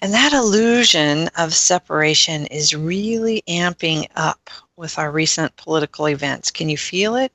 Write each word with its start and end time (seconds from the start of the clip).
And 0.00 0.12
that 0.12 0.32
illusion 0.32 1.28
of 1.38 1.54
separation 1.54 2.46
is 2.46 2.74
really 2.74 3.42
amping 3.48 4.08
up 4.16 4.50
with 4.76 4.98
our 4.98 5.10
recent 5.10 5.56
political 5.56 6.06
events. 6.06 6.50
Can 6.50 6.68
you 6.68 6.76
feel 6.76 7.16
it? 7.16 7.32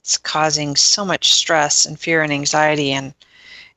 It's 0.00 0.18
causing 0.18 0.76
so 0.76 1.04
much 1.04 1.32
stress 1.32 1.86
and 1.86 1.98
fear 1.98 2.22
and 2.22 2.32
anxiety 2.32 2.92
and 2.92 3.14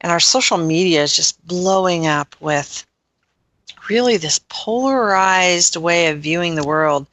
and 0.01 0.11
our 0.11 0.19
social 0.19 0.57
media 0.57 1.01
is 1.01 1.15
just 1.15 1.45
blowing 1.47 2.05
up 2.07 2.35
with 2.41 2.85
really 3.89 4.17
this 4.17 4.39
polarized 4.49 5.77
way 5.77 6.07
of 6.07 6.19
viewing 6.19 6.55
the 6.55 6.67
world. 6.67 7.07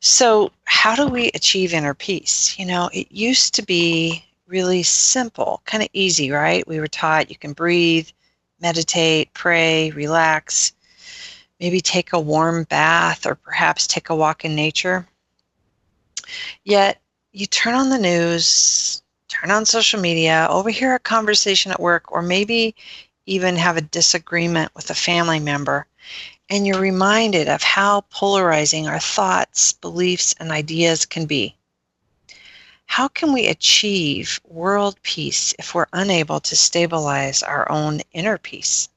So, 0.00 0.52
how 0.64 0.94
do 0.94 1.06
we 1.06 1.30
achieve 1.34 1.72
inner 1.72 1.94
peace? 1.94 2.58
You 2.58 2.66
know, 2.66 2.90
it 2.92 3.10
used 3.10 3.54
to 3.54 3.62
be 3.62 4.24
really 4.46 4.82
simple, 4.82 5.62
kind 5.64 5.82
of 5.82 5.88
easy, 5.92 6.30
right? 6.30 6.66
We 6.66 6.80
were 6.80 6.88
taught 6.88 7.30
you 7.30 7.36
can 7.36 7.52
breathe, 7.52 8.08
meditate, 8.62 9.34
pray, 9.34 9.90
relax, 9.90 10.72
maybe 11.60 11.80
take 11.80 12.12
a 12.12 12.20
warm 12.20 12.64
bath 12.64 13.26
or 13.26 13.34
perhaps 13.34 13.86
take 13.86 14.08
a 14.08 14.16
walk 14.16 14.44
in 14.44 14.54
nature. 14.54 15.06
Yet 16.64 17.00
you 17.32 17.46
turn 17.46 17.74
on 17.74 17.90
the 17.90 17.98
news, 17.98 19.02
turn 19.28 19.50
on 19.50 19.66
social 19.66 20.00
media, 20.00 20.46
overhear 20.50 20.94
a 20.94 21.00
conversation 21.00 21.72
at 21.72 21.80
work, 21.80 22.12
or 22.12 22.22
maybe 22.22 22.74
even 23.26 23.56
have 23.56 23.76
a 23.76 23.82
disagreement 23.82 24.74
with 24.74 24.90
a 24.90 24.94
family 24.94 25.40
member, 25.40 25.86
and 26.50 26.66
you're 26.66 26.80
reminded 26.80 27.48
of 27.48 27.62
how 27.62 28.02
polarizing 28.10 28.88
our 28.88 28.98
thoughts, 28.98 29.72
beliefs, 29.72 30.34
and 30.38 30.50
ideas 30.50 31.06
can 31.06 31.26
be. 31.26 31.56
How 32.92 33.08
can 33.08 33.32
we 33.32 33.46
achieve 33.46 34.38
world 34.44 35.02
peace 35.02 35.54
if 35.58 35.74
we're 35.74 35.86
unable 35.94 36.40
to 36.40 36.54
stabilize 36.54 37.42
our 37.42 37.66
own 37.72 38.02
inner 38.12 38.36
peace? 38.36 38.90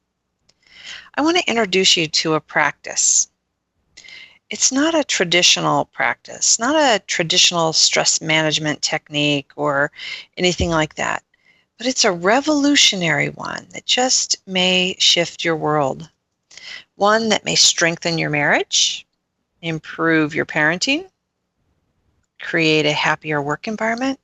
I 1.14 1.22
want 1.22 1.38
to 1.38 1.48
introduce 1.48 1.96
you 1.96 2.06
to 2.06 2.34
a 2.34 2.40
practice. 2.42 3.30
It's 4.50 4.70
not 4.70 4.94
a 4.94 5.02
traditional 5.02 5.86
practice, 5.86 6.58
not 6.58 6.76
a 6.76 7.02
traditional 7.06 7.72
stress 7.72 8.20
management 8.20 8.82
technique 8.82 9.50
or 9.56 9.90
anything 10.36 10.68
like 10.68 10.96
that, 10.96 11.24
but 11.78 11.86
it's 11.86 12.04
a 12.04 12.12
revolutionary 12.12 13.30
one 13.30 13.66
that 13.70 13.86
just 13.86 14.36
may 14.46 14.94
shift 14.98 15.42
your 15.42 15.56
world. 15.56 16.10
One 16.96 17.30
that 17.30 17.46
may 17.46 17.54
strengthen 17.54 18.18
your 18.18 18.28
marriage, 18.28 19.06
improve 19.62 20.34
your 20.34 20.44
parenting, 20.44 21.08
create 22.40 22.86
a 22.86 22.92
happier 22.92 23.40
work 23.40 23.66
environment, 23.66 24.20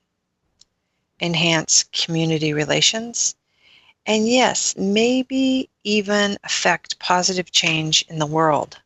enhance 1.21 1.85
community 1.93 2.53
relations, 2.53 3.35
and 4.07 4.29
yes, 4.29 4.75
maybe 4.77 5.71
even 5.85 6.37
affect 6.45 6.99
positive 6.99 7.51
change 7.53 8.05
in 8.09 8.19
the 8.19 8.27
world. 8.27 8.79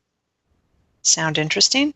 Sound 1.02 1.38
interesting? 1.38 1.94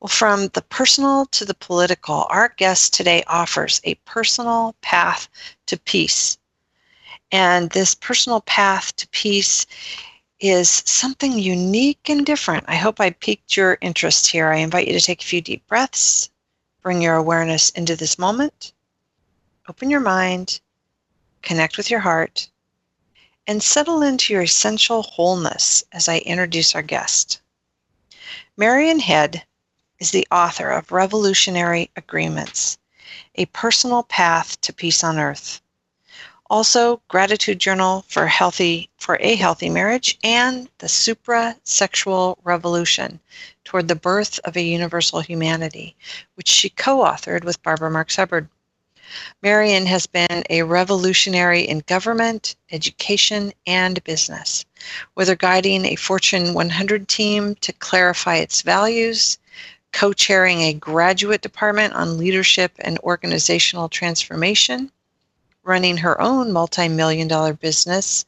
Well, 0.00 0.08
from 0.08 0.48
the 0.48 0.62
personal 0.62 1.26
to 1.26 1.44
the 1.44 1.54
political, 1.54 2.26
our 2.30 2.54
guest 2.56 2.94
today 2.94 3.24
offers 3.26 3.80
a 3.84 3.96
personal 4.06 4.74
path 4.80 5.28
to 5.66 5.78
peace. 5.78 6.38
And 7.32 7.70
this 7.70 7.94
personal 7.94 8.40
path 8.42 8.94
to 8.96 9.08
peace 9.08 9.66
is 10.38 10.82
something 10.86 11.38
unique 11.38 12.08
and 12.08 12.24
different. 12.24 12.64
I 12.68 12.76
hope 12.76 13.00
I 13.00 13.10
piqued 13.10 13.56
your 13.56 13.78
interest 13.80 14.28
here. 14.28 14.48
I 14.48 14.58
invite 14.58 14.86
you 14.86 14.92
to 14.92 15.04
take 15.04 15.22
a 15.22 15.26
few 15.26 15.40
deep 15.40 15.66
breaths 15.66 16.30
Bring 16.86 17.02
your 17.02 17.16
awareness 17.16 17.70
into 17.70 17.96
this 17.96 18.16
moment. 18.16 18.72
Open 19.68 19.90
your 19.90 19.98
mind, 19.98 20.60
connect 21.42 21.76
with 21.76 21.90
your 21.90 21.98
heart, 21.98 22.48
and 23.44 23.60
settle 23.60 24.02
into 24.02 24.32
your 24.32 24.42
essential 24.42 25.02
wholeness 25.02 25.82
as 25.90 26.08
I 26.08 26.18
introduce 26.18 26.76
our 26.76 26.82
guest. 26.82 27.40
Marian 28.56 29.00
Head 29.00 29.44
is 29.98 30.12
the 30.12 30.28
author 30.30 30.70
of 30.70 30.92
Revolutionary 30.92 31.90
Agreements, 31.96 32.78
a 33.34 33.46
personal 33.46 34.04
path 34.04 34.60
to 34.60 34.72
peace 34.72 35.02
on 35.02 35.18
earth. 35.18 35.60
Also, 36.48 37.02
Gratitude 37.08 37.58
Journal 37.58 38.04
for 38.06 38.28
healthy 38.28 38.90
for 38.96 39.18
a 39.20 39.34
healthy 39.34 39.70
marriage 39.70 40.20
and 40.22 40.68
the 40.78 40.88
Supra 40.88 41.56
Sexual 41.64 42.38
Revolution 42.44 43.18
toward 43.66 43.88
the 43.88 43.96
birth 43.96 44.38
of 44.44 44.56
a 44.56 44.62
universal 44.62 45.20
humanity, 45.20 45.96
which 46.36 46.48
she 46.48 46.70
co-authored 46.70 47.44
with 47.44 47.62
Barbara 47.62 47.90
Marx 47.90 48.16
Hubbard. 48.16 48.48
Marian 49.42 49.86
has 49.86 50.06
been 50.06 50.44
a 50.50 50.62
revolutionary 50.62 51.62
in 51.62 51.80
government, 51.86 52.54
education, 52.70 53.52
and 53.66 54.02
business, 54.04 54.64
whether 55.14 55.34
guiding 55.34 55.84
a 55.84 55.96
Fortune 55.96 56.54
100 56.54 57.08
team 57.08 57.54
to 57.56 57.72
clarify 57.72 58.36
its 58.36 58.62
values, 58.62 59.38
co 59.92 60.12
chairing 60.12 60.60
a 60.62 60.72
graduate 60.72 61.40
department 61.40 61.94
on 61.94 62.18
leadership 62.18 62.72
and 62.78 62.98
organizational 63.00 63.88
transformation, 63.88 64.90
running 65.64 65.96
her 65.96 66.20
own 66.20 66.52
multi 66.52 66.88
million 66.88 67.26
dollar 67.26 67.52
business, 67.52 68.26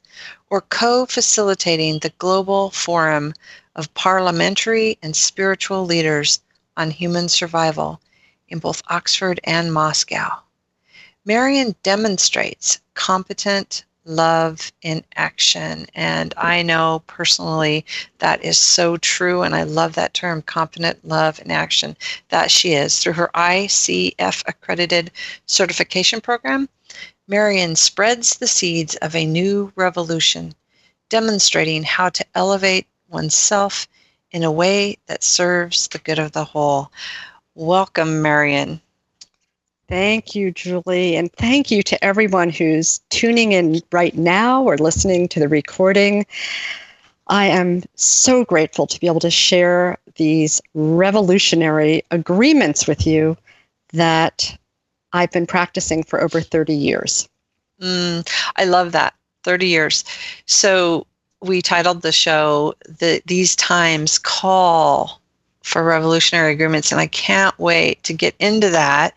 or 0.51 0.63
co 0.63 1.07
facilitating 1.07 1.99
the 1.99 2.13
Global 2.19 2.71
Forum 2.71 3.35
of 3.79 3.95
Parliamentary 3.95 4.99
and 5.03 5.15
Spiritual 5.15 5.87
Leaders 5.87 6.43
on 6.77 6.91
Human 6.91 7.29
Survival 7.29 8.01
in 8.49 8.59
both 8.59 8.83
Oxford 8.89 9.41
and 9.45 9.73
Moscow. 9.73 10.41
Marian 11.25 11.77
demonstrates 11.85 12.81
competent 12.95 13.85
love 14.05 14.73
in 14.83 15.05
action. 15.15 15.87
And 15.95 16.35
I 16.37 16.63
know 16.63 17.03
personally 17.07 17.85
that 18.19 18.43
is 18.43 18.59
so 18.59 18.97
true. 18.97 19.43
And 19.43 19.55
I 19.55 19.63
love 19.63 19.95
that 19.95 20.15
term, 20.15 20.43
competent 20.43 21.07
love 21.07 21.39
in 21.41 21.53
action, 21.53 21.97
that 22.31 22.51
she 22.51 22.73
is. 22.73 22.99
Through 22.99 23.13
her 23.13 23.31
ICF 23.35 24.43
accredited 24.49 25.13
certification 25.47 26.21
program, 26.21 26.69
Marian 27.29 27.77
spreads 27.77 28.37
the 28.39 28.49
seeds 28.49 28.97
of 28.97 29.15
a 29.15 29.27
new 29.27 29.73
revolution, 29.77 30.55
demonstrating 31.11 31.85
how 31.85 32.09
to 32.09 32.25
elevate 32.35 32.89
oneself 33.09 33.87
in 34.31 34.45
a 34.45 34.53
way 34.53 34.97
that 35.07 35.23
serves 35.23 35.89
the 35.89 35.99
good 35.99 36.19
of 36.19 36.33
the 36.33 36.45
whole. 36.45 36.91
Welcome, 37.55 38.23
Marian. 38.23 38.81
Thank 39.89 40.35
you, 40.35 40.51
Julie. 40.51 41.17
And 41.17 41.33
thank 41.33 41.71
you 41.71 41.83
to 41.83 42.05
everyone 42.05 42.51
who's 42.51 43.01
tuning 43.09 43.53
in 43.53 43.81
right 43.91 44.15
now 44.15 44.63
or 44.63 44.77
listening 44.77 45.29
to 45.29 45.41
the 45.41 45.49
recording. 45.49 46.27
I 47.29 47.47
am 47.47 47.83
so 47.95 48.45
grateful 48.45 48.87
to 48.87 49.01
be 49.01 49.07
able 49.07 49.21
to 49.21 49.31
share 49.31 49.99
these 50.17 50.61
revolutionary 50.75 52.03
agreements 52.11 52.87
with 52.87 53.07
you 53.07 53.37
that 53.93 54.57
I've 55.13 55.31
been 55.31 55.47
practicing 55.47 56.03
for 56.03 56.21
over 56.21 56.41
30 56.41 56.75
years. 56.75 57.29
Mm, 57.81 58.29
I 58.57 58.65
love 58.65 58.93
that. 58.93 59.15
30 59.45 59.69
years. 59.69 60.05
So 60.47 61.07
we 61.41 61.63
titled 61.63 62.03
the 62.03 62.13
show 62.13 62.75
the, 62.87 63.23
These 63.27 63.57
Times 63.57 64.19
Call 64.19 65.21
for 65.63 65.85
Revolutionary 65.85 66.53
Agreements, 66.53 66.91
and 66.91 67.01
I 67.01 67.07
can't 67.09 67.57
wait 67.59 68.03
to 68.05 68.13
get 68.13 68.35
into 68.39 68.71
that. 68.71 69.15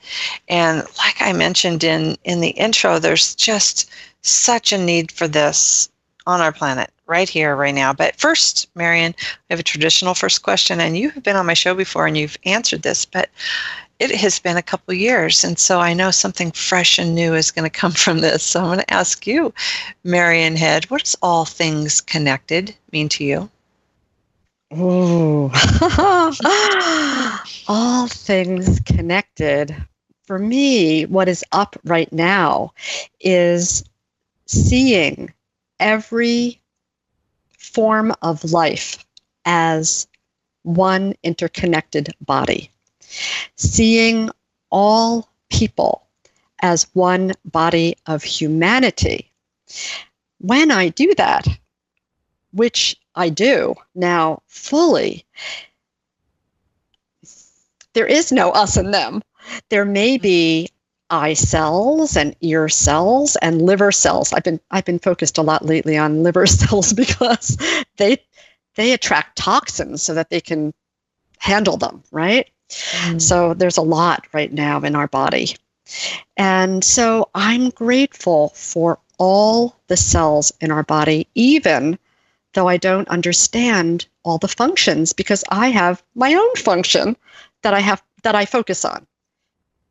And 0.49 0.79
like 0.97 1.21
I 1.21 1.33
mentioned 1.33 1.83
in, 1.83 2.17
in 2.23 2.41
the 2.41 2.49
intro, 2.49 2.99
there's 2.99 3.35
just 3.35 3.89
such 4.21 4.73
a 4.73 4.77
need 4.77 5.11
for 5.11 5.27
this 5.27 5.89
on 6.27 6.41
our 6.41 6.51
planet 6.51 6.91
right 7.07 7.29
here, 7.29 7.55
right 7.55 7.73
now. 7.73 7.93
But 7.93 8.15
first, 8.15 8.69
Marian, 8.75 9.15
I 9.19 9.53
have 9.53 9.59
a 9.59 9.63
traditional 9.63 10.13
first 10.13 10.43
question, 10.43 10.79
and 10.79 10.97
you 10.97 11.09
have 11.11 11.23
been 11.23 11.35
on 11.35 11.45
my 11.45 11.53
show 11.53 11.73
before 11.73 12.05
and 12.07 12.17
you've 12.17 12.37
answered 12.45 12.83
this, 12.83 13.05
but 13.05 13.29
it 14.01 14.15
has 14.15 14.39
been 14.39 14.57
a 14.57 14.63
couple 14.63 14.95
years, 14.95 15.43
and 15.43 15.59
so 15.59 15.79
I 15.79 15.93
know 15.93 16.09
something 16.09 16.51
fresh 16.51 16.97
and 16.97 17.13
new 17.13 17.35
is 17.35 17.51
going 17.51 17.69
to 17.69 17.79
come 17.79 17.91
from 17.91 18.19
this. 18.19 18.41
So 18.41 18.59
I'm 18.59 18.65
going 18.65 18.79
to 18.79 18.93
ask 18.93 19.27
you, 19.27 19.53
Marian 20.03 20.55
Head, 20.55 20.89
what 20.89 21.03
does 21.03 21.15
all 21.21 21.45
things 21.45 22.01
connected 22.01 22.75
mean 22.91 23.09
to 23.09 23.23
you? 23.23 23.49
Ooh. 24.73 25.51
all 27.67 28.07
things 28.07 28.79
connected. 28.79 29.75
For 30.25 30.39
me, 30.39 31.05
what 31.05 31.29
is 31.29 31.45
up 31.51 31.75
right 31.83 32.11
now 32.11 32.73
is 33.19 33.83
seeing 34.47 35.31
every 35.79 36.59
form 37.59 38.15
of 38.23 38.51
life 38.51 39.05
as 39.45 40.07
one 40.63 41.13
interconnected 41.21 42.15
body, 42.21 42.70
seeing 43.55 44.29
all 44.69 45.29
people 45.49 46.07
as 46.61 46.87
one 46.93 47.33
body 47.45 47.95
of 48.05 48.23
humanity. 48.23 49.31
When 50.39 50.71
I 50.71 50.89
do 50.89 51.13
that, 51.15 51.47
which 52.53 52.95
I 53.15 53.29
do 53.29 53.75
now 53.95 54.41
fully, 54.47 55.25
there 57.93 58.07
is 58.07 58.31
no 58.31 58.51
us 58.51 58.77
and 58.77 58.93
them. 58.93 59.21
There 59.69 59.85
may 59.85 60.15
mm-hmm. 60.15 60.23
be 60.23 60.69
eye 61.09 61.33
cells 61.33 62.15
and 62.15 62.35
ear 62.39 62.69
cells 62.69 63.35
and 63.37 63.61
liver 63.61 63.91
cells. 63.91 64.31
I've 64.33 64.43
been 64.43 64.59
I've 64.71 64.85
been 64.85 64.99
focused 64.99 65.37
a 65.37 65.41
lot 65.41 65.65
lately 65.65 65.97
on 65.97 66.23
liver 66.23 66.45
cells 66.45 66.93
because 66.93 67.57
they 67.97 68.17
they 68.75 68.93
attract 68.93 69.37
toxins 69.37 70.01
so 70.01 70.13
that 70.13 70.29
they 70.29 70.41
can 70.41 70.73
handle 71.39 71.77
them, 71.77 72.03
right? 72.11 72.49
Mm. 72.71 73.21
So 73.21 73.53
there's 73.53 73.77
a 73.77 73.81
lot 73.81 74.25
right 74.33 74.51
now 74.51 74.81
in 74.81 74.95
our 74.95 75.07
body. 75.07 75.55
And 76.37 76.83
so 76.83 77.29
I'm 77.35 77.69
grateful 77.69 78.49
for 78.49 78.99
all 79.17 79.75
the 79.87 79.97
cells 79.97 80.51
in 80.61 80.71
our 80.71 80.83
body, 80.83 81.27
even 81.35 81.99
though 82.53 82.67
I 82.67 82.77
don't 82.77 83.07
understand 83.09 84.07
all 84.23 84.37
the 84.37 84.47
functions 84.47 85.13
because 85.13 85.43
I 85.49 85.69
have 85.69 86.01
my 86.15 86.33
own 86.33 86.55
function 86.55 87.15
that 87.61 87.73
I 87.73 87.79
have 87.79 88.01
that 88.23 88.35
I 88.35 88.45
focus 88.45 88.85
on 88.85 89.05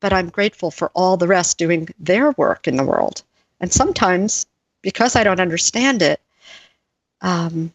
but 0.01 0.13
I'm 0.13 0.31
grateful 0.31 0.71
for 0.71 0.91
all 0.95 1.17
the 1.17 1.29
rest 1.29 1.59
doing 1.59 1.89
their 1.99 2.33
work 2.33 2.67
in 2.67 2.77
the 2.77 2.85
world. 2.85 3.23
And 3.61 3.73
sometimes, 3.73 4.47
because 4.83 5.15
I 5.15 5.23
don't 5.23 5.41
understand 5.41 6.03
it, 6.03 6.21
um, 7.21 7.73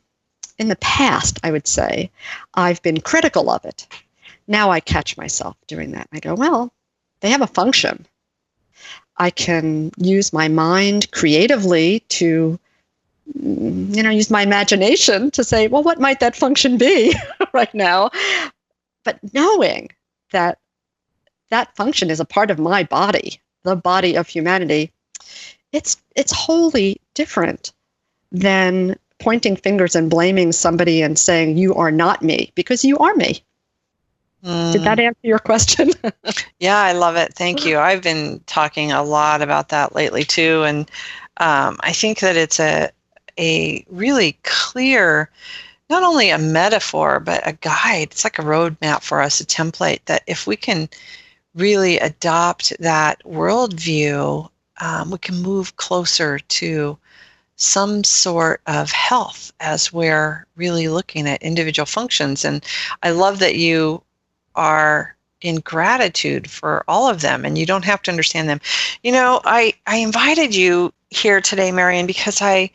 in 0.58 0.68
the 0.68 0.76
past, 0.78 1.40
I 1.44 1.52
would 1.52 1.68
say, 1.68 2.10
I've 2.56 2.82
been 2.82 3.02
critical 3.02 3.50
of 3.50 3.64
it. 3.66 3.88
Now 4.48 4.72
I 4.72 4.80
catch 4.80 5.18
myself 5.18 5.58
doing 5.68 5.92
that. 5.92 6.08
I 6.12 6.20
go, 6.20 6.36
well, 6.36 6.72
they 7.22 7.30
have 7.30 7.42
a 7.42 7.48
function. 7.48 8.06
I 9.18 9.30
can 9.30 9.92
use 9.98 10.34
my 10.34 10.48
mind 10.48 11.12
creatively 11.12 12.02
to, 12.10 12.60
you 13.34 14.04
know, 14.04 14.10
use 14.10 14.30
my 14.30 14.42
imagination 14.42 15.32
to 15.32 15.44
say, 15.44 15.68
well, 15.68 15.84
what 15.84 16.00
might 16.00 16.20
that 16.20 16.36
function 16.36 16.78
be 16.78 17.16
right 17.54 17.74
now? 17.74 18.12
But 19.04 19.20
knowing 19.34 19.90
that 20.32 20.60
that 21.50 21.76
function 21.76 22.10
is 22.10 22.20
a 22.20 22.26
part 22.26 22.52
of 22.52 22.60
my 22.60 22.84
body, 22.84 23.40
the 23.64 23.76
body 23.76 24.16
of 24.16 24.28
humanity, 24.28 24.92
it's 25.72 25.98
it's 26.16 26.32
wholly 26.32 27.00
different 27.14 27.72
than 28.32 28.98
pointing 29.20 29.56
fingers 29.56 29.96
and 29.96 30.10
blaming 30.10 30.52
somebody 30.52 31.02
and 31.02 31.18
saying 31.18 31.58
you 31.58 31.74
are 31.76 31.92
not 31.92 32.22
me 32.22 32.52
because 32.56 32.84
you 32.84 32.98
are 32.98 33.16
me. 33.16 33.44
Mm. 34.46 34.74
Did 34.74 34.84
that 34.84 35.00
answer 35.00 35.20
your 35.24 35.40
question? 35.40 35.92
yeah, 36.60 36.80
I 36.80 36.92
love 36.92 37.16
it. 37.16 37.34
Thank 37.34 37.66
you. 37.66 37.80
I've 37.80 38.04
been 38.04 38.42
talking 38.46 38.92
a 38.92 39.04
lot 39.04 39.42
about 39.42 39.70
that 39.70 39.96
lately 39.96 40.24
too, 40.24 40.64
and 40.64 40.90
um, 41.38 41.78
I 41.82 41.92
think 41.92 42.20
that 42.20 42.36
it's 42.36 42.60
a 42.60 42.92
a 43.38 43.86
really 43.90 44.38
clear 44.44 45.30
not 45.90 46.04
only 46.04 46.30
a 46.30 46.38
metaphor 46.38 47.20
but 47.20 47.46
a 47.46 47.52
guide 47.52 48.08
it's 48.12 48.24
like 48.24 48.40
a 48.40 48.44
roadmap 48.44 49.04
for 49.04 49.22
us 49.22 49.42
a 49.42 49.46
template 49.46 50.00
that 50.06 50.24
if 50.26 50.48
we 50.48 50.56
can 50.56 50.88
really 51.56 51.98
adopt 52.00 52.78
that 52.80 53.24
worldview, 53.24 54.50
um, 54.82 55.12
we 55.12 55.18
can 55.18 55.42
move 55.42 55.76
closer 55.78 56.38
to 56.38 56.98
some 57.56 58.04
sort 58.04 58.62
of 58.68 58.92
health 58.92 59.54
as 59.62 59.94
we're 59.94 60.46
really 60.58 60.90
looking 60.90 61.28
at 61.28 61.42
individual 61.42 61.86
functions. 61.86 62.44
And 62.44 62.64
I 63.02 63.12
love 63.12 63.40
that 63.40 63.56
you 63.56 64.04
are 64.56 65.16
in 65.42 65.58
gratitude 65.58 66.50
for 66.50 66.84
all 66.88 67.08
of 67.08 67.22
them 67.22 67.46
and 67.46 67.58
you 67.58 67.66
don't 67.66 67.86
have 67.86 68.02
to 68.02 68.12
understand 68.12 68.50
them. 68.50 68.60
You 69.04 69.12
know, 69.12 69.42
I, 69.46 69.74
I 69.86 69.98
invited 69.98 70.56
you 70.56 70.92
here 71.10 71.40
today, 71.42 71.72
Marian, 71.72 72.08
because 72.08 72.42
I, 72.42 72.72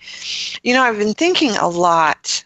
you 0.62 0.72
know, 0.72 0.82
I've 0.82 0.98
been 0.98 1.14
thinking 1.14 1.56
a 1.56 1.68
lot. 1.68 2.44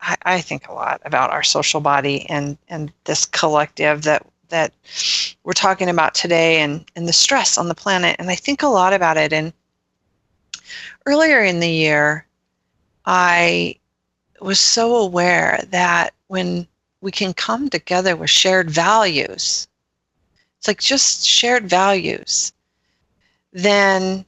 I, 0.00 0.16
I 0.22 0.40
think 0.40 0.68
a 0.68 0.72
lot 0.72 1.00
about 1.04 1.30
our 1.30 1.42
social 1.42 1.80
body 1.80 2.28
and, 2.30 2.56
and 2.68 2.92
this 3.04 3.26
collective 3.26 4.02
that 4.02 4.24
that 4.48 4.72
we're 5.42 5.52
talking 5.52 5.88
about 5.88 6.14
today 6.14 6.60
and, 6.60 6.84
and 6.94 7.08
the 7.08 7.12
stress 7.12 7.58
on 7.58 7.66
the 7.66 7.74
planet. 7.74 8.14
And 8.20 8.30
I 8.30 8.36
think 8.36 8.62
a 8.62 8.68
lot 8.68 8.92
about 8.92 9.16
it. 9.16 9.32
And 9.32 9.52
earlier 11.04 11.42
in 11.42 11.58
the 11.58 11.68
year, 11.68 12.26
I 13.04 13.76
was 14.40 14.60
so 14.60 14.94
aware 14.96 15.64
that 15.70 16.14
when 16.28 16.68
we 17.00 17.10
can 17.12 17.34
come 17.34 17.68
together 17.68 18.16
with 18.16 18.30
shared 18.30 18.70
values, 18.70 19.68
it's 20.58 20.68
like 20.68 20.80
just 20.80 21.26
shared 21.26 21.68
values, 21.68 22.52
then 23.52 24.24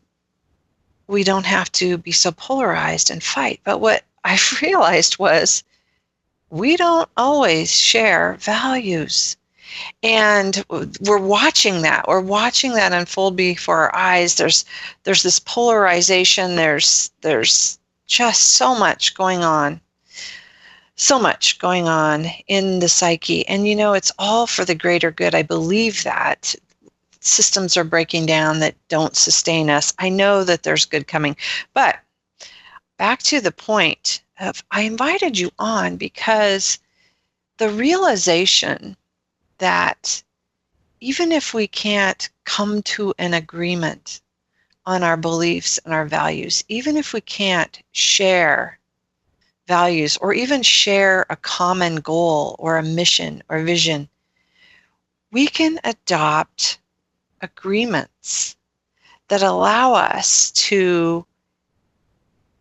we 1.06 1.24
don't 1.24 1.46
have 1.46 1.72
to 1.72 1.98
be 1.98 2.12
so 2.12 2.30
polarized 2.30 3.10
and 3.10 3.22
fight. 3.22 3.60
But 3.64 3.78
what 3.80 4.04
I 4.24 4.38
realized 4.62 5.18
was 5.18 5.64
we 6.50 6.76
don't 6.76 7.08
always 7.16 7.70
share 7.70 8.34
values. 8.40 9.36
And 10.02 10.64
we're 10.70 11.18
watching 11.18 11.82
that. 11.82 12.08
We're 12.08 12.20
watching 12.20 12.72
that 12.72 12.92
unfold 12.92 13.36
before 13.36 13.90
our 13.90 13.94
eyes. 13.94 14.36
There's 14.36 14.64
there's 15.04 15.22
this 15.22 15.38
polarization. 15.38 16.56
There's 16.56 17.10
there's 17.20 17.78
just 18.06 18.54
so 18.54 18.74
much 18.74 19.14
going 19.14 19.44
on 19.44 19.80
so 20.98 21.18
much 21.18 21.58
going 21.58 21.88
on 21.88 22.26
in 22.48 22.80
the 22.80 22.88
psyche. 22.88 23.46
And 23.48 23.66
you 23.66 23.74
know 23.74 23.94
it's 23.94 24.12
all 24.18 24.46
for 24.46 24.64
the 24.64 24.74
greater 24.74 25.10
good. 25.10 25.34
I 25.34 25.42
believe 25.42 26.02
that 26.02 26.54
systems 27.20 27.76
are 27.76 27.84
breaking 27.84 28.26
down 28.26 28.60
that 28.60 28.74
don't 28.88 29.16
sustain 29.16 29.70
us. 29.70 29.94
I 29.98 30.08
know 30.08 30.44
that 30.44 30.64
there's 30.64 30.84
good 30.84 31.06
coming. 31.06 31.36
But 31.72 32.00
back 32.98 33.22
to 33.22 33.40
the 33.40 33.52
point 33.52 34.22
of 34.40 34.62
i 34.70 34.82
invited 34.82 35.38
you 35.38 35.50
on 35.58 35.96
because 35.96 36.78
the 37.58 37.70
realization 37.70 38.96
that 39.58 40.22
even 41.00 41.30
if 41.32 41.54
we 41.54 41.66
can't 41.66 42.28
come 42.44 42.82
to 42.82 43.14
an 43.18 43.34
agreement 43.34 44.20
on 44.86 45.02
our 45.02 45.16
beliefs 45.16 45.78
and 45.84 45.92
our 45.92 46.06
values, 46.06 46.64
even 46.68 46.96
if 46.96 47.12
we 47.12 47.20
can't 47.20 47.82
share 47.92 48.77
values 49.68 50.16
or 50.16 50.32
even 50.32 50.62
share 50.62 51.26
a 51.30 51.36
common 51.36 51.96
goal 51.96 52.56
or 52.58 52.76
a 52.76 52.82
mission 52.82 53.42
or 53.48 53.62
vision, 53.62 54.08
we 55.30 55.46
can 55.46 55.78
adopt 55.84 56.78
agreements 57.42 58.56
that 59.28 59.42
allow 59.42 59.92
us 59.92 60.50
to 60.52 61.24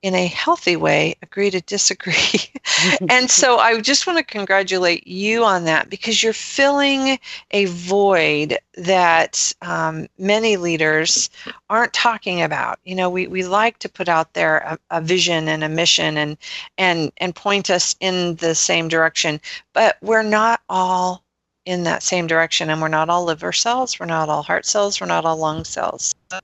in 0.01 0.13
a 0.13 0.27
healthy 0.27 0.75
way 0.75 1.15
agree 1.21 1.49
to 1.49 1.61
disagree. 1.61 2.41
and 3.09 3.29
so 3.29 3.57
I 3.57 3.79
just 3.81 4.05
want 4.05 4.17
to 4.19 4.23
congratulate 4.23 5.07
you 5.07 5.43
on 5.43 5.65
that 5.65 5.89
because 5.89 6.21
you're 6.21 6.33
filling 6.33 7.19
a 7.51 7.65
void 7.65 8.57
that 8.75 9.53
um, 9.61 10.07
many 10.17 10.57
leaders 10.57 11.29
aren't 11.69 11.93
talking 11.93 12.41
about. 12.41 12.79
You 12.83 12.95
know, 12.95 13.09
we, 13.09 13.27
we 13.27 13.43
like 13.43 13.79
to 13.79 13.89
put 13.89 14.07
out 14.07 14.33
there 14.33 14.57
a, 14.59 14.79
a 14.91 15.01
vision 15.01 15.47
and 15.47 15.63
a 15.63 15.69
mission 15.69 16.17
and 16.17 16.37
and 16.77 17.11
and 17.17 17.35
point 17.35 17.69
us 17.69 17.95
in 17.99 18.35
the 18.35 18.53
same 18.55 18.87
direction, 18.87 19.41
but 19.73 19.97
we're 20.01 20.23
not 20.23 20.61
all 20.69 21.23
in 21.65 21.83
that 21.83 22.01
same 22.01 22.27
direction 22.27 22.69
and 22.69 22.81
we're 22.81 22.87
not 22.87 23.09
all 23.09 23.25
liver 23.25 23.51
cells, 23.51 23.99
we're 23.99 24.05
not 24.05 24.29
all 24.29 24.41
heart 24.41 24.65
cells, 24.65 25.01
we're 25.01 25.07
not 25.07 25.25
all 25.25 25.37
lung 25.37 25.65
cells. 25.65 26.15
So, 26.31 26.39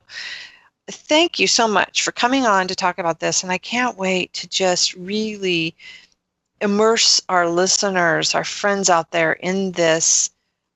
thank 0.89 1.39
you 1.39 1.47
so 1.47 1.67
much 1.67 2.01
for 2.01 2.11
coming 2.11 2.45
on 2.45 2.67
to 2.67 2.75
talk 2.75 2.99
about 2.99 3.19
this. 3.19 3.43
And 3.43 3.51
I 3.51 3.57
can't 3.57 3.97
wait 3.97 4.33
to 4.33 4.47
just 4.47 4.93
really 4.95 5.75
immerse 6.61 7.21
our 7.29 7.47
listeners, 7.49 8.35
our 8.35 8.43
friends 8.43 8.89
out 8.89 9.11
there 9.11 9.33
in 9.33 9.71
this 9.73 10.29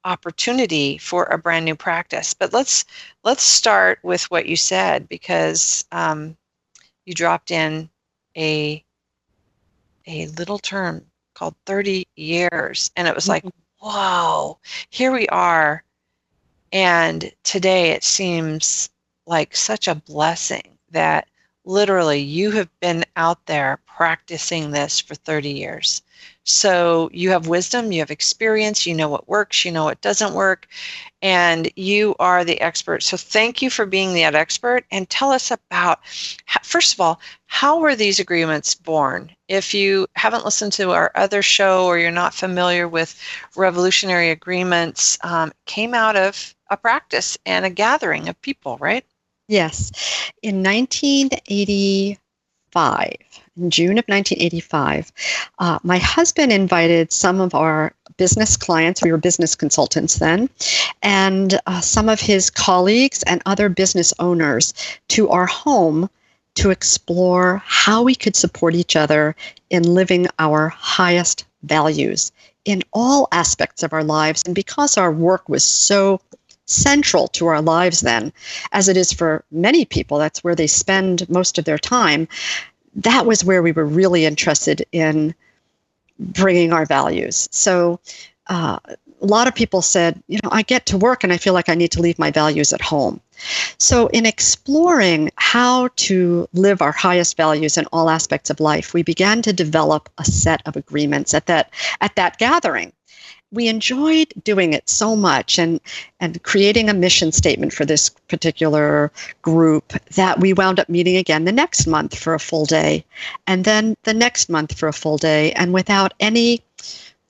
opportunity 0.06 0.98
for 0.98 1.26
a 1.26 1.38
brand 1.38 1.66
new 1.66 1.76
practice. 1.76 2.34
But 2.34 2.54
let's 2.54 2.86
let's 3.24 3.44
start 3.44 4.00
with 4.04 4.24
what 4.32 4.46
you 4.46 4.56
said 4.56 5.08
because 5.10 5.86
um, 5.92 6.38
you 7.06 7.14
dropped 7.14 7.52
in 7.52 7.90
a 8.38 8.84
a 10.08 10.28
little 10.28 10.60
term 10.60 11.06
called 11.34 11.56
30 11.66 12.08
years, 12.16 12.90
and 12.96 13.08
it 13.08 13.14
was 13.14 13.28
like, 13.28 13.44
mm-hmm. 13.44 13.86
whoa, 13.86 14.58
here 14.90 15.12
we 15.12 15.28
are. 15.28 15.84
And 16.72 17.32
today 17.44 17.92
it 17.92 18.04
seems 18.04 18.90
like 19.28 19.56
such 19.56 19.88
a 19.88 19.96
blessing 19.96 20.78
that 20.92 21.28
literally, 21.66 22.20
you 22.20 22.52
have 22.52 22.70
been 22.80 23.04
out 23.18 23.46
there 23.46 23.80
practicing 23.86 24.72
this 24.72 25.00
for 25.00 25.16
30 25.16 25.50
years. 25.50 26.02
So 26.46 27.10
you 27.12 27.30
have 27.32 27.48
wisdom, 27.48 27.92
you 27.92 28.00
have 28.00 28.10
experience, 28.10 28.88
you 28.88 28.96
know 28.96 29.10
what 29.10 29.28
works, 29.28 29.66
you 29.66 29.72
know 29.72 29.84
what 29.84 30.00
doesn't 30.02 30.34
work, 30.34 30.68
and 31.22 31.70
you 31.76 32.16
are 32.20 32.46
the 32.46 32.60
expert. 32.62 33.04
So 33.04 33.18
thank 33.18 33.62
you 33.62 33.70
for 33.70 33.86
being 33.86 34.14
that 34.14 34.34
expert 34.34 34.86
and 34.92 35.10
tell 35.10 35.32
us 35.32 35.52
about, 35.52 36.00
first 36.64 36.94
of 36.94 37.02
all, 37.02 37.20
how 37.48 37.80
were 37.80 37.96
these 37.96 38.20
agreements 38.20 38.74
born? 38.74 39.32
If 39.50 39.74
you 39.74 40.08
haven't 40.16 40.46
listened 40.46 40.72
to 40.74 40.92
our 40.92 41.12
other 41.16 41.42
show 41.42 41.86
or 41.86 41.98
you're 41.98 42.12
not 42.12 42.34
familiar 42.34 42.88
with 42.88 43.20
revolutionary 43.58 44.30
agreements, 44.32 45.18
um, 45.24 45.52
came 45.66 45.94
out 45.94 46.16
of 46.16 46.56
a 46.70 46.78
practice 46.78 47.38
and 47.46 47.66
a 47.66 47.70
gathering 47.70 48.30
of 48.30 48.42
people, 48.42 48.78
right? 48.78 49.06
Yes. 49.48 49.92
In 50.42 50.62
1985, 50.62 53.16
in 53.56 53.70
June 53.70 53.98
of 53.98 54.04
1985, 54.08 55.14
uh, 55.60 55.80
my 55.84 55.98
husband 55.98 56.52
invited 56.52 57.14
some 57.14 57.40
of 57.40 57.56
our 57.56 57.94
business 58.18 58.58
clients, 58.58 59.02
we 59.02 59.12
were 59.12 59.18
business 59.18 59.56
consultants 59.56 60.16
then, 60.16 60.50
and 61.02 61.60
uh, 61.66 61.82
some 61.82 62.10
of 62.10 62.20
his 62.20 62.50
colleagues 62.50 63.24
and 63.24 63.42
other 63.46 63.70
business 63.70 64.14
owners 64.20 64.74
to 65.08 65.30
our 65.30 65.46
home 65.46 66.10
to 66.56 66.72
explore 66.72 67.62
how 67.66 68.04
we 68.04 68.16
could 68.16 68.36
support 68.36 68.76
each 68.76 68.96
other 68.96 69.36
in 69.70 69.84
living 69.84 70.28
our 70.40 70.70
highest 70.70 71.46
values 71.64 72.32
in 72.66 72.84
all 72.94 73.28
aspects 73.32 73.84
of 73.84 73.94
our 73.94 74.04
lives. 74.04 74.42
And 74.46 74.56
because 74.56 74.98
our 74.98 75.12
work 75.12 75.48
was 75.48 75.64
so 75.64 76.20
central 76.68 77.28
to 77.30 77.48
our 77.48 77.62
lives 77.62 78.02
then, 78.02 78.32
as 78.72 78.88
it 78.88 78.98
is 78.98 79.12
for 79.12 79.44
many 79.52 79.86
people, 79.86 80.18
that's 80.18 80.44
where 80.44 80.56
they 80.56 80.68
spend 80.68 81.28
most 81.30 81.58
of 81.58 81.66
their 81.66 81.80
time. 81.80 82.28
That 82.96 83.26
was 83.26 83.44
where 83.44 83.64
we 83.64 83.72
were 83.72 83.86
really 83.86 84.26
interested 84.26 84.86
in 84.92 85.34
bringing 86.20 86.74
our 86.74 86.86
values. 86.86 87.48
So, 87.52 88.00
uh, 88.48 88.80
a 89.20 89.26
lot 89.26 89.48
of 89.48 89.56
people 89.56 89.82
said, 89.82 90.22
you 90.28 90.40
know, 90.44 90.50
I 90.52 90.62
get 90.62 90.86
to 90.88 90.98
work 90.98 91.24
and 91.24 91.34
I 91.34 91.38
feel 91.38 91.54
like 91.54 91.70
I 91.70 91.76
need 91.76 91.92
to 91.94 92.02
leave 92.02 92.20
my 92.20 92.30
values 92.30 92.72
at 92.72 92.82
home. 92.82 93.20
So, 93.78 94.08
in 94.08 94.26
exploring 94.26 95.32
how 95.36 95.90
to 95.96 96.48
live 96.54 96.82
our 96.82 96.92
highest 96.92 97.38
values 97.38 97.78
in 97.78 97.86
all 97.92 98.10
aspects 98.10 98.50
of 98.50 98.60
life, 98.60 98.94
we 98.94 99.04
began 99.04 99.42
to 99.44 99.54
develop 99.54 100.10
a 100.18 100.26
set 100.26 100.62
of 100.66 100.76
agreements 100.76 101.34
at 101.34 101.48
that 101.48 101.72
at 102.02 102.16
that 102.16 102.38
gathering 102.38 102.92
we 103.52 103.68
enjoyed 103.68 104.34
doing 104.44 104.74
it 104.74 104.90
so 104.90 105.16
much 105.16 105.58
and 105.58 105.80
and 106.20 106.42
creating 106.44 106.90
a 106.90 106.94
mission 106.94 107.32
statement 107.32 107.74
for 107.74 107.86
this 107.86 108.10
particular 108.10 109.12
group 109.42 109.94
that 110.16 110.40
we 110.40 110.54
wound 110.54 110.80
up 110.80 110.90
meeting 110.90 111.16
again 111.16 111.46
the 111.46 111.52
next 111.52 111.88
month 111.88 112.18
for 112.18 112.34
a 112.34 112.40
full 112.40 112.66
day 112.66 113.06
and 113.46 113.64
then 113.64 113.96
the 114.04 114.14
next 114.14 114.50
month 114.50 114.78
for 114.78 114.88
a 114.88 114.94
full 114.94 115.18
day. 115.18 115.52
And 115.54 115.74
without 115.74 116.14
any 116.20 116.62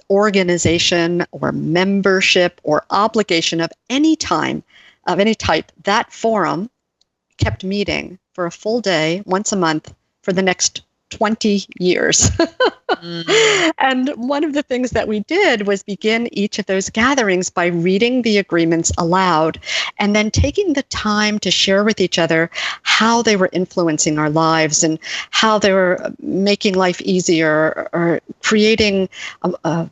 organization 0.10 1.26
or 1.32 1.52
membership 1.52 2.60
or 2.64 2.86
obligation 2.90 3.62
of 3.62 3.72
any 3.90 4.16
time 4.16 4.64
of 5.06 5.20
any 5.20 5.36
type 5.36 5.72
that 5.84 6.12
forum 6.12 6.70
kept 7.38 7.64
meeting 7.64 8.18
for 8.34 8.46
a 8.46 8.52
full 8.52 8.82
day 8.82 9.22
once 9.26 9.52
a 9.52 9.56
month 9.56 9.94
for 10.24 10.34
the 10.34 10.42
next 10.42 10.82
20 11.10 11.66
years. 11.80 12.30
mm. 12.90 13.72
And 13.78 14.10
one 14.16 14.44
of 14.44 14.54
the 14.54 14.64
things 14.64 14.92
that 14.92 15.08
we 15.08 15.22
did 15.22 15.68
was 15.68 15.84
begin 15.84 16.28
each 16.32 16.60
of 16.60 16.66
those 16.66 16.90
gatherings 16.90 17.50
by 17.50 17.68
reading 17.68 18.22
the 18.22 18.38
agreements 18.38 18.92
aloud 18.98 19.60
and 20.00 20.16
then 20.16 20.32
taking 20.32 20.74
the 20.74 20.84
time 20.84 21.40
to 21.40 21.52
share 21.52 21.84
with 21.84 22.00
each 22.00 22.20
other 22.20 22.50
how 22.84 23.22
they 23.22 23.36
were 23.36 23.50
influencing 23.54 24.18
our 24.18 24.30
lives 24.30 24.84
and 24.84 25.00
how 25.32 25.58
they 25.60 25.74
were 25.74 26.14
making 26.20 26.76
life 26.76 27.02
easier 27.02 27.90
or 27.94 28.20
creating 28.42 29.10
a, 29.44 29.54
a 29.64 29.90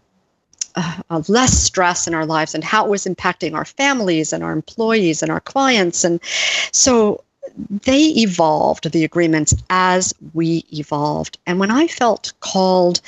uh, 0.76 1.24
less 1.28 1.54
stress 1.54 2.08
in 2.08 2.14
our 2.14 2.26
lives 2.26 2.54
and 2.54 2.64
how 2.64 2.86
it 2.86 2.90
was 2.90 3.06
impacting 3.06 3.56
our 3.56 3.66
families 3.66 4.34
and 4.34 4.44
our 4.44 4.52
employees 4.52 5.22
and 5.22 5.32
our 5.32 5.40
clients. 5.40 6.04
And 6.04 6.20
so 6.72 7.24
they 7.70 8.08
evolved 8.08 8.92
the 8.92 9.04
agreements 9.04 9.54
as 9.70 10.14
we 10.34 10.66
evolved. 10.74 11.38
And 11.46 11.60
when 11.60 11.72
I 11.72 11.88
felt 11.88 12.34
called 12.40 13.02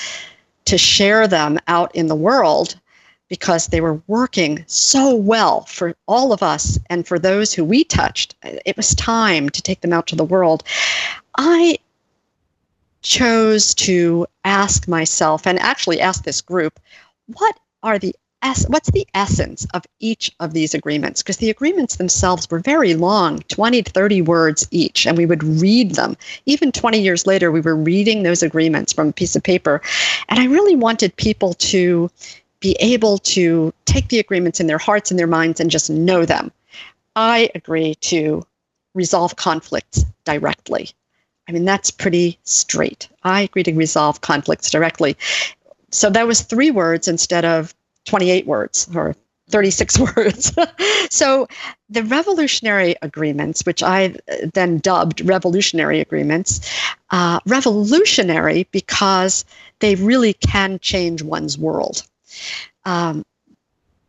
to 0.65 0.77
share 0.77 1.27
them 1.27 1.59
out 1.67 1.95
in 1.95 2.07
the 2.07 2.15
world, 2.15 2.79
because 3.29 3.67
they 3.67 3.81
were 3.81 4.01
working 4.07 4.63
so 4.67 5.13
well 5.15 5.61
for 5.61 5.95
all 6.07 6.31
of 6.31 6.41
us 6.41 6.79
and 6.89 7.07
for 7.07 7.19
those 7.19 7.53
who 7.53 7.63
we 7.63 7.83
touched, 7.83 8.35
it 8.43 8.77
was 8.77 8.95
time 8.95 9.49
to 9.49 9.61
take 9.61 9.81
them 9.81 9.93
out 9.93 10.07
to 10.07 10.15
the 10.15 10.23
world. 10.23 10.63
I 11.37 11.77
chose 13.01 13.73
to 13.75 14.27
ask 14.43 14.87
myself 14.87 15.45
and 15.45 15.59
actually 15.59 15.99
ask 16.01 16.23
this 16.23 16.41
group 16.41 16.79
what 17.27 17.59
are 17.83 17.99
the 17.99 18.15
what's 18.67 18.91
the 18.91 19.07
essence 19.13 19.65
of 19.73 19.85
each 19.99 20.31
of 20.39 20.53
these 20.53 20.73
agreements? 20.73 21.21
Because 21.21 21.37
the 21.37 21.49
agreements 21.49 21.95
themselves 21.95 22.49
were 22.49 22.59
very 22.59 22.93
long, 22.93 23.39
20 23.47 23.83
to 23.83 23.91
30 23.91 24.21
words 24.21 24.67
each, 24.71 25.05
and 25.05 25.17
we 25.17 25.25
would 25.25 25.43
read 25.43 25.91
them. 25.91 26.15
Even 26.45 26.71
20 26.71 26.99
years 26.99 27.25
later, 27.25 27.51
we 27.51 27.61
were 27.61 27.75
reading 27.75 28.23
those 28.23 28.43
agreements 28.43 28.93
from 28.93 29.09
a 29.09 29.13
piece 29.13 29.35
of 29.35 29.43
paper. 29.43 29.81
And 30.29 30.39
I 30.39 30.45
really 30.45 30.75
wanted 30.75 31.15
people 31.15 31.53
to 31.55 32.09
be 32.59 32.75
able 32.79 33.19
to 33.19 33.73
take 33.85 34.09
the 34.09 34.19
agreements 34.19 34.59
in 34.59 34.67
their 34.67 34.77
hearts 34.77 35.11
and 35.11 35.19
their 35.19 35.27
minds 35.27 35.59
and 35.59 35.69
just 35.69 35.89
know 35.89 36.25
them. 36.25 36.51
I 37.15 37.49
agree 37.55 37.95
to 37.95 38.45
resolve 38.93 39.35
conflicts 39.35 40.03
directly. 40.25 40.89
I 41.47 41.51
mean, 41.51 41.65
that's 41.65 41.91
pretty 41.91 42.37
straight. 42.43 43.07
I 43.23 43.41
agree 43.41 43.63
to 43.63 43.73
resolve 43.73 44.21
conflicts 44.21 44.69
directly. 44.69 45.15
So 45.91 46.09
that 46.09 46.27
was 46.27 46.41
three 46.41 46.71
words 46.71 47.07
instead 47.07 47.45
of 47.45 47.73
28 48.07 48.47
words 48.47 48.89
or 48.95 49.15
36 49.49 49.99
words. 50.15 50.53
so 51.09 51.47
the 51.89 52.03
revolutionary 52.03 52.95
agreements, 53.01 53.65
which 53.65 53.83
I 53.83 54.15
then 54.53 54.79
dubbed 54.79 55.21
revolutionary 55.21 55.99
agreements, 55.99 56.59
uh, 57.11 57.39
revolutionary 57.45 58.67
because 58.71 59.45
they 59.79 59.95
really 59.95 60.33
can 60.33 60.79
change 60.79 61.21
one's 61.21 61.57
world. 61.57 62.03
Um, 62.85 63.25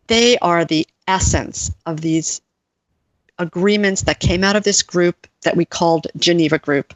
they 0.07 0.39
are 0.39 0.65
the 0.65 0.87
essence 1.07 1.71
of 1.87 2.01
these 2.01 2.41
agreements 3.39 4.03
that 4.03 4.21
came 4.21 4.43
out 4.43 4.57
of 4.57 4.65
this 4.65 4.83
group 4.83 5.27
that 5.43 5.57
we 5.57 5.65
called 5.65 6.09
Geneva 6.17 6.59
Group. 6.59 6.95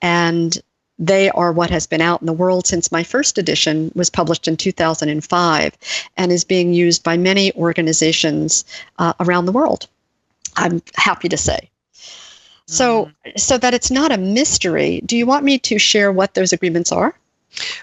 And 0.00 0.58
they 0.98 1.30
are 1.30 1.52
what 1.52 1.70
has 1.70 1.86
been 1.86 2.00
out 2.00 2.20
in 2.20 2.26
the 2.26 2.32
world 2.32 2.66
since 2.66 2.90
my 2.90 3.02
first 3.02 3.38
edition 3.38 3.92
was 3.94 4.10
published 4.10 4.48
in 4.48 4.56
2005 4.56 5.76
and 6.16 6.32
is 6.32 6.44
being 6.44 6.72
used 6.72 7.02
by 7.02 7.16
many 7.16 7.52
organizations 7.54 8.64
uh, 8.98 9.12
around 9.20 9.46
the 9.46 9.52
world. 9.52 9.88
I'm 10.56 10.82
happy 10.94 11.28
to 11.28 11.36
say. 11.36 11.70
So, 12.66 13.10
mm. 13.26 13.38
so 13.38 13.58
that 13.58 13.74
it's 13.74 13.90
not 13.90 14.10
a 14.10 14.16
mystery. 14.16 15.00
Do 15.04 15.16
you 15.16 15.26
want 15.26 15.44
me 15.44 15.58
to 15.58 15.78
share 15.78 16.10
what 16.10 16.34
those 16.34 16.52
agreements 16.52 16.90
are? 16.90 17.14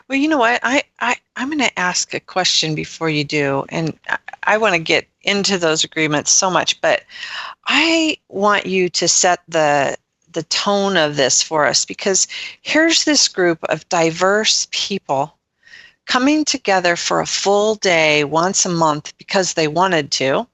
Well, 0.07 0.17
you 0.17 0.27
know 0.27 0.37
what? 0.37 0.59
I, 0.63 0.83
I 0.99 1.15
I'm 1.35 1.47
going 1.49 1.59
to 1.59 1.79
ask 1.79 2.13
a 2.13 2.19
question 2.19 2.75
before 2.75 3.09
you 3.09 3.23
do, 3.23 3.65
and 3.69 3.97
I, 4.07 4.17
I 4.43 4.57
want 4.57 4.73
to 4.73 4.79
get 4.79 5.07
into 5.23 5.57
those 5.57 5.83
agreements 5.83 6.31
so 6.31 6.51
much, 6.51 6.79
but 6.81 7.03
I 7.65 8.17
want 8.27 8.65
you 8.65 8.89
to 8.89 9.07
set 9.07 9.41
the 9.47 9.97
the 10.33 10.43
tone 10.43 10.97
of 10.97 11.15
this 11.15 11.41
for 11.41 11.65
us 11.65 11.85
because 11.85 12.27
here's 12.61 13.05
this 13.05 13.27
group 13.27 13.59
of 13.65 13.87
diverse 13.89 14.67
people 14.71 15.37
coming 16.05 16.43
together 16.43 16.95
for 16.95 17.21
a 17.21 17.25
full 17.25 17.75
day 17.75 18.23
once 18.23 18.65
a 18.65 18.69
month 18.69 19.17
because 19.17 19.53
they 19.53 19.67
wanted 19.67 20.11
to. 20.11 20.47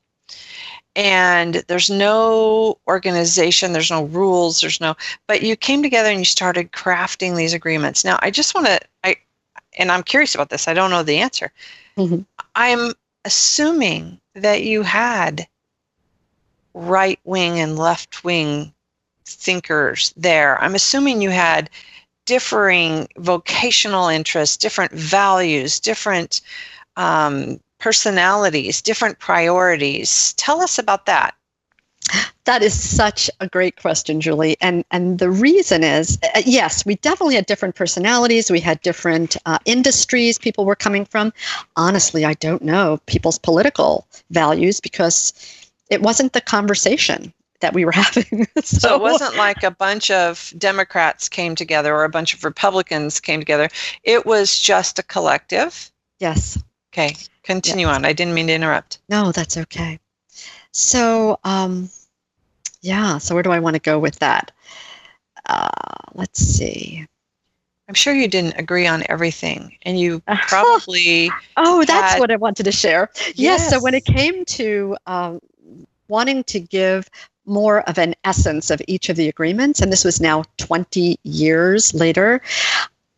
And 0.95 1.55
there's 1.67 1.89
no 1.89 2.77
organization, 2.87 3.73
there's 3.73 3.91
no 3.91 4.05
rules, 4.05 4.61
there's 4.61 4.81
no, 4.81 4.95
but 5.27 5.43
you 5.43 5.55
came 5.55 5.81
together 5.81 6.09
and 6.09 6.19
you 6.19 6.25
started 6.25 6.71
crafting 6.71 7.37
these 7.37 7.53
agreements. 7.53 8.03
Now, 8.03 8.19
I 8.21 8.31
just 8.31 8.53
want 8.53 8.67
to, 8.67 8.79
I, 9.03 9.15
and 9.77 9.91
I'm 9.91 10.03
curious 10.03 10.35
about 10.35 10.49
this, 10.49 10.67
I 10.67 10.73
don't 10.73 10.91
know 10.91 11.03
the 11.03 11.17
answer. 11.17 11.51
Mm-hmm. 11.97 12.21
I'm 12.55 12.93
assuming 13.23 14.19
that 14.35 14.63
you 14.63 14.81
had 14.81 15.47
right 16.73 17.19
wing 17.23 17.59
and 17.59 17.77
left 17.77 18.23
wing 18.23 18.73
thinkers 19.35 20.13
there. 20.17 20.61
I'm 20.61 20.75
assuming 20.75 21.21
you 21.21 21.29
had 21.29 21.69
differing 22.25 23.07
vocational 23.17 24.07
interests, 24.07 24.55
different 24.55 24.91
values, 24.91 25.79
different 25.79 26.41
um, 26.95 27.59
personalities, 27.79 28.81
different 28.81 29.17
priorities. 29.19 30.33
Tell 30.33 30.61
us 30.61 30.77
about 30.77 31.07
that. 31.07 31.33
That 32.45 32.61
is 32.63 32.73
such 32.73 33.29
a 33.39 33.47
great 33.47 33.75
question, 33.77 34.21
Julie. 34.21 34.57
And 34.61 34.83
and 34.91 35.19
the 35.19 35.29
reason 35.29 35.83
is, 35.83 36.17
uh, 36.35 36.41
yes, 36.45 36.85
we 36.85 36.95
definitely 36.95 37.35
had 37.35 37.45
different 37.45 37.75
personalities. 37.75 38.49
We 38.49 38.59
had 38.59 38.81
different 38.81 39.37
uh, 39.45 39.59
industries 39.65 40.37
people 40.37 40.65
were 40.65 40.75
coming 40.75 41.05
from. 41.05 41.33
Honestly, 41.75 42.25
I 42.25 42.33
don't 42.35 42.63
know 42.63 42.99
people's 43.05 43.39
political 43.39 44.07
values 44.31 44.79
because 44.79 45.33
it 45.89 46.01
wasn't 46.01 46.33
the 46.33 46.41
conversation 46.41 47.33
that 47.59 47.73
we 47.73 47.85
were 47.85 47.91
having. 48.03 48.47
so, 48.61 48.61
so, 48.63 48.95
it 48.95 49.01
wasn't 49.01 49.35
like 49.35 49.63
a 49.63 49.71
bunch 49.71 50.11
of 50.11 50.53
Democrats 50.57 51.29
came 51.29 51.55
together 51.55 51.95
or 51.95 52.03
a 52.03 52.09
bunch 52.09 52.33
of 52.33 52.43
Republicans 52.43 53.19
came 53.19 53.39
together. 53.39 53.69
It 54.03 54.25
was 54.25 54.59
just 54.59 54.99
a 54.99 55.03
collective. 55.03 55.91
Yes. 56.19 56.61
Okay, 56.93 57.15
continue 57.43 57.87
yes. 57.87 57.95
on. 57.95 58.05
I 58.05 58.13
didn't 58.13 58.33
mean 58.33 58.47
to 58.47 58.53
interrupt. 58.53 58.99
No, 59.09 59.31
that's 59.31 59.57
okay. 59.57 59.99
So, 60.71 61.39
um, 61.43 61.89
yeah, 62.81 63.17
so 63.17 63.35
where 63.35 63.43
do 63.43 63.51
I 63.51 63.59
want 63.59 63.75
to 63.75 63.81
go 63.81 63.99
with 63.99 64.17
that? 64.19 64.51
Uh, 65.45 65.69
let's 66.13 66.39
see. 66.39 67.05
I'm 67.87 67.95
sure 67.95 68.13
you 68.13 68.27
didn't 68.27 68.53
agree 68.59 68.85
on 68.85 69.03
everything, 69.09 69.75
and 69.81 69.99
you 69.99 70.21
probably. 70.47 71.31
oh, 71.57 71.83
that's 71.85 72.13
had... 72.13 72.19
what 72.19 72.31
I 72.31 72.35
wanted 72.35 72.63
to 72.63 72.71
share. 72.71 73.09
Yes. 73.15 73.33
yes. 73.35 73.69
So 73.69 73.81
when 73.81 73.95
it 73.95 74.05
came 74.05 74.45
to 74.45 74.95
um, 75.07 75.39
wanting 76.07 76.43
to 76.45 76.59
give 76.59 77.09
more 77.49 77.81
of 77.81 77.97
an 77.97 78.15
essence 78.23 78.69
of 78.69 78.81
each 78.87 79.09
of 79.09 79.15
the 79.15 79.27
agreements, 79.27 79.81
and 79.81 79.91
this 79.91 80.05
was 80.05 80.21
now 80.21 80.43
20 80.57 81.19
years 81.23 81.93
later, 81.93 82.41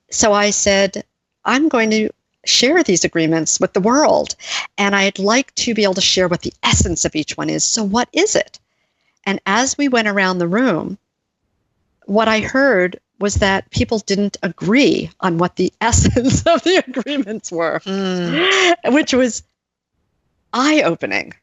so 0.09 0.33
I 0.33 0.49
said, 0.49 1.03
I'm 1.45 1.69
going 1.69 1.89
to 1.91 2.09
share 2.45 2.83
these 2.83 3.03
agreements 3.03 3.59
with 3.59 3.73
the 3.73 3.79
world, 3.79 4.35
and 4.77 4.95
I'd 4.95 5.19
like 5.19 5.53
to 5.55 5.73
be 5.73 5.83
able 5.83 5.93
to 5.95 6.01
share 6.01 6.27
what 6.27 6.41
the 6.41 6.53
essence 6.63 7.05
of 7.05 7.15
each 7.15 7.37
one 7.37 7.49
is. 7.49 7.63
So, 7.63 7.83
what 7.83 8.09
is 8.13 8.35
it? 8.35 8.59
And 9.25 9.39
as 9.45 9.77
we 9.77 9.87
went 9.87 10.07
around 10.07 10.39
the 10.39 10.47
room, 10.47 10.97
what 12.05 12.27
I 12.27 12.41
heard 12.41 12.99
was 13.19 13.35
that 13.35 13.69
people 13.69 13.99
didn't 13.99 14.37
agree 14.41 15.11
on 15.21 15.37
what 15.37 15.55
the 15.55 15.71
essence 15.81 16.41
of 16.45 16.63
the 16.63 16.83
agreements 16.87 17.51
were, 17.51 17.79
mm. 17.85 18.93
which 18.93 19.13
was 19.13 19.43
eye 20.53 20.81
opening. 20.81 21.33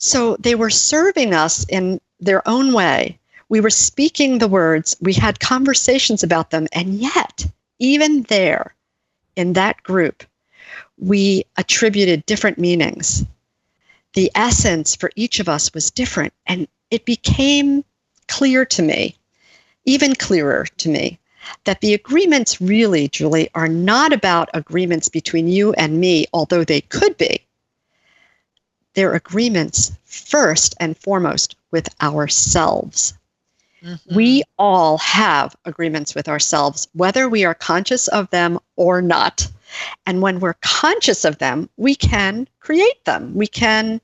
So 0.00 0.36
they 0.40 0.56
were 0.56 0.70
serving 0.70 1.32
us 1.32 1.64
in 1.68 2.00
their 2.18 2.46
own 2.48 2.72
way. 2.72 3.18
We 3.48 3.60
were 3.60 3.70
speaking 3.70 4.38
the 4.38 4.48
words, 4.48 4.96
we 5.00 5.12
had 5.12 5.38
conversations 5.38 6.22
about 6.22 6.50
them, 6.50 6.66
and 6.72 6.94
yet, 6.94 7.46
even 7.78 8.22
there, 8.24 8.74
in 9.36 9.52
that 9.52 9.82
group, 9.82 10.24
we 10.98 11.44
attributed 11.56 12.26
different 12.26 12.58
meanings. 12.58 13.24
The 14.14 14.30
essence 14.34 14.96
for 14.96 15.12
each 15.14 15.38
of 15.38 15.48
us 15.48 15.72
was 15.72 15.90
different, 15.90 16.32
and 16.46 16.66
it 16.90 17.04
became 17.04 17.84
clear 18.26 18.64
to 18.64 18.82
me 18.82 19.16
even 19.84 20.14
clearer 20.14 20.66
to 20.76 20.88
me 20.88 21.18
that 21.64 21.80
the 21.80 21.94
agreements 21.94 22.60
really, 22.60 23.08
Julie, 23.08 23.48
are 23.54 23.68
not 23.68 24.12
about 24.12 24.50
agreements 24.54 25.08
between 25.08 25.48
you 25.48 25.72
and 25.74 25.98
me, 26.00 26.26
although 26.32 26.64
they 26.64 26.82
could 26.82 27.16
be. 27.16 27.44
They're 28.94 29.14
agreements 29.14 29.92
first 30.04 30.74
and 30.80 30.96
foremost 30.96 31.56
with 31.70 31.88
ourselves. 32.02 33.14
Mm-hmm. 33.82 34.14
We 34.14 34.42
all 34.58 34.98
have 34.98 35.56
agreements 35.64 36.14
with 36.14 36.28
ourselves, 36.28 36.88
whether 36.94 37.28
we 37.28 37.44
are 37.44 37.54
conscious 37.54 38.08
of 38.08 38.28
them 38.30 38.58
or 38.76 39.00
not. 39.00 39.48
And 40.04 40.20
when 40.20 40.40
we're 40.40 40.56
conscious 40.60 41.24
of 41.24 41.38
them, 41.38 41.68
we 41.76 41.94
can 41.94 42.48
create 42.58 43.04
them. 43.04 43.34
We 43.34 43.46
can 43.46 44.00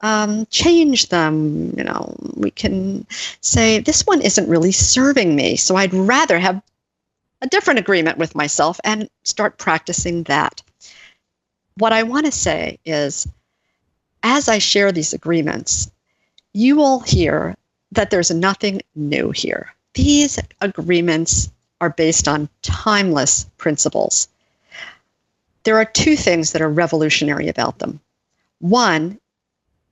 um, 0.00 0.46
change 0.46 1.08
them. 1.08 1.72
You 1.78 1.84
know, 1.84 2.14
we 2.34 2.50
can 2.50 3.06
say, 3.40 3.78
this 3.78 4.02
one 4.06 4.20
isn't 4.20 4.48
really 4.48 4.72
serving 4.72 5.34
me, 5.34 5.56
so 5.56 5.76
I'd 5.76 5.94
rather 5.94 6.38
have 6.38 6.60
a 7.40 7.46
different 7.46 7.78
agreement 7.78 8.18
with 8.18 8.34
myself 8.34 8.80
and 8.84 9.08
start 9.22 9.58
practicing 9.58 10.24
that. 10.24 10.62
What 11.78 11.92
I 11.92 12.02
want 12.02 12.26
to 12.26 12.32
say 12.32 12.78
is, 12.84 13.26
as 14.26 14.48
I 14.48 14.58
share 14.58 14.90
these 14.90 15.12
agreements, 15.12 15.88
you 16.52 16.74
will 16.74 16.98
hear 16.98 17.54
that 17.92 18.10
there's 18.10 18.32
nothing 18.32 18.82
new 18.96 19.30
here. 19.30 19.72
These 19.94 20.40
agreements 20.60 21.48
are 21.80 21.90
based 21.90 22.26
on 22.26 22.48
timeless 22.62 23.44
principles. 23.56 24.26
There 25.62 25.76
are 25.76 25.84
two 25.84 26.16
things 26.16 26.50
that 26.52 26.60
are 26.60 26.68
revolutionary 26.68 27.46
about 27.46 27.78
them. 27.78 28.00
One 28.58 29.20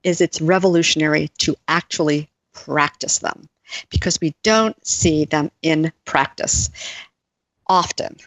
is 0.03 0.19
it's 0.19 0.41
revolutionary 0.41 1.29
to 1.37 1.55
actually 1.69 2.29
practice 2.51 3.19
them 3.19 3.47
because 3.89 4.19
we 4.19 4.35
don't 4.43 4.85
see 4.85 5.23
them 5.23 5.49
in 5.61 5.93
practice 6.03 6.69
often, 7.67 8.17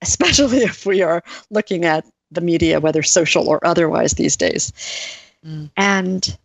especially 0.00 0.58
if 0.70 0.86
we 0.86 1.02
are 1.02 1.22
looking 1.50 1.84
at 1.84 2.06
the 2.30 2.40
media, 2.40 2.80
whether 2.80 3.02
social 3.02 3.48
or 3.48 3.64
otherwise, 3.66 4.12
these 4.14 4.36
days. 4.36 4.72
Mm. 5.46 5.70
And 5.76 6.38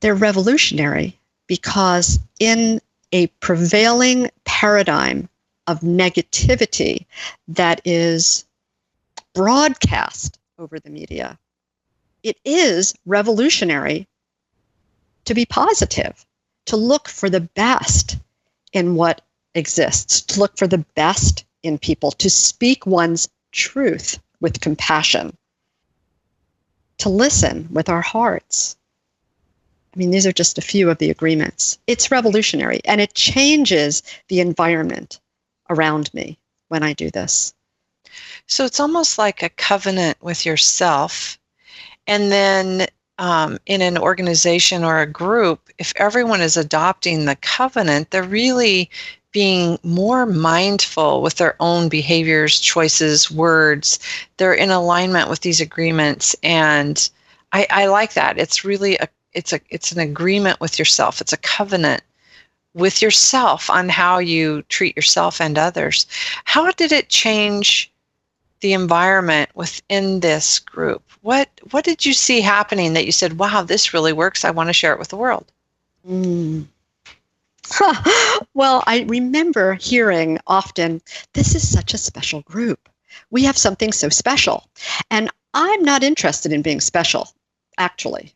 they're 0.00 0.14
revolutionary 0.14 1.18
because 1.46 2.20
in 2.38 2.80
a 3.12 3.26
prevailing 3.40 4.30
paradigm 4.44 5.28
of 5.66 5.80
negativity 5.80 7.06
that 7.48 7.80
is 7.84 8.44
broadcast 9.34 10.38
over 10.58 10.78
the 10.78 10.90
media, 10.90 11.38
it 12.22 12.38
is 12.44 12.94
revolutionary 13.06 14.06
to 15.24 15.34
be 15.34 15.44
positive, 15.44 16.24
to 16.66 16.76
look 16.76 17.08
for 17.08 17.28
the 17.28 17.40
best 17.40 18.16
in 18.72 18.94
what 18.94 19.22
exists, 19.54 20.20
to 20.22 20.40
look 20.40 20.56
for 20.56 20.66
the 20.66 20.84
best 20.94 21.44
in 21.62 21.78
people, 21.78 22.10
to 22.12 22.30
speak 22.30 22.86
one's 22.86 23.28
truth 23.52 24.18
with 24.40 24.60
compassion, 24.60 25.36
to 27.00 27.08
listen 27.08 27.68
with 27.70 27.88
our 27.88 28.00
hearts. 28.00 28.76
I 29.94 29.98
mean, 29.98 30.10
these 30.10 30.26
are 30.26 30.32
just 30.32 30.58
a 30.58 30.62
few 30.62 30.88
of 30.88 30.98
the 30.98 31.10
agreements. 31.10 31.78
It's 31.86 32.10
revolutionary 32.10 32.80
and 32.84 33.00
it 33.00 33.14
changes 33.14 34.02
the 34.28 34.40
environment 34.40 35.20
around 35.68 36.12
me 36.14 36.38
when 36.68 36.82
I 36.82 36.92
do 36.92 37.10
this. 37.10 37.52
So 38.46 38.64
it's 38.64 38.80
almost 38.80 39.18
like 39.18 39.42
a 39.42 39.48
covenant 39.48 40.18
with 40.22 40.46
yourself 40.46 41.38
and 42.06 42.32
then 42.32 42.86
um, 43.18 43.58
in 43.66 43.82
an 43.82 43.98
organization 43.98 44.82
or 44.82 44.98
a 44.98 45.06
group, 45.06 45.68
if 45.78 45.92
everyone 45.96 46.40
is 46.40 46.56
adopting 46.56 47.24
the 47.24 47.36
covenant, 47.36 48.10
they're 48.10 48.22
really 48.22 48.90
being 49.32 49.78
more 49.82 50.26
mindful 50.26 51.22
with 51.22 51.36
their 51.36 51.54
own 51.60 51.88
behaviors, 51.88 52.58
choices, 52.58 53.30
words. 53.30 53.98
They're 54.36 54.54
in 54.54 54.70
alignment 54.70 55.30
with 55.30 55.40
these 55.40 55.60
agreements, 55.60 56.34
and 56.42 57.08
I, 57.52 57.66
I 57.70 57.86
like 57.86 58.14
that. 58.14 58.38
It's 58.38 58.64
really 58.64 58.96
a 58.96 59.08
it's 59.32 59.52
a 59.52 59.60
it's 59.70 59.92
an 59.92 60.00
agreement 60.00 60.60
with 60.60 60.78
yourself. 60.78 61.20
It's 61.20 61.32
a 61.32 61.38
covenant 61.38 62.02
with 62.74 63.02
yourself 63.02 63.68
on 63.70 63.88
how 63.88 64.18
you 64.18 64.62
treat 64.62 64.96
yourself 64.96 65.40
and 65.40 65.58
others. 65.58 66.06
How 66.44 66.70
did 66.72 66.92
it 66.92 67.08
change 67.08 67.90
the 68.60 68.72
environment 68.72 69.50
within 69.54 70.20
this 70.20 70.58
group? 70.58 71.02
What 71.22 71.48
what 71.70 71.84
did 71.84 72.04
you 72.04 72.12
see 72.12 72.40
happening 72.40 72.94
that 72.94 73.06
you 73.06 73.12
said, 73.12 73.38
"Wow, 73.38 73.62
this 73.62 73.94
really 73.94 74.12
works. 74.12 74.44
I 74.44 74.50
want 74.50 74.68
to 74.68 74.74
share 74.74 74.92
it 74.92 74.98
with 74.98 75.08
the 75.08 75.16
world"? 75.16 75.50
Mm. 76.08 76.66
well, 78.54 78.82
I 78.86 79.04
remember 79.08 79.74
hearing 79.74 80.38
often, 80.46 81.00
"This 81.34 81.54
is 81.54 81.70
such 81.70 81.94
a 81.94 81.98
special 81.98 82.42
group. 82.42 82.88
We 83.30 83.44
have 83.44 83.58
something 83.58 83.92
so 83.92 84.08
special," 84.08 84.68
and 85.10 85.30
I'm 85.54 85.82
not 85.82 86.02
interested 86.02 86.52
in 86.52 86.62
being 86.62 86.80
special. 86.80 87.28
Actually, 87.78 88.34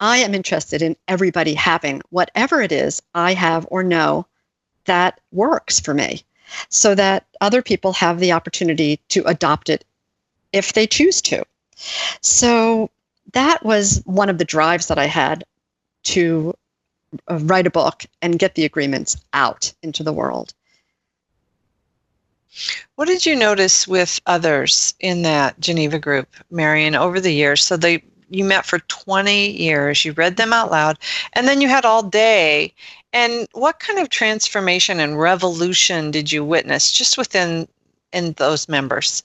I 0.00 0.18
am 0.18 0.34
interested 0.34 0.82
in 0.82 0.96
everybody 1.08 1.54
having 1.54 2.02
whatever 2.10 2.60
it 2.60 2.72
is 2.72 3.00
I 3.14 3.34
have 3.34 3.66
or 3.70 3.82
know 3.82 4.26
that 4.84 5.20
works 5.30 5.78
for 5.80 5.94
me 5.94 6.24
so 6.68 6.94
that 6.94 7.26
other 7.40 7.62
people 7.62 7.92
have 7.92 8.18
the 8.18 8.32
opportunity 8.32 9.00
to 9.08 9.22
adopt 9.24 9.68
it 9.68 9.84
if 10.52 10.72
they 10.72 10.86
choose 10.86 11.22
to. 11.22 11.44
So 12.20 12.90
that 13.32 13.64
was 13.64 14.02
one 14.04 14.28
of 14.28 14.38
the 14.38 14.44
drives 14.44 14.88
that 14.88 14.98
I 14.98 15.06
had 15.06 15.44
to 16.04 16.54
Uh, 17.30 17.38
write 17.42 17.66
a 17.66 17.70
book 17.70 18.04
and 18.22 18.38
get 18.38 18.54
the 18.54 18.64
agreements 18.64 19.16
out 19.32 19.72
into 19.82 20.02
the 20.02 20.12
world. 20.12 20.54
What 22.96 23.06
did 23.06 23.24
you 23.24 23.34
notice 23.34 23.88
with 23.88 24.20
others 24.26 24.94
in 25.00 25.22
that 25.22 25.58
Geneva 25.58 25.98
group, 25.98 26.28
Marian, 26.50 26.94
over 26.94 27.20
the 27.20 27.32
years? 27.32 27.64
So 27.64 27.76
they 27.76 28.02
you 28.28 28.44
met 28.44 28.64
for 28.64 28.78
20 28.78 29.50
years, 29.50 30.06
you 30.06 30.12
read 30.12 30.38
them 30.38 30.54
out 30.54 30.70
loud, 30.70 30.98
and 31.34 31.46
then 31.46 31.60
you 31.60 31.68
had 31.68 31.84
all 31.84 32.02
day 32.02 32.72
and 33.12 33.46
what 33.52 33.78
kind 33.78 33.98
of 33.98 34.08
transformation 34.08 34.98
and 34.98 35.20
revolution 35.20 36.10
did 36.10 36.32
you 36.32 36.44
witness 36.44 36.92
just 36.92 37.18
within 37.18 37.68
in 38.12 38.32
those 38.34 38.68
members? 38.68 39.22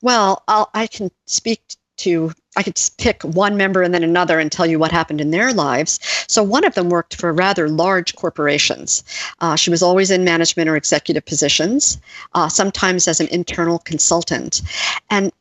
Well, 0.00 0.42
I'll, 0.48 0.70
I 0.74 0.86
can 0.86 1.10
speak 1.26 1.60
to 1.98 2.32
I 2.56 2.62
could 2.62 2.80
pick 2.98 3.22
one 3.22 3.56
member 3.56 3.82
and 3.82 3.94
then 3.94 4.02
another 4.02 4.40
and 4.40 4.50
tell 4.50 4.66
you 4.66 4.78
what 4.78 4.90
happened 4.90 5.20
in 5.20 5.30
their 5.30 5.52
lives. 5.52 6.00
So 6.26 6.42
one 6.42 6.64
of 6.64 6.74
them 6.74 6.90
worked 6.90 7.14
for 7.14 7.32
rather 7.32 7.68
large 7.68 8.16
corporations. 8.16 9.04
Uh, 9.40 9.54
she 9.54 9.70
was 9.70 9.82
always 9.82 10.10
in 10.10 10.24
management 10.24 10.68
or 10.68 10.76
executive 10.76 11.24
positions, 11.24 11.98
uh, 12.34 12.48
sometimes 12.48 13.06
as 13.06 13.20
an 13.20 13.28
internal 13.28 13.78
consultant, 13.78 14.62
and 15.10 15.32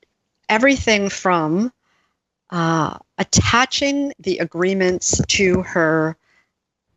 everything 0.50 1.10
from 1.10 1.72
uh, 2.52 2.98
attaching 3.17 4.13
the 4.19 4.38
agreements 4.39 5.22
to 5.28 5.62
her 5.63 6.15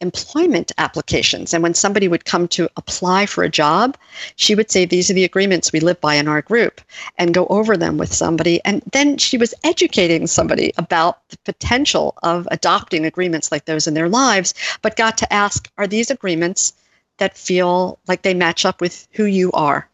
employment 0.02 0.72
applications. 0.76 1.54
And 1.54 1.62
when 1.62 1.74
somebody 1.74 2.08
would 2.08 2.24
come 2.24 2.48
to 2.48 2.68
apply 2.76 3.24
for 3.24 3.44
a 3.44 3.48
job, 3.48 3.96
she 4.36 4.54
would 4.54 4.70
say, 4.70 4.84
These 4.84 5.08
are 5.10 5.14
the 5.14 5.24
agreements 5.24 5.72
we 5.72 5.80
live 5.80 6.00
by 6.00 6.16
in 6.16 6.28
our 6.28 6.42
group, 6.42 6.80
and 7.16 7.32
go 7.32 7.46
over 7.46 7.76
them 7.76 7.96
with 7.96 8.12
somebody. 8.12 8.60
And 8.64 8.82
then 8.92 9.16
she 9.16 9.38
was 9.38 9.54
educating 9.64 10.26
somebody 10.26 10.72
about 10.76 11.26
the 11.28 11.38
potential 11.44 12.14
of 12.22 12.46
adopting 12.50 13.06
agreements 13.06 13.50
like 13.50 13.64
those 13.64 13.86
in 13.86 13.94
their 13.94 14.08
lives, 14.08 14.52
but 14.82 14.96
got 14.96 15.16
to 15.18 15.32
ask, 15.32 15.70
Are 15.78 15.86
these 15.86 16.10
agreements 16.10 16.74
that 17.18 17.38
feel 17.38 17.98
like 18.08 18.22
they 18.22 18.34
match 18.34 18.64
up 18.64 18.80
with 18.80 19.06
who 19.12 19.24
you 19.24 19.52
are? 19.52 19.88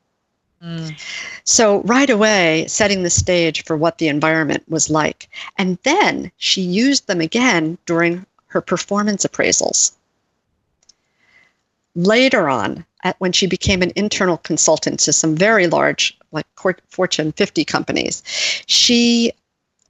Mm. 0.62 0.98
So, 1.44 1.82
right 1.82 2.10
away, 2.10 2.64
setting 2.66 3.02
the 3.02 3.10
stage 3.10 3.64
for 3.64 3.76
what 3.76 3.98
the 3.98 4.08
environment 4.08 4.64
was 4.68 4.90
like. 4.90 5.28
And 5.56 5.78
then 5.84 6.32
she 6.38 6.62
used 6.62 7.06
them 7.06 7.20
again 7.20 7.78
during 7.86 8.26
her 8.48 8.60
performance 8.60 9.24
appraisals. 9.24 9.92
Later 11.98 12.48
on, 12.48 12.86
when 13.18 13.32
she 13.32 13.48
became 13.48 13.82
an 13.82 13.90
internal 13.96 14.36
consultant 14.36 15.00
to 15.00 15.12
some 15.12 15.34
very 15.34 15.66
large, 15.66 16.16
like 16.30 16.46
Fortune 16.88 17.32
50 17.32 17.64
companies, 17.64 18.22
she 18.66 19.32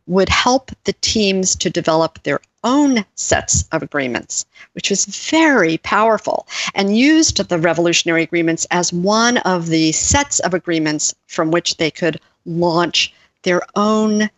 would 0.06 0.30
help 0.30 0.70
the 0.84 0.94
teams 1.02 1.54
to 1.56 1.68
develop 1.68 2.22
their 2.22 2.40
own 2.64 3.04
sets 3.16 3.64
of 3.72 3.82
agreements, 3.82 4.46
which 4.72 4.88
was 4.88 5.04
very 5.04 5.76
powerful, 5.76 6.46
and 6.74 6.96
used 6.96 7.46
the 7.46 7.58
revolutionary 7.58 8.22
agreements 8.22 8.66
as 8.70 8.90
one 8.90 9.36
of 9.38 9.66
the 9.66 9.92
sets 9.92 10.40
of 10.40 10.54
agreements 10.54 11.14
from 11.26 11.50
which 11.50 11.76
they 11.76 11.90
could 11.90 12.18
launch 12.46 13.12
their 13.42 13.60
own 13.76 14.30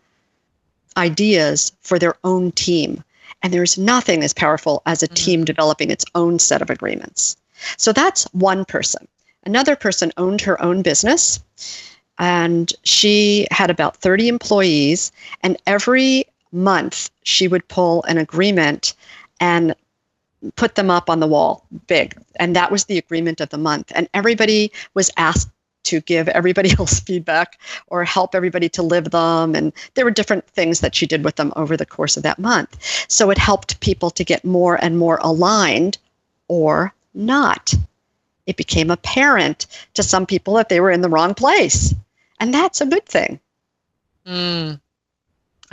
ideas 0.97 1.71
for 1.79 1.97
their 1.97 2.15
own 2.25 2.51
team. 2.51 3.01
And 3.41 3.53
there's 3.53 3.77
nothing 3.77 4.23
as 4.23 4.33
powerful 4.33 4.81
as 4.85 5.01
a 5.01 5.07
mm-hmm. 5.07 5.15
team 5.15 5.45
developing 5.45 5.89
its 5.89 6.03
own 6.15 6.37
set 6.37 6.61
of 6.61 6.69
agreements. 6.69 7.37
So 7.77 7.93
that's 7.93 8.23
one 8.33 8.65
person. 8.65 9.07
Another 9.45 9.75
person 9.75 10.11
owned 10.17 10.41
her 10.41 10.61
own 10.61 10.81
business 10.81 11.39
and 12.19 12.71
she 12.83 13.47
had 13.51 13.69
about 13.69 13.97
30 13.97 14.27
employees 14.27 15.11
and 15.41 15.57
every 15.65 16.25
month 16.51 17.09
she 17.23 17.47
would 17.47 17.67
pull 17.67 18.03
an 18.03 18.17
agreement 18.17 18.93
and 19.39 19.75
put 20.55 20.75
them 20.75 20.89
up 20.89 21.09
on 21.09 21.19
the 21.19 21.27
wall 21.27 21.65
big. 21.87 22.15
And 22.37 22.55
that 22.55 22.71
was 22.71 22.85
the 22.85 22.97
agreement 22.97 23.41
of 23.41 23.49
the 23.49 23.57
month. 23.57 23.91
And 23.95 24.09
everybody 24.13 24.71
was 24.93 25.11
asked 25.17 25.49
to 25.83 26.01
give 26.01 26.27
everybody 26.29 26.71
else 26.79 26.99
feedback 26.99 27.59
or 27.87 28.03
help 28.03 28.35
everybody 28.35 28.69
to 28.69 28.83
live 28.83 29.11
them. 29.11 29.55
And 29.55 29.73
there 29.95 30.05
were 30.05 30.11
different 30.11 30.47
things 30.47 30.79
that 30.81 30.95
she 30.95 31.05
did 31.05 31.23
with 31.23 31.35
them 31.35 31.53
over 31.55 31.75
the 31.75 31.85
course 31.85 32.17
of 32.17 32.23
that 32.23 32.39
month. 32.39 32.77
So 33.07 33.29
it 33.29 33.37
helped 33.37 33.79
people 33.79 34.09
to 34.11 34.23
get 34.23 34.45
more 34.45 34.83
and 34.83 34.97
more 34.97 35.19
aligned 35.21 35.97
or 36.47 36.93
not. 37.13 37.73
It 38.45 38.57
became 38.57 38.91
apparent 38.91 39.67
to 39.93 40.03
some 40.03 40.25
people 40.25 40.55
that 40.55 40.69
they 40.69 40.79
were 40.79 40.91
in 40.91 41.01
the 41.01 41.09
wrong 41.09 41.33
place. 41.33 41.93
And 42.39 42.53
that's 42.53 42.81
a 42.81 42.85
good 42.85 43.05
thing. 43.05 43.39
Mm. 44.25 44.80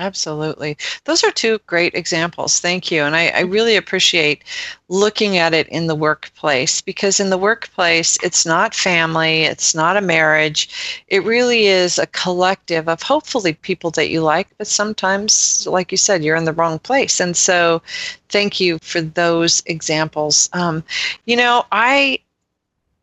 Absolutely. 0.01 0.77
Those 1.07 1.25
are 1.25 1.33
two 1.33 1.59
great 1.67 1.93
examples. 1.95 2.61
Thank 2.61 2.93
you. 2.93 3.03
And 3.03 3.17
I, 3.17 3.29
I, 3.31 3.41
really 3.41 3.75
appreciate 3.75 4.45
looking 4.89 5.39
at 5.39 5.53
it 5.55 5.67
in 5.71 5.89
the 5.89 5.95
workplace 5.97 6.81
because 6.81 7.19
in 7.19 7.31
the 7.31 7.37
workplace, 7.39 8.17
it's 8.23 8.47
not 8.47 8.77
family, 8.77 9.43
it's 9.43 9.75
not 9.75 9.97
a 9.97 10.01
marriage. 10.01 11.03
It 11.09 11.25
really 11.25 11.67
is 11.67 11.99
a 11.99 12.07
collective 12.07 12.89
of 12.89 13.03
hopefully 13.03 13.55
people 13.55 13.91
that 13.93 14.09
you 14.09 14.23
like, 14.23 14.47
but 14.57 14.69
sometimes, 14.69 15.67
like 15.67 15.91
you 15.91 15.99
said, 15.99 16.23
you're 16.23 16.37
in 16.37 16.45
the 16.45 16.53
wrong 16.53 16.79
place. 16.79 17.19
And 17.19 17.37
so 17.37 17.83
thank 18.29 18.61
you 18.61 18.79
for 18.79 19.01
those 19.01 19.65
examples. 19.67 20.49
Um, 20.53 20.85
you 21.27 21.37
know, 21.37 21.67
I 21.73 22.21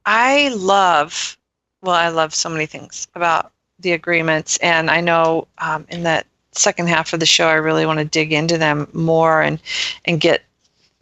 I 0.06 0.50
love 0.56 1.38
well, 1.82 1.96
I 1.96 2.08
love 2.08 2.34
so 2.34 2.50
many 2.50 2.66
things 2.66 3.08
about 3.16 3.52
the 3.80 3.92
agreements. 3.92 4.58
And 4.58 4.90
I 4.90 5.02
know 5.02 5.48
um, 5.60 5.86
in 5.90 6.04
that 6.04 6.26
second 6.58 6.88
half 6.88 7.14
of 7.14 7.20
the 7.20 7.26
show, 7.26 7.48
I 7.48 7.54
really 7.54 7.86
want 7.86 8.00
to 8.00 8.06
dig 8.06 8.34
into 8.34 8.58
them 8.58 8.88
more 8.94 9.42
and 9.42 9.60
and 10.06 10.20
get 10.20 10.44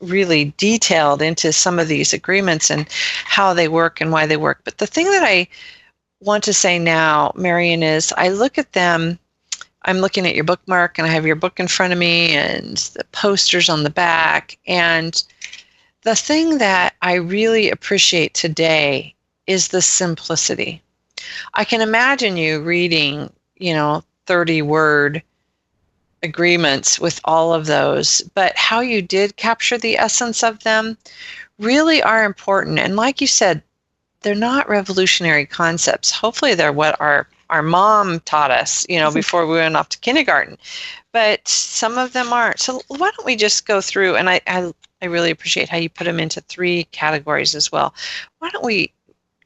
really 0.03 0.53
detailed 0.57 1.21
into 1.21 1.53
some 1.53 1.79
of 1.79 1.87
these 1.87 2.13
agreements 2.13 2.69
and 2.69 2.87
how 3.25 3.53
they 3.53 3.67
work 3.67 4.01
and 4.01 4.11
why 4.11 4.25
they 4.25 4.37
work. 4.37 4.61
But 4.63 4.77
the 4.77 4.87
thing 4.87 5.09
that 5.11 5.23
I 5.23 5.47
want 6.19 6.43
to 6.45 6.53
say 6.53 6.79
now, 6.79 7.31
Marian, 7.35 7.83
is 7.83 8.13
I 8.17 8.29
look 8.29 8.57
at 8.57 8.73
them. 8.73 9.17
I'm 9.85 9.97
looking 9.97 10.25
at 10.25 10.35
your 10.35 10.45
bookmark 10.45 10.97
and 10.97 11.07
I 11.07 11.11
have 11.11 11.25
your 11.25 11.35
book 11.35 11.59
in 11.59 11.67
front 11.67 11.93
of 11.93 11.99
me 11.99 12.35
and 12.35 12.77
the 12.77 13.03
posters 13.11 13.69
on 13.69 13.83
the 13.83 13.89
back. 13.89 14.57
And 14.65 15.21
the 16.03 16.15
thing 16.15 16.57
that 16.59 16.95
I 17.01 17.15
really 17.15 17.69
appreciate 17.69 18.33
today 18.33 19.13
is 19.47 19.69
the 19.69 19.81
simplicity. 19.81 20.81
I 21.53 21.65
can 21.65 21.81
imagine 21.81 22.37
you 22.37 22.61
reading, 22.61 23.31
you 23.57 23.73
know, 23.73 24.03
30 24.25 24.61
word 24.61 25.21
agreements 26.23 26.99
with 26.99 27.19
all 27.25 27.53
of 27.53 27.65
those, 27.65 28.21
but 28.33 28.55
how 28.57 28.79
you 28.79 29.01
did 29.01 29.35
capture 29.35 29.77
the 29.77 29.97
essence 29.97 30.43
of 30.43 30.63
them 30.63 30.97
really 31.59 32.01
are 32.01 32.23
important. 32.23 32.79
And 32.79 32.95
like 32.95 33.21
you 33.21 33.27
said, 33.27 33.61
they're 34.21 34.33
not 34.33 34.69
revolutionary 34.69 35.45
concepts. 35.45 36.09
Hopefully, 36.09 36.55
they're 36.55 36.73
what 36.73 36.99
our 36.99 37.27
our 37.49 37.61
mom 37.61 38.19
taught 38.21 38.49
us, 38.49 38.85
you 38.89 38.97
know, 38.97 39.11
before 39.11 39.45
we 39.45 39.57
went 39.57 39.75
off 39.75 39.89
to 39.89 39.99
kindergarten. 39.99 40.57
But 41.11 41.47
some 41.47 41.99
of 41.99 42.13
them 42.13 42.33
aren't. 42.33 42.59
So 42.59 42.81
why 42.87 43.11
don't 43.11 43.25
we 43.25 43.35
just 43.35 43.67
go 43.67 43.79
through? 43.79 44.15
And 44.15 44.27
I, 44.27 44.41
I, 44.47 44.73
I 45.03 45.05
really 45.05 45.29
appreciate 45.29 45.69
how 45.69 45.77
you 45.77 45.89
put 45.89 46.05
them 46.05 46.19
into 46.19 46.41
three 46.41 46.85
categories 46.85 47.53
as 47.53 47.71
well. 47.71 47.93
Why 48.39 48.49
don't 48.49 48.65
we 48.65 48.91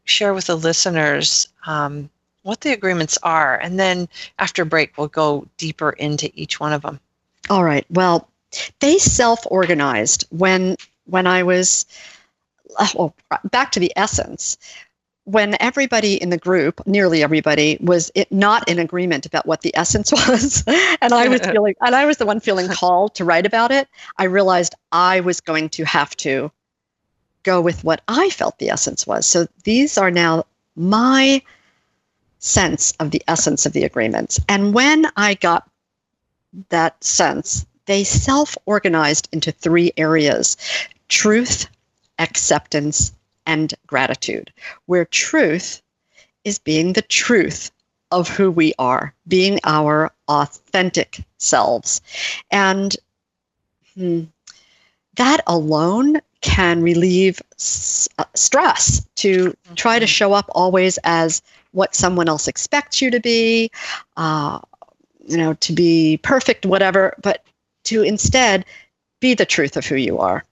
share 0.05 0.33
with 0.33 0.45
the 0.45 0.55
listeners 0.55 1.49
um, 1.65 2.09
what 2.47 2.61
the 2.61 2.71
agreements 2.71 3.17
are, 3.23 3.57
and 3.57 3.77
then 3.77 4.07
after 4.39 4.63
break, 4.63 4.97
we'll 4.97 5.09
go 5.09 5.45
deeper 5.57 5.91
into 5.91 6.31
each 6.33 6.59
one 6.59 6.71
of 6.71 6.81
them. 6.81 6.99
All 7.49 7.63
right. 7.63 7.85
Well, 7.89 8.29
they 8.79 8.97
self-organized 8.97 10.25
when 10.29 10.77
when 11.05 11.27
I 11.27 11.43
was 11.43 11.85
uh, 12.77 12.87
well, 12.95 13.15
back 13.51 13.71
to 13.73 13.79
the 13.79 13.91
essence. 13.95 14.57
When 15.25 15.57
everybody 15.59 16.13
in 16.13 16.29
the 16.29 16.37
group, 16.37 16.87
nearly 16.87 17.21
everybody, 17.21 17.77
was 17.81 18.09
it 18.15 18.31
not 18.31 18.69
in 18.69 18.79
agreement 18.79 19.25
about 19.25 19.45
what 19.45 19.59
the 19.59 19.75
essence 19.75 20.09
was, 20.13 20.63
and 21.01 21.13
I 21.13 21.27
was 21.27 21.41
feeling, 21.45 21.75
and 21.81 21.93
I 21.93 22.05
was 22.05 22.15
the 22.15 22.25
one 22.25 22.39
feeling 22.39 22.69
called 22.69 23.15
to 23.15 23.25
write 23.25 23.45
about 23.45 23.71
it. 23.71 23.89
I 24.17 24.23
realized 24.23 24.73
I 24.93 25.19
was 25.19 25.41
going 25.41 25.67
to 25.69 25.83
have 25.83 26.15
to 26.17 26.49
go 27.43 27.59
with 27.59 27.83
what 27.83 28.01
I 28.07 28.29
felt 28.29 28.57
the 28.57 28.69
essence 28.69 29.05
was. 29.05 29.25
So 29.25 29.47
these 29.65 29.97
are 29.97 30.11
now 30.11 30.45
my 30.77 31.41
sense 32.47 32.91
of 32.99 33.11
the 33.11 33.21
essence 33.27 33.65
of 33.65 33.73
the 33.73 33.83
agreements. 33.83 34.39
And 34.47 34.73
when 34.73 35.05
I 35.17 35.35
got 35.35 35.69
that 36.69 37.03
sense, 37.03 37.65
they 37.85 38.03
self 38.03 38.57
organized 38.65 39.29
into 39.31 39.51
three 39.51 39.91
areas 39.97 40.57
truth, 41.09 41.67
acceptance, 42.19 43.13
and 43.45 43.73
gratitude, 43.85 44.51
where 44.85 45.05
truth 45.05 45.81
is 46.43 46.59
being 46.59 46.93
the 46.93 47.01
truth 47.01 47.71
of 48.11 48.29
who 48.29 48.51
we 48.51 48.73
are, 48.79 49.13
being 49.27 49.59
our 49.63 50.11
authentic 50.27 51.23
selves. 51.37 52.01
And 52.51 52.95
hmm, 53.95 54.23
that 55.15 55.41
alone 55.47 56.21
can 56.41 56.81
relieve 56.81 57.41
s- 57.55 58.07
uh, 58.17 58.25
stress 58.35 59.05
to 59.15 59.55
try 59.75 59.99
to 59.99 60.05
mm-hmm. 60.05 60.09
show 60.09 60.33
up 60.33 60.49
always 60.51 60.97
as 61.03 61.41
what 61.77 61.93
someone 61.93 62.27
else 62.27 62.47
expects 62.47 63.01
you 63.01 63.11
to 63.11 63.19
be, 63.19 63.69
uh, 64.17 64.59
you 65.27 65.37
know, 65.37 65.53
to 65.53 65.73
be 65.73 66.17
perfect, 66.23 66.65
whatever, 66.65 67.15
but 67.21 67.43
to 67.83 68.01
instead 68.01 68.65
be 69.19 69.35
the 69.35 69.45
truth 69.45 69.77
of 69.77 69.85
who 69.85 69.95
you 69.95 70.17
are. 70.17 70.43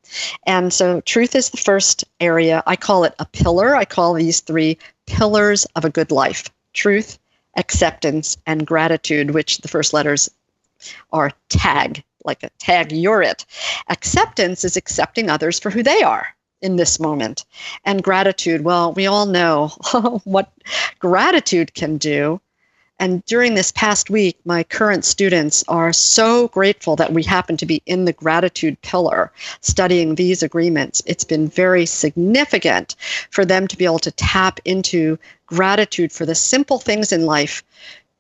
And 0.45 0.71
so, 0.71 1.01
truth 1.01 1.35
is 1.35 1.49
the 1.49 1.57
first 1.57 2.05
area. 2.19 2.61
I 2.67 2.75
call 2.75 3.03
it 3.03 3.15
a 3.17 3.25
pillar. 3.25 3.75
I 3.75 3.85
call 3.85 4.13
these 4.13 4.39
three 4.39 4.77
pillars 5.07 5.65
of 5.75 5.83
a 5.83 5.89
good 5.89 6.11
life 6.11 6.49
truth, 6.73 7.17
acceptance, 7.57 8.37
and 8.45 8.67
gratitude, 8.67 9.31
which 9.31 9.57
the 9.59 9.67
first 9.67 9.93
letters 9.93 10.29
are 11.11 11.31
tag, 11.49 12.03
like 12.23 12.43
a 12.43 12.49
tag, 12.59 12.91
you're 12.91 13.23
it. 13.23 13.45
Acceptance 13.89 14.63
is 14.63 14.77
accepting 14.77 15.29
others 15.29 15.59
for 15.59 15.71
who 15.71 15.81
they 15.81 16.03
are 16.03 16.34
in 16.61 16.75
this 16.75 16.99
moment. 16.99 17.45
And 17.83 18.03
gratitude, 18.03 18.61
well, 18.63 18.93
we 18.93 19.07
all 19.07 19.25
know 19.25 19.67
what 20.23 20.51
gratitude 20.99 21.73
can 21.73 21.97
do. 21.97 22.41
And 22.97 23.25
during 23.25 23.55
this 23.55 23.73
past 23.73 24.09
week, 24.09 24.37
my 24.45 24.63
current 24.63 25.03
students 25.03 25.65
are 25.67 25.91
so 25.91 26.47
grateful 26.47 26.95
that 26.95 27.11
we 27.11 27.23
happen 27.23 27.57
to 27.57 27.65
be 27.65 27.81
in 27.85 28.05
the 28.05 28.13
gratitude 28.13 28.81
pillar 28.83 29.33
studying 29.59 30.15
these 30.15 30.41
agreements. 30.41 31.03
It's 31.05 31.25
been 31.25 31.49
very 31.49 31.85
significant 31.85 32.95
for 33.31 33.43
them 33.43 33.67
to 33.67 33.77
be 33.77 33.83
able 33.83 33.99
to 33.99 34.11
tap 34.11 34.61
into 34.63 35.19
gratitude 35.45 36.13
for 36.13 36.25
the 36.25 36.35
simple 36.35 36.79
things 36.79 37.11
in 37.11 37.25
life 37.25 37.63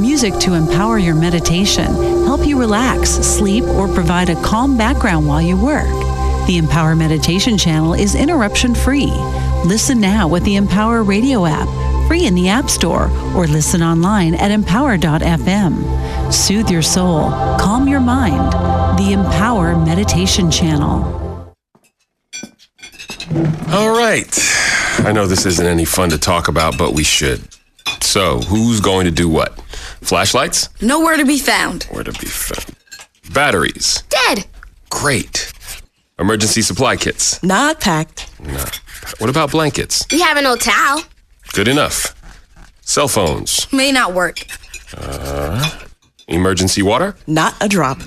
Music 0.00 0.34
to 0.40 0.54
empower 0.54 0.98
your 0.98 1.14
meditation, 1.14 1.86
you 2.54 2.60
relax, 2.60 3.10
sleep, 3.10 3.64
or 3.64 3.88
provide 3.88 4.30
a 4.30 4.40
calm 4.42 4.76
background 4.76 5.26
while 5.26 5.42
you 5.42 5.56
work. 5.56 5.88
The 6.46 6.56
Empower 6.58 6.94
Meditation 6.94 7.58
Channel 7.58 7.94
is 7.94 8.14
interruption 8.14 8.74
free. 8.74 9.10
Listen 9.64 10.00
now 10.00 10.28
with 10.28 10.44
the 10.44 10.56
Empower 10.56 11.02
Radio 11.02 11.46
app, 11.46 11.68
free 12.06 12.26
in 12.26 12.34
the 12.34 12.48
App 12.48 12.70
Store, 12.70 13.10
or 13.34 13.46
listen 13.46 13.82
online 13.82 14.34
at 14.34 14.50
empower.fm. 14.50 16.32
Soothe 16.32 16.70
your 16.70 16.82
soul, 16.82 17.30
calm 17.58 17.88
your 17.88 18.00
mind. 18.00 18.52
The 18.98 19.12
Empower 19.12 19.76
Meditation 19.76 20.50
Channel. 20.50 21.02
All 23.72 23.96
right. 23.96 24.38
I 25.00 25.10
know 25.12 25.26
this 25.26 25.44
isn't 25.44 25.66
any 25.66 25.84
fun 25.84 26.10
to 26.10 26.18
talk 26.18 26.46
about, 26.46 26.78
but 26.78 26.92
we 26.92 27.02
should. 27.02 27.42
So, 28.00 28.38
who's 28.40 28.80
going 28.80 29.06
to 29.06 29.10
do 29.10 29.28
what? 29.28 29.58
Flashlights? 30.04 30.68
Nowhere 30.82 31.16
to 31.16 31.24
be 31.24 31.38
found. 31.38 31.84
Where 31.84 32.04
to 32.04 32.12
be 32.12 32.26
found? 32.26 32.76
Batteries? 33.32 34.02
Dead. 34.10 34.44
Great. 34.90 35.50
Emergency 36.18 36.60
supply 36.62 36.96
kits? 36.96 37.42
Not 37.42 37.80
packed. 37.80 38.28
No. 38.38 38.64
What 39.18 39.30
about 39.30 39.50
blankets? 39.50 40.06
We 40.12 40.20
have 40.20 40.36
an 40.36 40.44
old 40.46 40.60
towel. 40.60 41.00
Good 41.54 41.68
enough. 41.68 42.14
Cell 42.82 43.08
phones? 43.08 43.66
May 43.72 43.92
not 43.92 44.12
work. 44.12 44.40
Uh, 44.96 45.80
emergency 46.28 46.82
water? 46.82 47.16
Not 47.26 47.54
a 47.62 47.68
drop. 47.68 47.98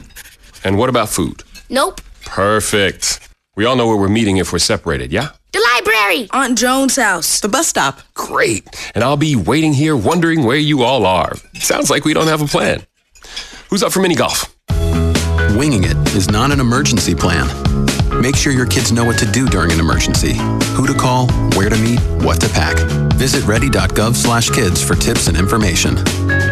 And 0.64 0.78
what 0.78 0.90
about 0.90 1.10
food? 1.10 1.44
Nope. 1.70 2.00
Perfect. 2.26 3.28
We 3.58 3.66
all 3.66 3.76
know 3.76 3.88
where 3.88 3.98
we're 3.98 4.08
meeting 4.08 4.38
if 4.38 4.54
we're 4.54 4.60
separated, 4.60 5.12
yeah? 5.12 5.32
The 5.52 5.68
library. 5.74 6.30
Aunt 6.32 6.60
Joan's 6.60 6.96
house. 6.96 7.40
The 7.40 7.50
bus 7.50 7.68
stop. 7.68 8.02
Great. 8.14 8.64
And 8.94 9.04
I'll 9.04 9.18
be 9.18 9.36
waiting 9.36 9.74
here 9.74 9.96
wondering 9.96 10.44
where 10.44 10.58
you 10.58 10.84
all 10.84 11.08
are. 11.08 11.34
Sounds 11.56 11.90
like 11.90 12.06
we 12.06 12.14
don't 12.14 12.28
have 12.28 12.44
a 12.44 12.46
plan. 12.46 12.86
Who's 13.72 13.82
up 13.82 13.92
for 13.92 14.00
mini 14.00 14.14
golf? 14.14 14.56
Winging 15.58 15.86
it 15.86 15.98
is 16.16 16.30
not 16.30 16.52
an 16.52 16.60
emergency 16.60 17.16
plan. 17.16 17.48
Make 18.22 18.36
sure 18.36 18.54
your 18.54 18.68
kids 18.68 18.92
know 18.92 19.04
what 19.04 19.18
to 19.18 19.26
do 19.26 19.48
during 19.48 19.72
an 19.72 19.80
emergency, 19.80 20.34
who 20.76 20.86
to 20.86 20.94
call, 20.94 21.28
where 21.56 21.70
to 21.70 21.78
meet, 21.78 22.00
what 22.24 22.40
to 22.42 22.50
pack. 22.50 22.78
Visit 23.14 23.44
ready.gov/kids 23.48 24.84
for 24.84 24.94
tips 24.94 25.28
and 25.28 25.36
information. 25.36 25.98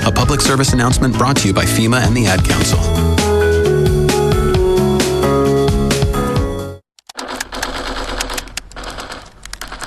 A 0.08 0.12
public 0.12 0.42
service 0.42 0.74
announcement 0.74 1.16
brought 1.16 1.38
to 1.38 1.48
you 1.48 1.54
by 1.54 1.66
FEMA 1.66 2.02
and 2.02 2.18
the 2.18 2.26
Ad 2.26 2.44
Council. 2.44 3.25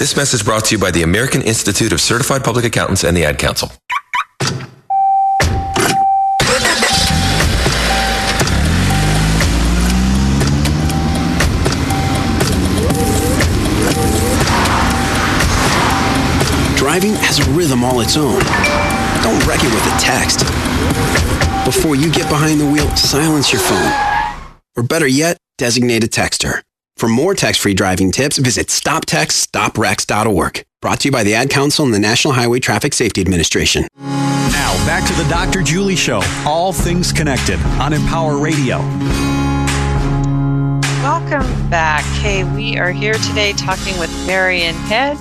This 0.00 0.16
message 0.16 0.46
brought 0.46 0.64
to 0.64 0.74
you 0.74 0.80
by 0.80 0.90
the 0.90 1.02
American 1.02 1.42
Institute 1.42 1.92
of 1.92 2.00
Certified 2.00 2.42
Public 2.42 2.64
Accountants 2.64 3.04
and 3.04 3.14
the 3.14 3.26
Ad 3.26 3.38
Council. 3.38 3.68
Driving 16.78 17.12
has 17.16 17.46
a 17.46 17.50
rhythm 17.50 17.84
all 17.84 18.00
its 18.00 18.16
own. 18.16 18.40
Don't 19.22 19.46
wreck 19.46 19.60
it 19.62 19.68
with 19.68 19.86
a 19.86 20.00
text. 20.00 20.38
Before 21.66 21.94
you 21.94 22.10
get 22.10 22.26
behind 22.30 22.58
the 22.58 22.70
wheel, 22.70 22.88
silence 22.96 23.52
your 23.52 23.60
phone. 23.60 23.92
Or 24.78 24.82
better 24.82 25.06
yet, 25.06 25.36
designate 25.58 26.02
a 26.02 26.08
texter. 26.08 26.62
For 27.00 27.08
more 27.08 27.34
text-free 27.34 27.72
driving 27.72 28.12
tips, 28.12 28.36
visit 28.36 28.66
stoptextsstopwrecks.org. 28.66 30.64
Brought 30.82 31.00
to 31.00 31.08
you 31.08 31.12
by 31.12 31.22
the 31.24 31.32
Ad 31.32 31.48
Council 31.48 31.86
and 31.86 31.94
the 31.94 31.98
National 31.98 32.34
Highway 32.34 32.60
Traffic 32.60 32.92
Safety 32.92 33.22
Administration. 33.22 33.86
Now, 33.96 34.74
back 34.84 35.08
to 35.08 35.14
the 35.14 35.26
Dr. 35.30 35.62
Julie 35.62 35.96
Show. 35.96 36.20
All 36.44 36.74
things 36.74 37.10
connected 37.10 37.58
on 37.80 37.94
Empower 37.94 38.36
Radio. 38.36 38.80
Welcome 41.00 41.70
back. 41.70 42.04
Hey, 42.20 42.44
we 42.44 42.76
are 42.76 42.92
here 42.92 43.14
today 43.14 43.54
talking 43.54 43.98
with 43.98 44.14
Marian 44.26 44.74
Head, 44.74 45.16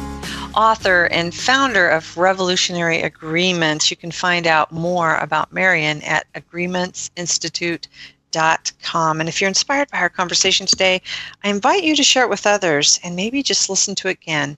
author 0.56 1.06
and 1.06 1.34
founder 1.34 1.88
of 1.88 2.18
Revolutionary 2.18 3.04
Agreements. 3.04 3.90
You 3.90 3.96
can 3.96 4.12
find 4.12 4.48
out 4.48 4.74
more 4.74 5.16
about 5.16 5.54
Marian 5.54 6.02
at 6.02 6.26
agreementsinstitute.com. 6.34 8.19
And 8.36 9.30
if 9.30 9.42
you're 9.42 9.48
inspired 9.48 9.90
by 9.92 10.00
our 10.00 10.10
conversation 10.10 10.66
today, 10.66 11.02
I 11.44 11.50
invite 11.50 11.84
you 11.84 11.96
to 11.96 12.04
share 12.04 12.24
it 12.24 12.30
with 12.30 12.46
others 12.48 13.00
and 13.04 13.16
maybe 13.16 13.44
just 13.44 13.70
listen 13.70 13.96
to 13.96 14.08
it 14.08 14.18
again. 14.22 14.58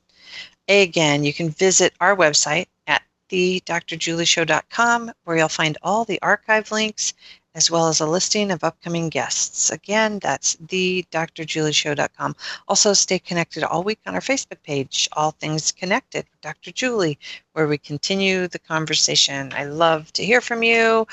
Again, 0.68 1.24
you 1.24 1.34
can 1.34 1.50
visit 1.50 1.94
our 2.00 2.16
website 2.16 2.68
at 2.88 3.02
thedrjulieshow.com 3.30 5.12
where 5.24 5.38
you'll 5.38 5.50
find 5.50 5.78
all 5.82 6.06
the 6.06 6.22
archive 6.22 6.72
links 6.72 7.14
as 7.54 7.70
well 7.70 7.88
as 7.88 8.00
a 8.00 8.06
listing 8.06 8.52
of 8.52 8.64
upcoming 8.64 9.10
guests. 9.10 9.70
Again, 9.70 10.20
that's 10.20 10.56
thedrjulieshow.com. 10.56 12.36
Also, 12.68 12.94
stay 12.94 13.20
connected 13.20 13.64
all 13.64 13.84
week 13.84 14.00
on 14.06 14.16
our 14.16 14.22
Facebook 14.22 14.62
page, 14.64 15.10
All 15.14 15.32
Things 15.32 15.72
Connected 15.72 16.26
with 16.32 16.42
Dr. 16.42 16.72
Julie, 16.72 17.20
where 17.54 17.68
we 17.68 17.78
continue 17.78 18.48
the 18.48 18.60
conversation. 18.60 19.52
I 19.54 19.66
love 19.66 20.14
to 20.14 20.24
hear 20.24 20.40
from 20.40 20.64
you. 20.64 21.06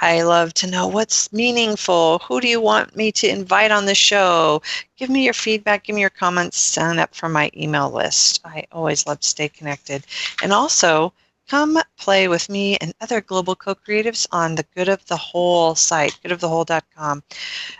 I 0.00 0.22
love 0.22 0.52
to 0.54 0.66
know 0.66 0.86
what's 0.86 1.32
meaningful. 1.32 2.18
Who 2.20 2.40
do 2.40 2.48
you 2.48 2.60
want 2.60 2.94
me 2.94 3.10
to 3.12 3.28
invite 3.28 3.70
on 3.70 3.86
the 3.86 3.94
show? 3.94 4.60
Give 4.96 5.08
me 5.08 5.24
your 5.24 5.34
feedback, 5.34 5.84
give 5.84 5.94
me 5.94 6.02
your 6.02 6.10
comments, 6.10 6.58
sign 6.58 6.98
up 6.98 7.14
for 7.14 7.28
my 7.28 7.50
email 7.56 7.90
list. 7.90 8.40
I 8.44 8.66
always 8.72 9.06
love 9.06 9.20
to 9.20 9.28
stay 9.28 9.48
connected. 9.48 10.04
And 10.42 10.52
also, 10.52 11.12
Come 11.48 11.78
play 11.96 12.28
with 12.28 12.50
me 12.50 12.76
and 12.76 12.92
other 13.00 13.22
global 13.22 13.56
co-creatives 13.56 14.26
on 14.30 14.54
the 14.54 14.66
Good 14.76 14.88
of 14.88 15.04
the 15.06 15.16
Whole 15.16 15.74
site, 15.74 16.18
goodofthewhole.com. 16.22 17.22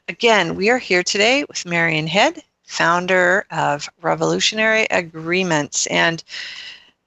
Again, 0.08 0.54
we 0.54 0.70
are 0.70 0.78
here 0.78 1.02
today 1.02 1.44
with 1.44 1.66
Marian 1.66 2.06
Head, 2.06 2.42
founder 2.64 3.44
of 3.50 3.86
Revolutionary 4.00 4.86
Agreements. 4.90 5.86
And 5.88 6.24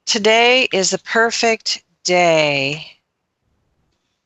today 0.06 0.68
is 0.72 0.92
a 0.92 0.98
perfect 0.98 1.82
day 2.04 2.86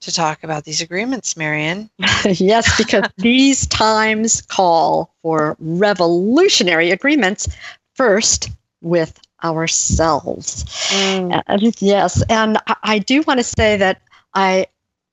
to 0.01 0.13
talk 0.13 0.45
about 0.45 0.65
these 0.65 0.83
agreements, 0.83 1.39
Marian. 1.39 1.89
yes, 2.25 2.77
because 2.77 3.05
these 3.17 3.67
times 3.69 4.43
call 4.43 5.15
for 5.23 5.57
revolutionary 5.59 6.91
agreements 6.91 7.49
first 7.95 8.51
with 8.83 9.19
ourselves. 9.43 10.65
Mm. 10.91 11.43
Uh, 11.47 11.71
yes, 11.79 12.23
and 12.29 12.59
I, 12.67 12.77
I 12.83 12.99
do 12.99 13.23
want 13.23 13.39
to 13.39 13.45
say 13.45 13.77
that 13.77 14.01
I 14.35 14.67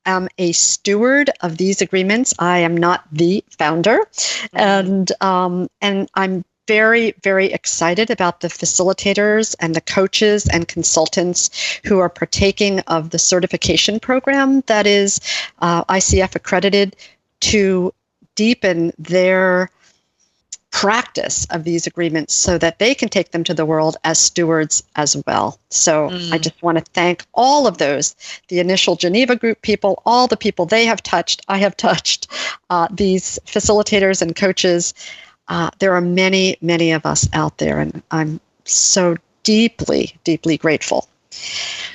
am 0.05 0.27
a 0.37 0.51
steward 0.51 1.29
of 1.41 1.57
these 1.57 1.81
agreements. 1.81 2.33
I 2.39 2.59
am 2.59 2.75
not 2.75 3.05
the 3.11 3.43
founder, 3.57 3.99
mm. 3.99 4.49
and 4.53 5.11
um, 5.21 5.69
and 5.81 6.09
I'm 6.15 6.43
very, 6.67 7.13
very 7.23 7.47
excited 7.47 8.09
about 8.09 8.39
the 8.39 8.47
facilitators 8.47 9.55
and 9.59 9.75
the 9.75 9.81
coaches 9.81 10.47
and 10.47 10.67
consultants 10.67 11.49
who 11.83 11.99
are 11.99 12.09
partaking 12.09 12.79
of 12.81 13.09
the 13.09 13.19
certification 13.19 13.99
program 13.99 14.61
that 14.67 14.87
is 14.87 15.19
uh, 15.59 15.83
ICF 15.85 16.35
accredited 16.35 16.95
to 17.41 17.93
deepen 18.35 18.93
their 18.97 19.69
practice 20.73 21.45
of 21.51 21.65
these 21.65 21.85
agreements 21.85 22.33
so 22.33 22.57
that 22.57 22.79
they 22.79 22.95
can 22.95 23.07
take 23.07 23.29
them 23.29 23.43
to 23.43 23.53
the 23.53 23.65
world 23.65 23.95
as 24.03 24.17
stewards 24.17 24.83
as 24.95 25.15
well. 25.27 25.59
So 25.69 26.09
mm. 26.09 26.33
I 26.33 26.39
just 26.39 26.61
want 26.63 26.79
to 26.79 26.83
thank 26.93 27.23
all 27.35 27.67
of 27.67 27.77
those 27.77 28.15
the 28.47 28.59
initial 28.59 28.95
Geneva 28.95 29.35
group 29.35 29.61
people, 29.61 30.01
all 30.03 30.27
the 30.27 30.35
people 30.35 30.65
they 30.65 30.85
have 30.85 31.01
touched, 31.03 31.43
I 31.47 31.59
have 31.59 31.77
touched, 31.77 32.27
uh, 32.71 32.87
these 32.91 33.39
facilitators 33.45 34.19
and 34.19 34.35
coaches. 34.35 34.95
Uh, 35.47 35.69
there 35.77 35.93
are 35.93 36.01
many, 36.01 36.57
many 36.59 36.91
of 36.91 37.05
us 37.05 37.29
out 37.33 37.59
there, 37.59 37.79
and 37.79 38.01
I'm 38.09 38.39
so 38.65 39.15
deeply, 39.43 40.15
deeply 40.23 40.57
grateful. 40.57 41.07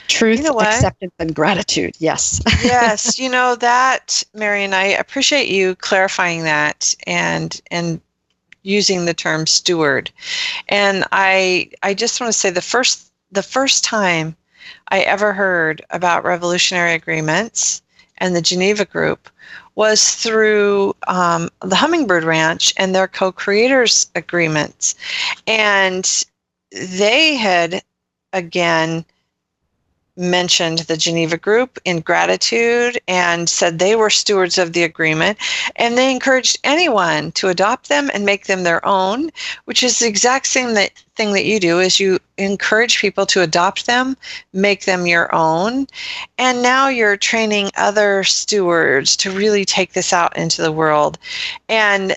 Truth, 0.07 0.38
you 0.38 0.45
know 0.45 0.61
acceptance, 0.61 1.12
and 1.19 1.35
gratitude. 1.35 1.97
Yes. 1.99 2.41
yes, 2.62 3.19
you 3.21 3.29
know 3.29 3.57
that, 3.57 4.23
Marian. 4.35 4.73
I 4.73 4.85
appreciate 4.85 5.49
you 5.49 5.75
clarifying 5.77 6.45
that 6.45 6.95
and 7.07 7.61
and 7.71 8.01
using 8.68 9.04
the 9.04 9.14
term 9.14 9.46
steward. 9.46 10.11
And 10.68 11.04
I 11.11 11.70
I 11.83 11.94
just 11.94 12.20
want 12.20 12.33
to 12.33 12.38
say 12.38 12.50
the 12.50 12.61
first 12.61 13.11
the 13.33 13.42
first 13.42 13.83
time 13.83 14.37
I 14.88 15.00
ever 15.00 15.33
heard 15.33 15.83
about 15.90 16.24
revolutionary 16.24 16.92
agreements 16.92 17.83
and 18.18 18.35
the 18.37 18.42
Geneva 18.42 18.85
Group 18.85 19.31
was 19.74 20.14
through 20.14 20.94
um, 21.07 21.48
the 21.62 21.76
Hummingbird 21.76 22.24
Ranch 22.24 22.74
and 22.76 22.94
their 22.94 23.07
co-creators 23.07 24.11
agreements, 24.14 24.96
and 25.46 26.24
they 26.72 27.37
had 27.37 27.83
again 28.33 29.04
mentioned 30.18 30.81
the 30.81 30.96
Geneva 30.96 31.38
Group 31.38 31.78
in 31.85 32.00
gratitude 32.00 33.00
and 33.07 33.48
said 33.48 33.78
they 33.78 33.96
were 33.96 34.11
stewards 34.11 34.59
of 34.59 34.72
the 34.72 34.83
agreement. 34.83 35.38
And 35.76 35.96
they 35.96 36.11
encouraged 36.11 36.59
anyone 36.64 37.33
to 37.33 37.48
adopt 37.48 37.88
them 37.88 38.11
and 38.12 38.26
make 38.26 38.46
them 38.46 38.64
their 38.64 38.85
own, 38.85 39.31
which 39.64 39.83
is 39.83 39.98
the 39.98 40.09
exact 40.09 40.46
same 40.48 40.74
that, 40.74 40.92
thing 41.14 41.33
that 41.33 41.44
you 41.44 41.61
do 41.61 41.78
is 41.81 42.00
you 42.00 42.18
encourage 42.37 43.00
people 43.00 43.26
to 43.26 43.42
adopt 43.42 43.87
them, 43.87 44.16
make 44.52 44.85
them 44.85 45.07
your 45.07 45.33
own. 45.35 45.87
And 46.37 46.62
now 46.62 46.88
you're 46.88 47.16
training 47.16 47.70
other 47.76 48.24
stewards 48.24 49.16
to 49.18 49.31
really 49.31 49.64
take 49.64 49.92
this 49.92 50.12
out 50.12 50.37
into 50.37 50.62
the 50.62 50.72
world. 50.72 51.18
And 51.68 52.16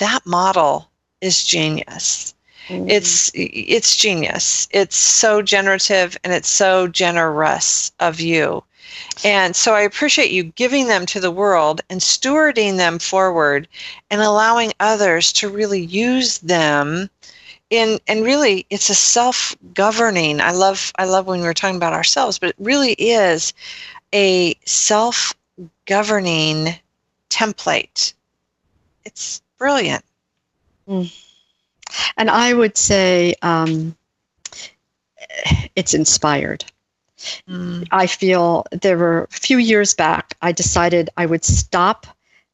that 0.00 0.20
model 0.24 0.90
is 1.20 1.44
genius. 1.44 2.33
Mm-hmm. 2.68 2.88
It's 2.88 3.30
it's 3.34 3.96
genius. 3.96 4.68
It's 4.70 4.96
so 4.96 5.42
generative 5.42 6.16
and 6.24 6.32
it's 6.32 6.48
so 6.48 6.88
generous 6.88 7.92
of 8.00 8.20
you. 8.20 8.64
And 9.24 9.56
so 9.56 9.74
I 9.74 9.80
appreciate 9.82 10.30
you 10.30 10.44
giving 10.44 10.86
them 10.86 11.04
to 11.06 11.20
the 11.20 11.30
world 11.30 11.80
and 11.90 12.00
stewarding 12.00 12.76
them 12.76 12.98
forward 12.98 13.68
and 14.10 14.22
allowing 14.22 14.72
others 14.80 15.32
to 15.34 15.48
really 15.48 15.80
use 15.80 16.38
them 16.38 17.10
in 17.70 17.98
and 18.06 18.24
really 18.24 18.66
it's 18.70 18.90
a 18.90 18.94
self-governing. 18.94 20.40
I 20.40 20.52
love 20.52 20.92
I 20.96 21.06
love 21.06 21.26
when 21.26 21.40
we're 21.40 21.54
talking 21.54 21.76
about 21.76 21.92
ourselves, 21.92 22.38
but 22.38 22.50
it 22.50 22.56
really 22.58 22.92
is 22.92 23.52
a 24.12 24.54
self-governing 24.64 26.68
template. 27.30 28.12
It's 29.04 29.42
brilliant. 29.58 30.04
Mm. 30.88 31.23
And 32.16 32.30
I 32.30 32.52
would 32.52 32.76
say 32.76 33.34
um, 33.42 33.96
it's 35.76 35.94
inspired. 35.94 36.64
Mm. 37.48 37.86
I 37.90 38.06
feel 38.06 38.66
there 38.70 38.98
were 38.98 39.24
a 39.24 39.34
few 39.34 39.58
years 39.58 39.94
back, 39.94 40.36
I 40.42 40.52
decided 40.52 41.10
I 41.16 41.26
would 41.26 41.44
stop 41.44 42.06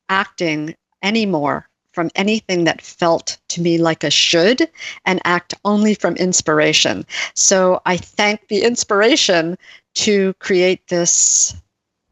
acting 0.08 0.74
anymore 1.02 1.68
from 1.92 2.10
anything 2.14 2.64
that 2.64 2.80
felt 2.80 3.38
to 3.48 3.60
me 3.60 3.78
like 3.78 4.04
a 4.04 4.10
should 4.10 4.68
and 5.04 5.20
act 5.24 5.54
only 5.64 5.94
from 5.94 6.14
inspiration. 6.16 7.04
So 7.34 7.82
I 7.84 7.96
thank 7.96 8.48
the 8.48 8.62
inspiration 8.62 9.58
to 9.94 10.34
create 10.34 10.86
this 10.86 11.54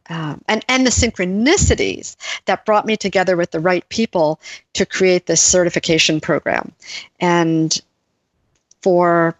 um, 0.08 0.42
and 0.48 0.64
and 0.68 0.86
the 0.86 0.90
synchronicities 0.90 2.16
that 2.46 2.64
brought 2.64 2.86
me 2.86 2.96
together 2.96 3.36
with 3.36 3.50
the 3.50 3.60
right 3.60 3.88
people 3.88 4.40
to 4.74 4.86
create 4.86 5.26
this 5.26 5.42
certification 5.42 6.20
program. 6.20 6.72
And 7.20 7.80
for 8.82 9.36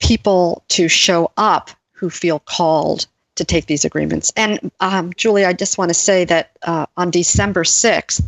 people 0.00 0.64
to 0.68 0.88
show 0.88 1.30
up 1.36 1.70
who 1.92 2.10
feel 2.10 2.40
called 2.40 3.06
to 3.34 3.44
take 3.44 3.66
these 3.66 3.84
agreements. 3.84 4.32
And 4.36 4.70
um, 4.80 5.12
julie 5.16 5.44
i 5.44 5.52
just 5.52 5.78
want 5.78 5.90
to 5.90 5.94
say 5.94 6.24
that 6.24 6.50
uh, 6.62 6.86
on 6.96 7.10
december 7.10 7.64
6th 7.64 8.22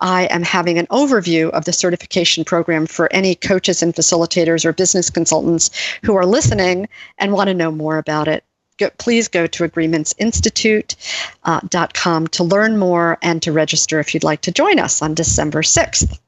I 0.00 0.24
am 0.24 0.42
having 0.42 0.78
an 0.78 0.86
overview 0.88 1.50
of 1.50 1.64
the 1.64 1.72
certification 1.72 2.44
program 2.44 2.86
for 2.86 3.10
any 3.12 3.34
coaches 3.34 3.82
and 3.82 3.94
facilitators 3.94 4.64
or 4.64 4.72
business 4.72 5.08
consultants 5.08 5.70
who 6.04 6.14
are 6.16 6.26
listening 6.26 6.88
and 7.16 7.32
want 7.32 7.48
to 7.48 7.54
know 7.54 7.70
more 7.70 7.96
about 7.96 8.28
it 8.28 8.44
go, 8.78 8.90
please 8.98 9.28
go 9.28 9.46
to 9.46 9.68
agreementsinstitute.com 9.68 12.24
uh, 12.24 12.28
to 12.30 12.44
learn 12.44 12.78
more 12.78 13.18
and 13.22 13.42
to 13.42 13.52
register 13.52 14.00
if 14.00 14.14
you'd 14.14 14.24
like 14.24 14.40
to 14.42 14.52
join 14.52 14.78
us 14.78 15.02
on 15.02 15.14
December 15.14 15.62
6th. 15.62 16.18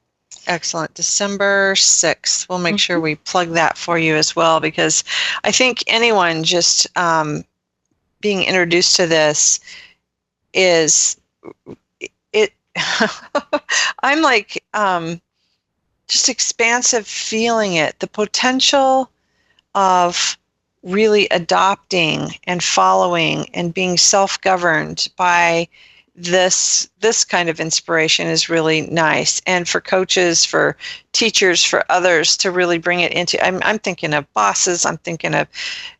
Excellent. 0.47 0.93
December 0.93 1.73
6th. 1.75 2.47
We'll 2.47 2.59
make 2.59 2.75
mm-hmm. 2.75 2.77
sure 2.77 2.99
we 2.99 3.15
plug 3.15 3.49
that 3.49 3.77
for 3.77 3.97
you 3.97 4.15
as 4.15 4.35
well 4.35 4.59
because 4.59 5.03
I 5.43 5.51
think 5.51 5.83
anyone 5.87 6.43
just 6.43 6.87
um, 6.97 7.43
being 8.21 8.43
introduced 8.43 8.95
to 8.95 9.07
this 9.07 9.59
is 10.53 11.17
it. 12.31 12.53
I'm 14.03 14.21
like 14.21 14.63
um, 14.73 15.19
just 16.07 16.29
expansive 16.29 17.05
feeling 17.05 17.73
it, 17.73 17.99
the 17.99 18.07
potential 18.07 19.11
of 19.75 20.37
really 20.83 21.27
adopting 21.31 22.29
and 22.45 22.63
following 22.63 23.49
and 23.53 23.73
being 23.73 23.97
self-governed 23.97 25.07
by 25.17 25.67
this 26.15 26.89
this 26.99 27.23
kind 27.23 27.47
of 27.47 27.59
inspiration 27.59 28.25
is 28.25 28.49
really 28.49 28.81
nice. 28.81 29.39
And 29.45 29.69
for 29.69 29.79
coaches 29.79 30.43
for 30.43 30.75
teachers 31.11 31.63
for 31.63 31.85
others 31.91 32.35
to 32.37 32.51
really 32.51 32.79
bring 32.79 33.01
it 33.01 33.11
into 33.11 33.43
i'm, 33.45 33.59
I'm 33.63 33.79
thinking 33.79 34.13
of 34.13 34.31
bosses 34.33 34.85
i'm 34.85 34.97
thinking 34.97 35.35
of 35.35 35.47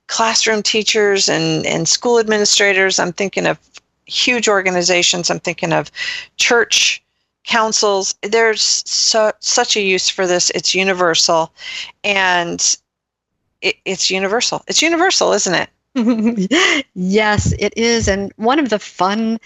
classroom 0.08 0.64
teachers 0.64 1.30
and, 1.30 1.66
and 1.68 1.88
school 1.88 2.20
administrators 2.20 2.98
i'm 2.98 3.14
thinking 3.14 3.46
of 3.46 3.60
huge 4.06 4.48
organizations 4.48 5.30
i'm 5.30 5.40
thinking 5.40 5.74
of 5.74 5.92
church 6.38 7.04
councils. 7.48 8.14
There's 8.22 8.62
so, 8.62 9.32
such 9.40 9.76
a 9.76 9.82
use 9.82 10.08
for 10.10 10.28
this 10.28 10.52
it's 10.52 10.76
universal. 10.76 11.52
And 12.04 12.78
it, 13.62 13.76
it's 13.86 14.10
universal. 14.10 14.64
It's 14.68 14.82
universal, 14.82 15.34
isn't 15.34 15.68
it? 15.96 16.90
yes, 16.94 17.54
it 17.60 17.76
is. 17.78 18.08
And 18.08 18.32
one 18.36 18.60
of 18.60 18.70
the 18.70 18.80
fun 18.80 19.40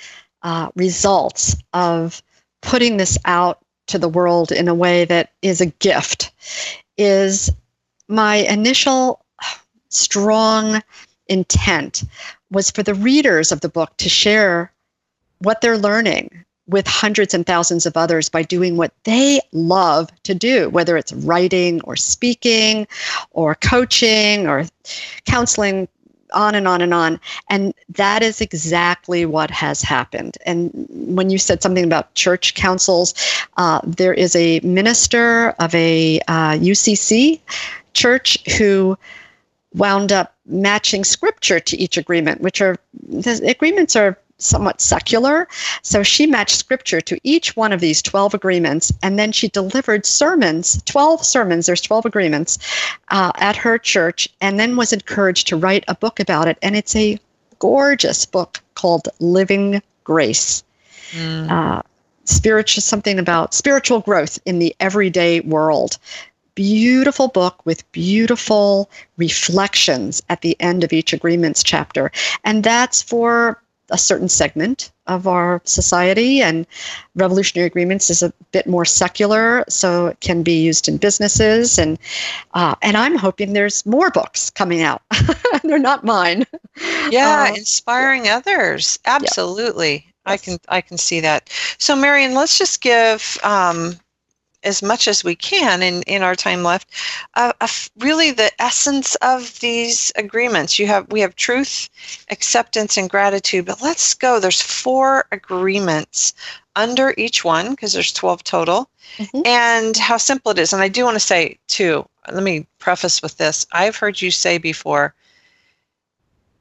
uh, 0.44 0.70
results 0.76 1.56
of 1.74 2.22
putting 2.62 2.98
this 2.98 3.18
out 3.26 3.60
to 3.88 3.98
the 3.98 4.10
world 4.10 4.52
in 4.52 4.68
a 4.68 4.76
way 4.76 5.06
that 5.06 5.32
is 5.42 5.62
a 5.62 5.66
gift 5.66 6.32
is 6.98 7.50
my 8.08 8.36
initial 8.36 9.24
strong 9.90 10.82
intent 11.28 12.04
was 12.52 12.70
for 12.72 12.84
the 12.84 12.94
readers 12.94 13.52
of 13.52 13.62
the 13.62 13.70
book 13.70 13.96
to 13.98 14.10
share 14.10 14.72
what 15.40 15.62
they're 15.62 15.78
learning 15.78 16.46
with 16.72 16.88
hundreds 16.88 17.34
and 17.34 17.46
thousands 17.46 17.86
of 17.86 17.96
others 17.96 18.30
by 18.30 18.42
doing 18.42 18.78
what 18.78 18.94
they 19.04 19.40
love 19.52 20.10
to 20.24 20.34
do, 20.34 20.70
whether 20.70 20.98
it's 20.98 21.14
writing 21.14 21.82
or 21.82 21.96
speaking 21.96 22.88
or 23.32 23.56
coaching 23.56 24.48
or 24.48 24.66
counseling, 25.26 25.88
on 26.34 26.56
and 26.56 26.66
on 26.66 26.82
and 26.82 26.94
on. 26.94 27.20
And 27.50 27.74
that 27.90 28.24
is 28.24 28.40
exactly 28.40 29.26
what 29.26 29.52
has 29.52 29.82
happened. 29.82 30.38
And 30.46 30.72
when 30.90 31.30
you 31.30 31.38
said 31.38 31.62
something 31.62 31.84
about 31.84 32.14
church 32.16 32.56
councils, 32.56 33.14
uh, 33.58 33.82
there 33.84 34.14
is 34.14 34.34
a 34.36 34.62
minister 34.62 35.50
of 35.60 35.76
a 35.76 36.22
uh, 36.30 36.54
UCC 36.54 37.42
church 37.94 38.38
who 38.58 38.98
wound 39.74 40.12
up 40.12 40.34
matching 40.46 41.04
scripture 41.04 41.60
to 41.60 41.78
each 41.78 41.98
agreement, 41.98 42.42
which 42.42 42.62
are 42.62 42.78
the 43.08 43.42
agreements 43.50 43.96
are 43.96 44.18
somewhat 44.42 44.82
secular. 44.82 45.48
So 45.82 46.04
she 46.04 46.28
matched 46.28 46.58
scripture 46.58 47.02
to 47.02 47.20
each 47.24 47.56
one 47.56 47.72
of 47.72 47.80
these 47.80 48.02
12 48.02 48.34
agreements, 48.34 48.92
and 49.02 49.18
then 49.18 49.32
she 49.32 49.48
delivered 49.48 50.06
sermons, 50.06 50.82
12 50.86 51.26
sermons, 51.26 51.66
there's 51.66 51.82
12 51.82 52.06
agreements, 52.06 52.58
uh, 53.10 53.32
at 53.36 53.56
her 53.56 53.78
church, 53.78 54.28
and 54.42 54.60
then 54.60 54.76
was 54.76 54.94
encouraged 54.94 55.48
to 55.48 55.58
write 55.58 55.84
a 55.88 55.96
book 55.96 56.20
about 56.20 56.48
it. 56.48 56.58
And 56.62 56.76
it's 56.76 56.96
a 56.96 57.20
gorgeous 57.60 58.26
book 58.26 58.60
called 58.76 59.08
Living 59.20 59.82
Grace. 60.04 60.64
Mm. 61.12 61.52
Uh, 61.52 61.82
spiritual 62.26 62.82
something 62.82 63.20
about 63.20 63.54
spiritual 63.54 64.00
growth 64.00 64.40
in 64.46 64.60
the 64.60 64.76
everyday 64.80 65.40
world 65.42 65.98
beautiful 66.56 67.28
book 67.28 67.66
with 67.66 67.90
beautiful 67.92 68.90
reflections 69.18 70.22
at 70.30 70.42
the 70.42 70.56
end 70.60 70.84
of 70.84 70.94
each 70.94 71.14
agreements 71.14 71.64
chapter 71.64 72.12
and 72.44 72.64
that's 72.64 73.02
for 73.02 73.62
a 73.92 73.98
certain 73.98 74.30
segment 74.30 74.92
of 75.08 75.28
our 75.28 75.62
society, 75.66 76.42
and 76.42 76.66
revolutionary 77.16 77.68
agreements 77.68 78.10
is 78.10 78.24
a 78.24 78.34
bit 78.52 78.66
more 78.66 78.86
secular, 78.86 79.64
so 79.70 80.08
it 80.08 80.20
can 80.22 80.44
be 80.44 80.64
used 80.64 80.88
in 80.88 80.98
businesses. 80.98 81.78
and 81.78 82.00
uh, 82.54 82.76
And 82.82 82.98
I'm 82.98 83.16
hoping 83.16 83.54
there's 83.54 83.86
more 83.86 84.10
books 84.10 84.50
coming 84.50 84.82
out. 84.82 85.02
They're 85.64 85.80
not 85.80 86.04
mine. 86.04 86.46
Yeah, 87.10 87.50
uh, 87.52 87.56
inspiring 87.56 88.28
others. 88.30 88.98
Absolutely. 89.06 90.06
Yeah. 90.06 90.34
I 90.34 90.38
can 90.38 90.58
I 90.70 90.82
can 90.82 90.98
see 90.98 91.20
that. 91.20 91.50
So, 91.78 91.96
Marion, 91.96 92.34
let's 92.34 92.58
just 92.58 92.82
give 92.82 93.38
um, 93.44 93.96
as 94.64 94.82
much 94.82 95.08
as 95.08 95.24
we 95.24 95.36
can 95.36 95.82
in, 95.82 96.04
in 96.04 96.22
our 96.22 96.36
time 96.36 96.64
left, 96.64 96.90
uh, 97.36 97.54
uh, 97.62 97.68
really 97.98 98.32
the 98.32 98.52
essence 98.62 99.16
of 99.16 99.60
these 99.60 100.12
agreements. 100.16 100.78
You 100.78 100.88
have 100.88 101.12
we 101.12 101.22
have 101.22 101.36
truth, 101.36 101.90
acceptance, 102.30 102.98
and 102.98 103.10
gratitude. 103.10 103.66
But 103.66 103.82
let's 103.82 104.14
go. 104.14 104.40
There's 104.40 104.62
four 104.62 105.26
agreements 105.32 106.34
under 106.76 107.14
each 107.18 107.44
one 107.44 107.72
because 107.72 107.94
there's 107.94 108.14
12 108.14 108.44
total, 108.44 108.90
mm-hmm. 109.18 109.42
and 109.46 109.98
how 109.98 110.18
simple 110.18 110.52
it 110.52 110.60
is. 110.60 110.74
And 110.74 110.82
I 110.82 110.88
do 110.88 111.04
want 111.04 111.16
to 111.16 111.20
say 111.20 111.58
too. 111.68 112.08
Let 112.32 112.44
me 112.44 112.68
preface 112.80 113.22
with 113.22 113.38
this. 113.38 113.66
I've 113.72 113.96
heard 113.96 114.22
you 114.22 114.32
say 114.32 114.58
before. 114.58 115.14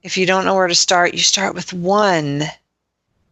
If 0.02 0.16
you 0.16 0.24
don't 0.24 0.46
know 0.46 0.54
where 0.54 0.66
to 0.66 0.74
start, 0.74 1.12
you 1.12 1.20
start 1.20 1.54
with 1.54 1.74
one 1.74 2.44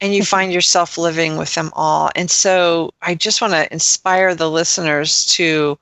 and 0.01 0.15
you 0.15 0.25
find 0.25 0.53
yourself 0.53 0.97
living 0.97 1.37
with 1.37 1.55
them 1.55 1.71
all. 1.75 2.11
And 2.15 2.31
so 2.31 2.93
I 3.03 3.15
just 3.15 3.41
want 3.41 3.53
to 3.55 3.73
inspire 3.73 4.35
the 4.35 4.51
listeners 4.51 5.27
to 5.27 5.79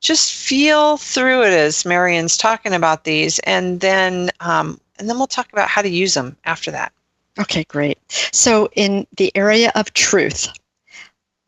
just 0.00 0.32
feel 0.32 0.96
through 0.96 1.42
it 1.42 1.52
as 1.52 1.84
Marian's 1.84 2.36
talking 2.36 2.72
about 2.72 3.04
these, 3.04 3.38
and 3.40 3.80
then 3.80 4.30
um, 4.40 4.80
and 4.98 5.08
then 5.08 5.18
we'll 5.18 5.26
talk 5.26 5.52
about 5.52 5.68
how 5.68 5.82
to 5.82 5.88
use 5.88 6.14
them 6.14 6.36
after 6.44 6.70
that. 6.70 6.92
Okay, 7.38 7.64
great. 7.64 7.98
So 8.32 8.68
in 8.74 9.06
the 9.16 9.34
area 9.36 9.70
of 9.74 9.92
truth, 9.94 10.48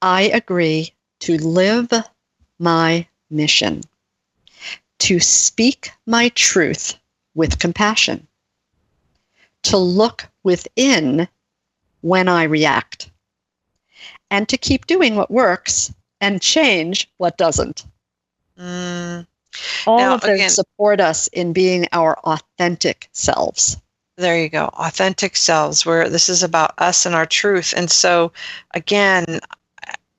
I 0.03 0.23
agree 0.23 0.93
to 1.21 1.37
live 1.37 1.91
my 2.59 3.07
mission, 3.31 3.83
to 5.01 5.21
speak 5.21 5.93
my 6.07 6.29
truth 6.31 6.97
with 7.35 7.59
compassion, 7.59 8.27
to 9.65 9.77
look 9.77 10.29
within 10.43 11.29
when 12.03 12.29
I 12.29 12.45
react, 12.45 13.11
and 14.31 14.49
to 14.49 14.57
keep 14.57 14.87
doing 14.87 15.17
what 15.17 15.31
works 15.31 15.93
and 16.21 16.41
change 16.41 17.11
what 17.19 17.39
doesn't. 17.39 17.85
Mm. 18.59 19.27
All 19.87 19.99
now, 19.99 20.15
of 20.15 20.21
those 20.21 20.35
again, 20.35 20.51
support 20.51 21.01
us 21.01 21.29
in 21.29 21.53
being 21.53 21.87
our 21.93 22.19
authentic 22.21 23.09
selves. 23.13 23.77
There 24.17 24.41
you 24.41 24.49
go, 24.49 24.67
authentic 24.75 25.37
selves. 25.37 25.85
Where 25.85 26.09
this 26.09 26.29
is 26.29 26.43
about 26.43 26.75
us 26.79 27.07
and 27.07 27.15
our 27.15 27.27
truth. 27.27 27.75
And 27.77 27.91
so, 27.91 28.33
again, 28.75 29.41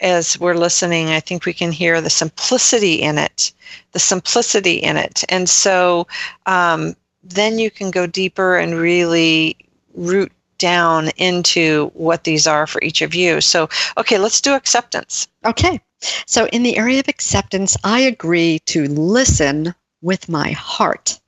as 0.01 0.39
we're 0.39 0.55
listening, 0.55 1.09
I 1.09 1.19
think 1.19 1.45
we 1.45 1.53
can 1.53 1.71
hear 1.71 2.01
the 2.01 2.09
simplicity 2.09 2.95
in 2.95 3.17
it, 3.17 3.53
the 3.91 3.99
simplicity 3.99 4.75
in 4.75 4.97
it. 4.97 5.23
And 5.29 5.47
so, 5.47 6.07
um, 6.45 6.95
then 7.23 7.59
you 7.59 7.69
can 7.69 7.91
go 7.91 8.07
deeper 8.07 8.57
and 8.57 8.75
really 8.75 9.55
root 9.93 10.31
down 10.61 11.09
into 11.17 11.91
what 11.95 12.23
these 12.23 12.45
are 12.45 12.67
for 12.67 12.81
each 12.83 13.01
of 13.01 13.15
you. 13.15 13.41
So, 13.41 13.67
okay, 13.97 14.19
let's 14.19 14.39
do 14.39 14.53
acceptance. 14.53 15.27
Okay. 15.43 15.81
So, 16.27 16.45
in 16.47 16.61
the 16.61 16.77
area 16.77 16.99
of 16.99 17.07
acceptance, 17.07 17.75
I 17.83 18.01
agree 18.01 18.59
to 18.67 18.85
listen 18.87 19.73
with 20.01 20.29
my 20.29 20.51
heart, 20.51 21.19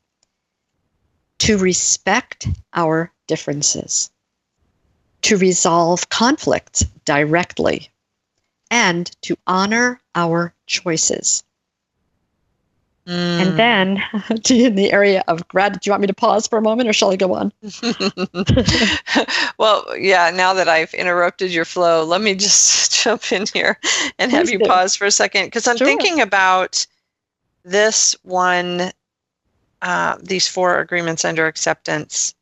to 1.39 1.57
respect 1.57 2.47
our 2.73 3.11
differences, 3.27 4.11
to 5.23 5.37
resolve 5.37 6.09
conflicts 6.09 6.85
directly, 7.05 7.89
and 8.69 9.09
to 9.23 9.35
honor 9.47 9.99
our 10.13 10.53
choices. 10.67 11.43
Mm. 13.07 13.11
And 13.11 13.59
then 13.59 14.03
in 14.49 14.75
the 14.75 14.91
area 14.91 15.23
of 15.27 15.47
gratitude, 15.47 15.81
do 15.81 15.89
you 15.89 15.91
want 15.91 16.01
me 16.01 16.07
to 16.07 16.13
pause 16.13 16.47
for 16.47 16.57
a 16.57 16.61
moment 16.61 16.87
or 16.87 16.93
shall 16.93 17.11
I 17.11 17.15
go 17.15 17.33
on? 17.33 17.51
well, 19.57 19.85
yeah, 19.97 20.31
now 20.33 20.53
that 20.53 20.69
I've 20.69 20.93
interrupted 20.93 21.51
your 21.51 21.65
flow, 21.65 22.05
let 22.05 22.21
me 22.21 22.35
just 22.35 23.03
jump 23.03 23.31
in 23.31 23.45
here 23.53 23.77
and 24.19 24.31
Please 24.31 24.37
have 24.37 24.49
you 24.49 24.59
do. 24.59 24.65
pause 24.65 24.95
for 24.95 25.05
a 25.05 25.11
second 25.11 25.45
because 25.45 25.67
I'm 25.67 25.77
sure. 25.77 25.87
thinking 25.87 26.21
about 26.21 26.85
this 27.65 28.15
one, 28.23 28.91
uh, 29.81 30.17
these 30.21 30.47
four 30.47 30.79
agreements 30.79 31.25
under 31.25 31.47
acceptance 31.47 32.33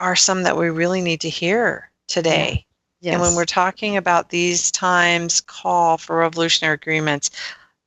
are 0.00 0.16
some 0.16 0.42
that 0.42 0.56
we 0.56 0.68
really 0.68 1.00
need 1.00 1.22
to 1.22 1.30
hear 1.30 1.90
today. 2.06 2.50
Yeah. 2.50 2.62
Yes. 3.00 3.14
And 3.14 3.22
when 3.22 3.34
we're 3.36 3.44
talking 3.44 3.96
about 3.96 4.30
these 4.30 4.72
times 4.72 5.40
call 5.40 5.98
for 5.98 6.16
revolutionary 6.16 6.74
agreements, 6.74 7.30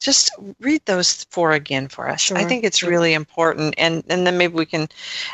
just 0.02 0.32
read 0.60 0.82
those 0.86 1.24
four 1.26 1.54
again 1.54 1.88
for 1.88 2.10
us. 2.10 2.22
Sure. 2.22 2.38
I 2.38 2.44
think 2.44 2.64
it's 2.64 2.84
really 2.84 3.14
important, 3.14 3.76
and 3.78 4.04
and 4.10 4.28
then 4.28 4.38
maybe 4.38 4.56
we 4.56 4.66
can 4.66 4.90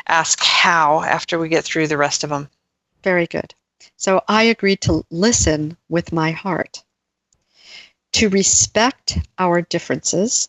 ask 0.06 0.38
how 0.44 1.02
after 1.02 1.38
we 1.38 1.48
get 1.48 1.64
through 1.64 1.88
the 1.88 1.96
rest 1.96 2.22
of 2.22 2.30
them. 2.30 2.48
Very 3.02 3.26
good. 3.26 3.54
So 3.96 4.22
I 4.28 4.44
agreed 4.44 4.80
to 4.82 5.04
listen 5.10 5.76
with 5.88 6.12
my 6.12 6.30
heart, 6.30 6.84
to 8.12 8.28
respect 8.28 9.18
our 9.38 9.62
differences, 9.62 10.48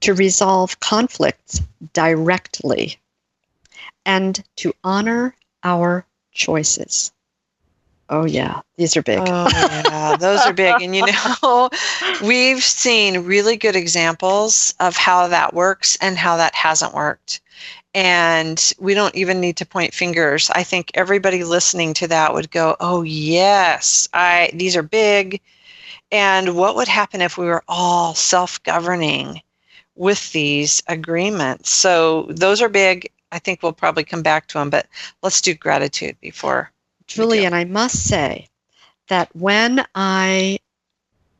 to 0.00 0.14
resolve 0.14 0.80
conflicts 0.80 1.60
directly, 1.92 2.98
and 4.06 4.42
to 4.56 4.72
honor 4.84 5.34
our 5.64 6.06
choices. 6.32 7.12
Oh 8.10 8.26
yeah, 8.26 8.60
these 8.76 8.96
are 8.96 9.02
big. 9.02 9.20
Oh 9.20 9.48
yeah, 9.50 10.16
those 10.16 10.40
are 10.40 10.52
big. 10.52 10.82
And 10.82 10.94
you 10.94 11.06
know, 11.06 11.70
we've 12.22 12.62
seen 12.62 13.24
really 13.24 13.56
good 13.56 13.76
examples 13.76 14.74
of 14.80 14.96
how 14.96 15.28
that 15.28 15.54
works 15.54 15.96
and 16.00 16.18
how 16.18 16.36
that 16.36 16.54
hasn't 16.54 16.94
worked. 16.94 17.40
And 17.94 18.72
we 18.78 18.92
don't 18.94 19.14
even 19.14 19.40
need 19.40 19.56
to 19.58 19.66
point 19.66 19.94
fingers. 19.94 20.50
I 20.50 20.64
think 20.64 20.90
everybody 20.94 21.44
listening 21.44 21.94
to 21.94 22.08
that 22.08 22.34
would 22.34 22.50
go, 22.50 22.76
"Oh 22.80 23.02
yes, 23.02 24.08
I 24.12 24.50
these 24.52 24.76
are 24.76 24.82
big." 24.82 25.40
And 26.12 26.56
what 26.56 26.76
would 26.76 26.88
happen 26.88 27.22
if 27.22 27.38
we 27.38 27.46
were 27.46 27.64
all 27.68 28.14
self-governing 28.14 29.40
with 29.96 30.32
these 30.32 30.82
agreements? 30.88 31.70
So 31.70 32.26
those 32.28 32.60
are 32.60 32.68
big. 32.68 33.10
I 33.32 33.38
think 33.38 33.62
we'll 33.62 33.72
probably 33.72 34.04
come 34.04 34.22
back 34.22 34.46
to 34.48 34.58
them, 34.58 34.70
but 34.70 34.86
let's 35.22 35.40
do 35.40 35.54
gratitude 35.54 36.16
before 36.20 36.70
Julie, 37.06 37.44
and 37.44 37.54
I 37.54 37.64
must 37.64 38.06
say 38.06 38.48
that 39.08 39.34
when 39.34 39.84
I 39.94 40.58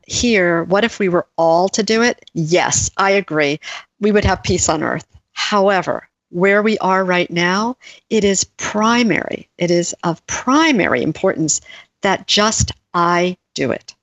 hear, 0.06 0.64
what 0.64 0.84
if 0.84 0.98
we 0.98 1.08
were 1.08 1.26
all 1.36 1.68
to 1.70 1.82
do 1.82 2.02
it? 2.02 2.24
Yes, 2.34 2.90
I 2.96 3.12
agree. 3.12 3.60
We 4.00 4.12
would 4.12 4.24
have 4.24 4.42
peace 4.42 4.68
on 4.68 4.82
earth. 4.82 5.06
However, 5.32 6.08
where 6.30 6.62
we 6.62 6.78
are 6.78 7.04
right 7.04 7.30
now, 7.30 7.76
it 8.10 8.24
is 8.24 8.44
primary. 8.44 9.48
It 9.58 9.70
is 9.70 9.94
of 10.02 10.24
primary 10.26 11.02
importance 11.02 11.60
that 12.02 12.26
just 12.26 12.72
I 12.92 13.36
do 13.54 13.70
it. 13.70 13.94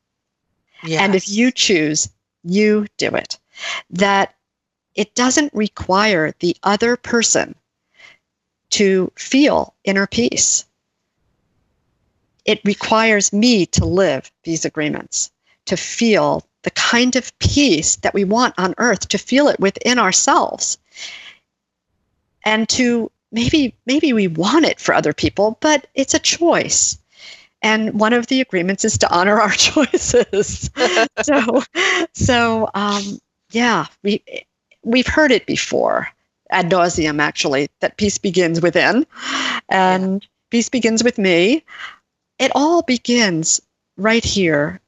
Yes. 0.83 1.01
And 1.01 1.15
if 1.15 1.29
you 1.29 1.51
choose, 1.51 2.09
you 2.43 2.87
do 2.97 3.09
it. 3.09 3.37
That 3.91 4.35
it 4.95 5.13
doesn't 5.13 5.53
require 5.53 6.33
the 6.39 6.57
other 6.63 6.97
person 6.97 7.55
to 8.71 9.11
feel 9.15 9.75
inner 9.83 10.07
peace. 10.07 10.65
It 12.45 12.61
requires 12.65 13.31
me 13.31 13.65
to 13.67 13.85
live 13.85 14.31
these 14.43 14.65
agreements, 14.65 15.31
to 15.65 15.77
feel 15.77 16.45
the 16.63 16.71
kind 16.71 17.15
of 17.15 17.37
peace 17.39 17.97
that 17.97 18.13
we 18.13 18.23
want 18.23 18.53
on 18.57 18.75
earth, 18.77 19.07
to 19.09 19.17
feel 19.17 19.47
it 19.47 19.59
within 19.59 19.99
ourselves. 19.99 20.77
And 22.43 22.67
to 22.69 23.11
maybe 23.31 23.75
maybe 23.85 24.13
we 24.13 24.27
want 24.27 24.65
it 24.65 24.79
for 24.79 24.93
other 24.93 25.13
people, 25.13 25.57
but 25.61 25.87
it's 25.93 26.13
a 26.13 26.19
choice. 26.19 26.97
And 27.63 27.99
one 27.99 28.13
of 28.13 28.27
the 28.27 28.41
agreements 28.41 28.83
is 28.83 28.97
to 28.99 29.11
honor 29.15 29.39
our 29.39 29.51
choices. 29.51 30.69
so 31.21 31.63
so 32.13 32.69
um, 32.73 33.19
yeah, 33.51 33.85
we 34.03 34.23
we've 34.83 35.07
heard 35.07 35.31
it 35.31 35.45
before 35.45 36.07
ad 36.51 36.69
nauseum 36.69 37.21
actually 37.21 37.69
that 37.79 37.97
peace 37.97 38.17
begins 38.17 38.61
within 38.61 39.05
and 39.69 40.21
yeah. 40.21 40.27
peace 40.49 40.69
begins 40.69 41.03
with 41.03 41.17
me 41.17 41.63
it 42.41 42.51
all 42.55 42.81
begins 42.81 43.61
right 43.97 44.23
here 44.23 44.79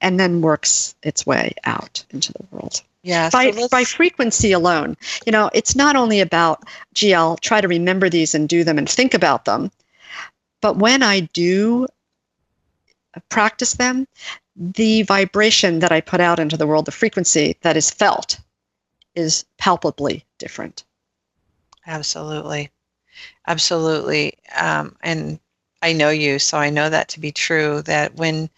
and 0.00 0.20
then 0.20 0.40
works 0.40 0.94
its 1.02 1.26
way 1.26 1.54
out 1.64 2.04
into 2.10 2.32
the 2.32 2.44
world 2.50 2.82
yeah 3.02 3.30
by, 3.30 3.50
so 3.50 3.68
by 3.68 3.84
frequency 3.84 4.52
alone 4.52 4.96
you 5.26 5.32
know 5.32 5.50
it's 5.54 5.74
not 5.74 5.96
only 5.96 6.20
about 6.20 6.62
gee 6.92 7.14
i'll 7.14 7.36
try 7.38 7.60
to 7.60 7.68
remember 7.68 8.08
these 8.08 8.34
and 8.34 8.48
do 8.48 8.64
them 8.64 8.78
and 8.78 8.88
think 8.88 9.14
about 9.14 9.44
them 9.44 9.70
but 10.60 10.76
when 10.76 11.02
i 11.02 11.20
do 11.20 11.86
practice 13.28 13.74
them 13.74 14.06
the 14.56 15.02
vibration 15.02 15.80
that 15.80 15.92
i 15.92 16.00
put 16.00 16.20
out 16.20 16.38
into 16.38 16.56
the 16.56 16.66
world 16.66 16.84
the 16.84 16.92
frequency 16.92 17.56
that 17.62 17.76
is 17.76 17.90
felt 17.90 18.38
is 19.14 19.44
palpably 19.58 20.24
different. 20.38 20.84
Absolutely. 21.86 22.70
Absolutely. 23.46 24.34
Um, 24.58 24.96
and 25.02 25.38
I 25.84 25.92
know 25.92 26.08
you, 26.08 26.38
so 26.38 26.56
I 26.58 26.70
know 26.70 26.88
that 26.88 27.08
to 27.10 27.20
be 27.20 27.30
true 27.30 27.82
that 27.82 28.14
when 28.14 28.48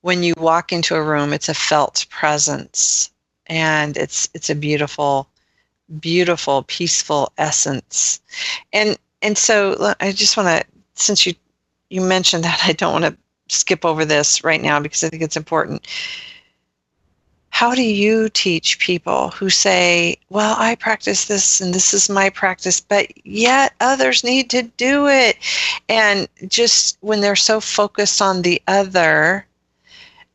when 0.00 0.22
you 0.24 0.34
walk 0.36 0.72
into 0.72 0.96
a 0.96 1.02
room, 1.02 1.32
it's 1.32 1.48
a 1.48 1.54
felt 1.54 2.04
presence 2.10 3.10
and 3.46 3.96
it's 3.96 4.28
it's 4.34 4.50
a 4.50 4.56
beautiful 4.56 5.28
beautiful 6.00 6.64
peaceful 6.64 7.32
essence. 7.38 8.20
And 8.72 8.98
and 9.22 9.38
so 9.38 9.94
I 10.00 10.12
just 10.12 10.36
want 10.36 10.48
to 10.48 10.64
since 10.94 11.26
you 11.26 11.34
you 11.90 12.00
mentioned 12.00 12.44
that 12.44 12.60
I 12.64 12.72
don't 12.72 12.92
want 13.00 13.04
to 13.04 13.16
skip 13.48 13.84
over 13.84 14.04
this 14.04 14.42
right 14.42 14.60
now 14.60 14.80
because 14.80 15.04
I 15.04 15.10
think 15.10 15.22
it's 15.22 15.36
important 15.36 15.86
how 17.54 17.72
do 17.72 17.84
you 17.84 18.28
teach 18.30 18.80
people 18.80 19.30
who 19.30 19.48
say, 19.48 20.16
well, 20.28 20.56
I 20.58 20.74
practice 20.74 21.26
this 21.26 21.60
and 21.60 21.72
this 21.72 21.94
is 21.94 22.10
my 22.10 22.28
practice, 22.28 22.80
but 22.80 23.06
yet 23.24 23.74
others 23.78 24.24
need 24.24 24.50
to 24.50 24.64
do 24.76 25.06
it? 25.06 25.36
And 25.88 26.26
just 26.48 26.98
when 27.00 27.20
they're 27.20 27.36
so 27.36 27.60
focused 27.60 28.20
on 28.20 28.42
the 28.42 28.60
other, 28.66 29.46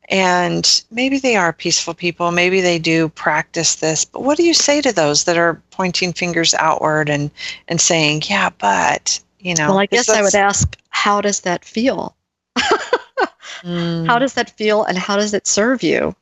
and 0.08 0.82
maybe 0.92 1.20
they 1.20 1.36
are 1.36 1.52
peaceful 1.52 1.94
people, 1.94 2.32
maybe 2.32 2.62
they 2.62 2.80
do 2.80 3.10
practice 3.10 3.76
this, 3.76 4.06
but 4.06 4.22
what 4.22 4.38
do 4.38 4.44
you 4.46 4.54
say 4.54 4.80
to 4.80 4.94
those 4.94 5.26
that 5.26 5.38
are 5.38 5.62
pointing 5.72 6.14
fingers 6.14 6.54
outward 6.54 7.10
and, 7.10 7.32
and 7.68 7.82
saying, 7.82 8.24
yeah, 8.30 8.50
but, 8.60 9.20
you 9.40 9.56
know? 9.56 9.68
Well, 9.68 9.80
I 9.80 9.88
guess 9.88 10.08
I 10.08 10.22
would 10.22 10.36
ask, 10.36 10.74
how 10.88 11.20
does 11.20 11.42
that 11.42 11.66
feel? 11.66 12.16
mm. 12.58 14.08
How 14.08 14.20
does 14.20 14.36
that 14.36 14.52
feel 14.52 14.86
and 14.86 14.98
how 14.98 15.18
does 15.18 15.34
it 15.34 15.48
serve 15.48 15.84
you? 15.84 16.16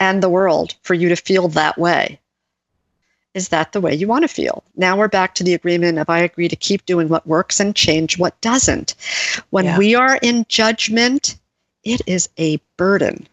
And 0.00 0.22
the 0.22 0.30
world 0.30 0.74
for 0.82 0.94
you 0.94 1.10
to 1.10 1.16
feel 1.16 1.46
that 1.48 1.78
way. 1.78 2.18
Is 3.34 3.50
that 3.50 3.72
the 3.72 3.80
way 3.80 3.94
you 3.94 4.08
want 4.08 4.22
to 4.22 4.28
feel? 4.28 4.64
Now 4.74 4.96
we're 4.96 5.06
back 5.06 5.36
to 5.36 5.44
the 5.44 5.54
agreement 5.54 5.98
of 5.98 6.10
I 6.10 6.18
agree 6.18 6.48
to 6.48 6.56
keep 6.56 6.84
doing 6.86 7.08
what 7.08 7.26
works 7.26 7.60
and 7.60 7.76
change 7.76 8.18
what 8.18 8.40
doesn't. 8.40 8.96
When 9.50 9.66
yeah. 9.66 9.78
we 9.78 9.94
are 9.94 10.16
in 10.16 10.46
judgment, 10.48 11.36
it 11.84 12.00
is 12.06 12.28
a 12.38 12.60
burden. 12.76 13.28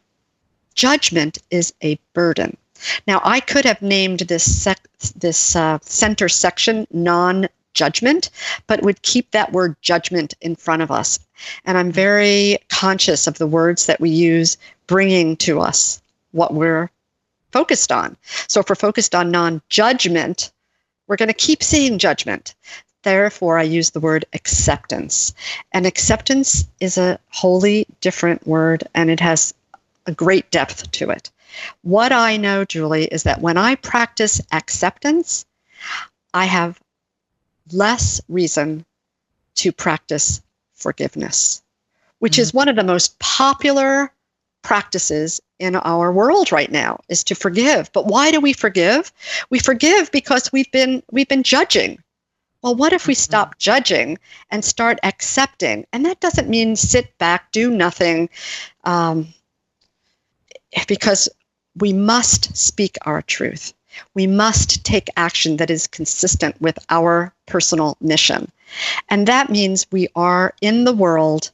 Judgment 0.76 1.40
is 1.50 1.74
a 1.82 1.98
burden. 2.14 2.56
Now, 3.08 3.22
I 3.24 3.40
could 3.40 3.66
have 3.66 3.82
named 3.82 4.20
this 4.20 4.44
sec- 4.44 4.88
this 5.16 5.56
uh, 5.56 5.80
center 5.82 6.30
section 6.30 6.86
non 6.92 7.48
judgment, 7.74 8.30
but 8.68 8.84
would 8.84 9.02
keep 9.02 9.32
that 9.32 9.52
word 9.52 9.76
judgment 9.82 10.36
in 10.42 10.56
front 10.56 10.84
of 10.84 10.92
us. 10.92 11.18
And 11.66 11.76
I'm 11.76 11.92
very 11.92 12.60
conscious 12.70 13.26
of 13.26 13.40
the 13.40 13.48
words 13.48 13.88
that 13.88 14.00
we 14.00 14.12
use 14.12 14.58
bringing 14.86 15.38
to 15.38 15.60
us 15.60 16.02
what 16.38 16.54
we're 16.54 16.90
focused 17.52 17.92
on. 17.92 18.16
So 18.48 18.62
if 18.62 18.70
we're 18.70 18.76
focused 18.76 19.16
on 19.16 19.32
non 19.32 19.62
judgment, 19.70 20.52
we're 21.08 21.18
going 21.18 21.28
to 21.28 21.34
keep 21.34 21.64
seeing 21.64 21.98
judgment. 21.98 22.56
Therefore, 23.04 23.58
I 23.58 23.64
use 23.64 23.92
the 23.92 24.00
word 24.00 24.26
acceptance. 24.34 25.34
And 25.72 25.86
acceptance 25.86 26.66
is 26.80 26.98
a 26.98 27.20
wholly 27.30 27.88
different 28.02 28.46
word 28.46 28.84
and 28.94 29.10
it 29.10 29.20
has 29.20 29.54
a 30.06 30.12
great 30.12 30.50
depth 30.52 30.92
to 30.92 31.10
it. 31.10 31.32
What 31.82 32.12
I 32.12 32.38
know, 32.38 32.66
Julie, 32.66 33.06
is 33.06 33.24
that 33.24 33.42
when 33.42 33.58
I 33.58 33.76
practice 33.76 34.42
acceptance, 34.52 35.46
I 36.34 36.46
have 36.46 36.80
less 37.72 38.22
reason 38.28 38.86
to 39.56 39.72
practice 39.72 40.42
forgiveness, 40.74 41.64
which 42.20 42.34
mm-hmm. 42.34 42.42
is 42.42 42.54
one 42.54 42.68
of 42.68 42.76
the 42.76 42.84
most 42.84 43.18
popular 43.20 44.12
practices 44.68 45.40
in 45.60 45.78
our 45.78 46.12
world 46.12 46.52
right 46.52 46.70
now 46.70 47.00
is 47.08 47.24
to 47.24 47.34
forgive. 47.34 47.90
But 47.94 48.06
why 48.06 48.32
do 48.32 48.42
we 48.42 48.52
forgive? 48.52 49.14
We 49.50 49.60
forgive 49.60 50.12
because 50.12 50.52
we've 50.52 50.70
been 50.74 51.02
we've 51.10 51.30
been 51.30 51.44
judging. 51.44 52.04
Well, 52.62 52.76
what 52.76 52.92
if 52.92 53.08
we 53.08 53.14
mm-hmm. 53.14 53.30
stop 53.32 53.58
judging 53.60 54.18
and 54.52 54.66
start 54.66 55.00
accepting? 55.04 55.88
And 55.94 56.06
that 56.06 56.20
doesn't 56.20 56.50
mean 56.50 56.76
sit 56.76 57.18
back, 57.18 57.50
do 57.54 57.72
nothing, 57.72 58.28
um, 58.84 59.34
because 60.86 61.30
we 61.78 61.94
must 61.94 62.58
speak 62.58 62.98
our 63.04 63.22
truth. 63.22 63.74
We 64.16 64.28
must 64.28 64.84
take 64.84 65.08
action 65.16 65.58
that 65.58 65.70
is 65.70 65.88
consistent 65.88 66.60
with 66.60 66.78
our 66.90 67.34
personal 67.46 67.96
mission. 68.02 68.52
And 69.08 69.30
that 69.30 69.50
means 69.50 69.88
we 69.92 70.10
are 70.14 70.54
in 70.60 70.84
the 70.84 70.94
world 70.94 71.52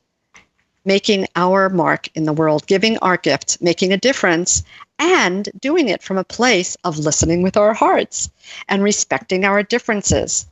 making 0.85 1.27
our 1.35 1.69
mark 1.69 2.09
in 2.15 2.25
the 2.25 2.33
world, 2.33 2.67
giving 2.67 2.97
our 2.99 3.17
gift, 3.17 3.61
making 3.61 3.93
a 3.93 3.97
difference, 3.97 4.63
and 4.99 5.49
doing 5.59 5.89
it 5.89 6.03
from 6.03 6.17
a 6.17 6.23
place 6.23 6.75
of 6.83 6.99
listening 6.99 7.41
with 7.41 7.57
our 7.57 7.73
hearts 7.73 8.29
and 8.69 8.83
respecting 8.83 9.45
our 9.45 9.63
differences, 9.63 10.45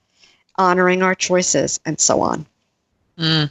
honoring 0.58 1.02
our 1.02 1.16
choices, 1.16 1.80
and 1.86 2.00
so 2.00 2.22
on. 2.22 2.46
Mm. 3.18 3.50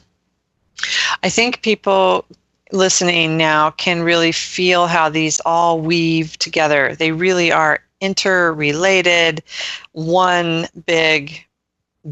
I 1.23 1.29
think 1.29 1.63
people 1.63 2.25
listening 2.73 3.37
now 3.37 3.71
can 3.71 4.03
really 4.03 4.33
feel 4.33 4.87
how 4.87 5.09
these 5.09 5.41
all 5.41 5.81
weave 5.81 6.39
together. 6.39 6.95
They 6.95 7.13
really 7.13 7.53
are 7.53 7.81
interrelated, 8.01 9.43
one 9.93 10.67
big, 10.87 11.45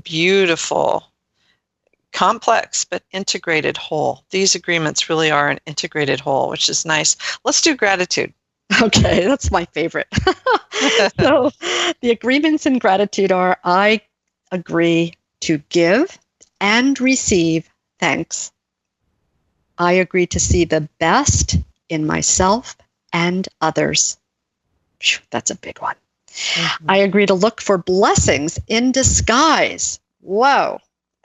beautiful 0.03 1.05
complex 2.13 2.85
but 2.85 3.03
integrated 3.13 3.77
whole. 3.77 4.25
These 4.31 4.55
agreements 4.55 5.09
really 5.09 5.31
are 5.31 5.49
an 5.49 5.59
integrated 5.67 6.21
whole, 6.21 6.49
which 6.49 6.69
is 6.69 6.85
nice. 6.85 7.17
Let's 7.45 7.63
do 7.63 7.77
gratitude. 7.77 8.33
Okay, 8.83 9.25
that's 9.25 9.51
my 9.51 9.65
favorite. 9.65 10.09
so 11.19 11.51
the 12.03 12.11
agreements 12.11 12.67
in 12.67 12.79
gratitude 12.79 13.33
are 13.33 13.59
I 13.65 14.03
agree 14.53 15.15
to 15.41 15.59
give 15.71 16.19
and 16.61 17.01
receive 17.01 17.69
thanks. 17.99 18.53
I 19.79 19.93
agree 19.93 20.27
to 20.27 20.39
see 20.39 20.67
the 20.67 20.87
best 20.99 21.57
in 21.89 22.07
myself 22.07 22.77
and 23.13 23.49
others. 23.61 24.19
That's 25.31 25.51
a 25.51 25.57
big 25.57 25.81
one. 25.81 25.97
Mm-hmm. 26.29 26.91
I 26.91 26.97
agree 26.99 27.27
to 27.27 27.35
look 27.35 27.61
for 27.61 27.79
blessings 27.79 28.59
in 28.67 28.93
disguise. 28.93 29.99
Whoa. 30.21 30.79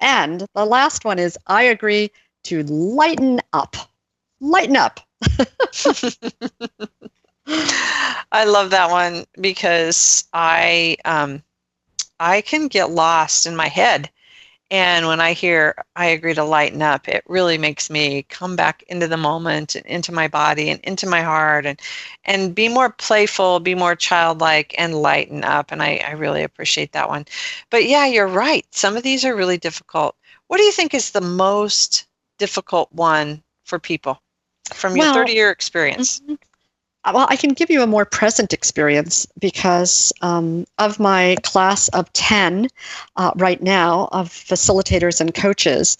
And 0.04 0.46
the 0.54 0.66
last 0.68 1.06
one 1.06 1.20
is 1.20 1.40
I 1.48 1.64
agree 1.64 2.12
to 2.46 2.64
lighten 2.64 3.42
up. 3.54 3.76
Lighten 4.42 4.78
up. 4.78 5.00
I 7.48 8.46
love 8.46 8.72
that 8.72 8.90
one 8.92 9.26
because 9.40 10.26
I 10.34 10.98
um, 11.06 11.44
I 12.20 12.42
can 12.42 12.68
get 12.68 12.92
lost 12.92 13.46
in 13.46 13.56
my 13.56 13.68
head 13.68 14.10
And 14.74 15.08
when 15.08 15.22
I 15.22 15.34
hear 15.34 15.76
I 15.96 16.08
agree 16.08 16.34
to 16.34 16.44
lighten 16.44 16.82
up, 16.82 17.08
it 17.08 17.24
really 17.28 17.60
makes 17.60 17.92
me 17.92 18.24
come 18.24 18.56
back 18.58 18.84
into 18.90 19.08
the 19.08 19.18
moment 19.18 19.76
and 19.76 19.86
into 19.86 20.12
my 20.12 20.28
body 20.28 20.70
and 20.70 20.82
into 20.82 21.08
my 21.08 21.22
heart 21.22 21.66
and 21.68 21.80
and 22.26 22.56
be 22.56 22.68
more 22.70 22.90
playful, 22.90 23.60
be 23.60 23.76
more 23.76 23.96
childlike 23.96 24.74
and 24.78 24.96
lighten 25.02 25.44
up. 25.44 25.72
And 25.72 25.84
I, 25.84 25.98
I 26.08 26.12
really 26.14 26.44
appreciate 26.44 26.94
that 26.94 27.10
one. 27.10 27.26
But 27.70 27.86
yeah, 27.86 28.08
you're 28.08 28.28
right. 28.28 28.66
Some 28.74 28.98
of 28.98 29.04
these 29.04 29.24
are 29.26 29.36
really 29.36 29.58
difficult. 29.60 30.16
What 30.48 30.58
do 30.58 30.64
you 30.64 30.72
think 30.74 30.94
is 30.96 31.12
the 31.12 31.22
most 31.22 32.08
difficult 32.40 32.92
one 32.94 33.44
for 33.66 33.80
people 33.80 34.22
from 34.74 34.98
your 34.98 35.06
Well, 35.06 35.14
30 35.14 35.34
year 35.34 35.52
experience? 35.52 36.22
Mm-hmm. 36.22 36.36
Well, 37.12 37.28
I 37.30 37.36
can 37.36 37.54
give 37.54 37.70
you 37.70 37.82
a 37.82 37.88
more 37.88 38.06
present 38.06 38.54
experience 38.54 39.28
because 39.40 40.14
um, 40.22 40.66
of 40.78 41.00
my 41.00 41.36
class 41.44 41.90
of 41.90 42.12
10 42.14 42.70
uh, 43.18 43.32
right 43.36 43.62
now 43.62 44.08
of 44.12 44.30
facilitators 44.30 45.20
and 45.20 45.34
coaches 45.34 45.98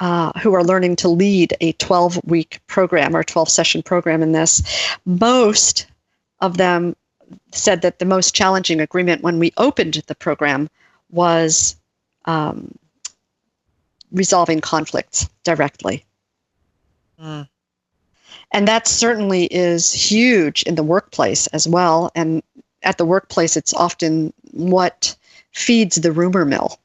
uh, 0.00 0.32
who 0.40 0.54
are 0.54 0.64
learning 0.64 0.96
to 0.96 1.08
lead 1.08 1.54
a 1.60 1.72
12 1.72 2.20
week 2.24 2.60
program 2.66 3.14
or 3.14 3.22
12 3.22 3.48
session 3.48 3.82
program 3.82 4.22
in 4.22 4.32
this, 4.32 4.62
most 5.04 5.86
of 6.40 6.56
them 6.56 6.96
said 7.52 7.82
that 7.82 7.98
the 7.98 8.04
most 8.04 8.34
challenging 8.34 8.80
agreement 8.80 9.22
when 9.22 9.38
we 9.38 9.52
opened 9.56 10.02
the 10.06 10.14
program 10.14 10.68
was 11.10 11.76
um, 12.24 12.74
resolving 14.10 14.60
conflicts 14.60 15.28
directly. 15.44 16.04
Mm. 17.22 17.48
And 18.52 18.66
that 18.66 18.88
certainly 18.88 19.44
is 19.44 19.92
huge 19.92 20.62
in 20.64 20.74
the 20.74 20.82
workplace 20.82 21.46
as 21.48 21.68
well. 21.68 22.10
And 22.14 22.42
at 22.82 22.98
the 22.98 23.04
workplace, 23.04 23.56
it's 23.56 23.74
often 23.74 24.32
what 24.50 25.16
feeds 25.52 25.96
the 25.96 26.12
rumor 26.12 26.44
mill 26.44 26.78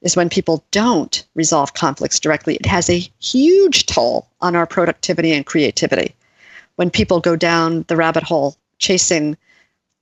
is 0.00 0.16
when 0.16 0.28
people 0.28 0.64
don't 0.72 1.24
resolve 1.34 1.74
conflicts 1.74 2.18
directly. 2.18 2.56
It 2.56 2.66
has 2.66 2.90
a 2.90 3.08
huge 3.20 3.86
toll 3.86 4.28
on 4.40 4.56
our 4.56 4.66
productivity 4.66 5.32
and 5.32 5.46
creativity 5.46 6.14
when 6.76 6.90
people 6.90 7.20
go 7.20 7.36
down 7.36 7.84
the 7.88 7.96
rabbit 7.96 8.24
hole 8.24 8.56
chasing 8.78 9.36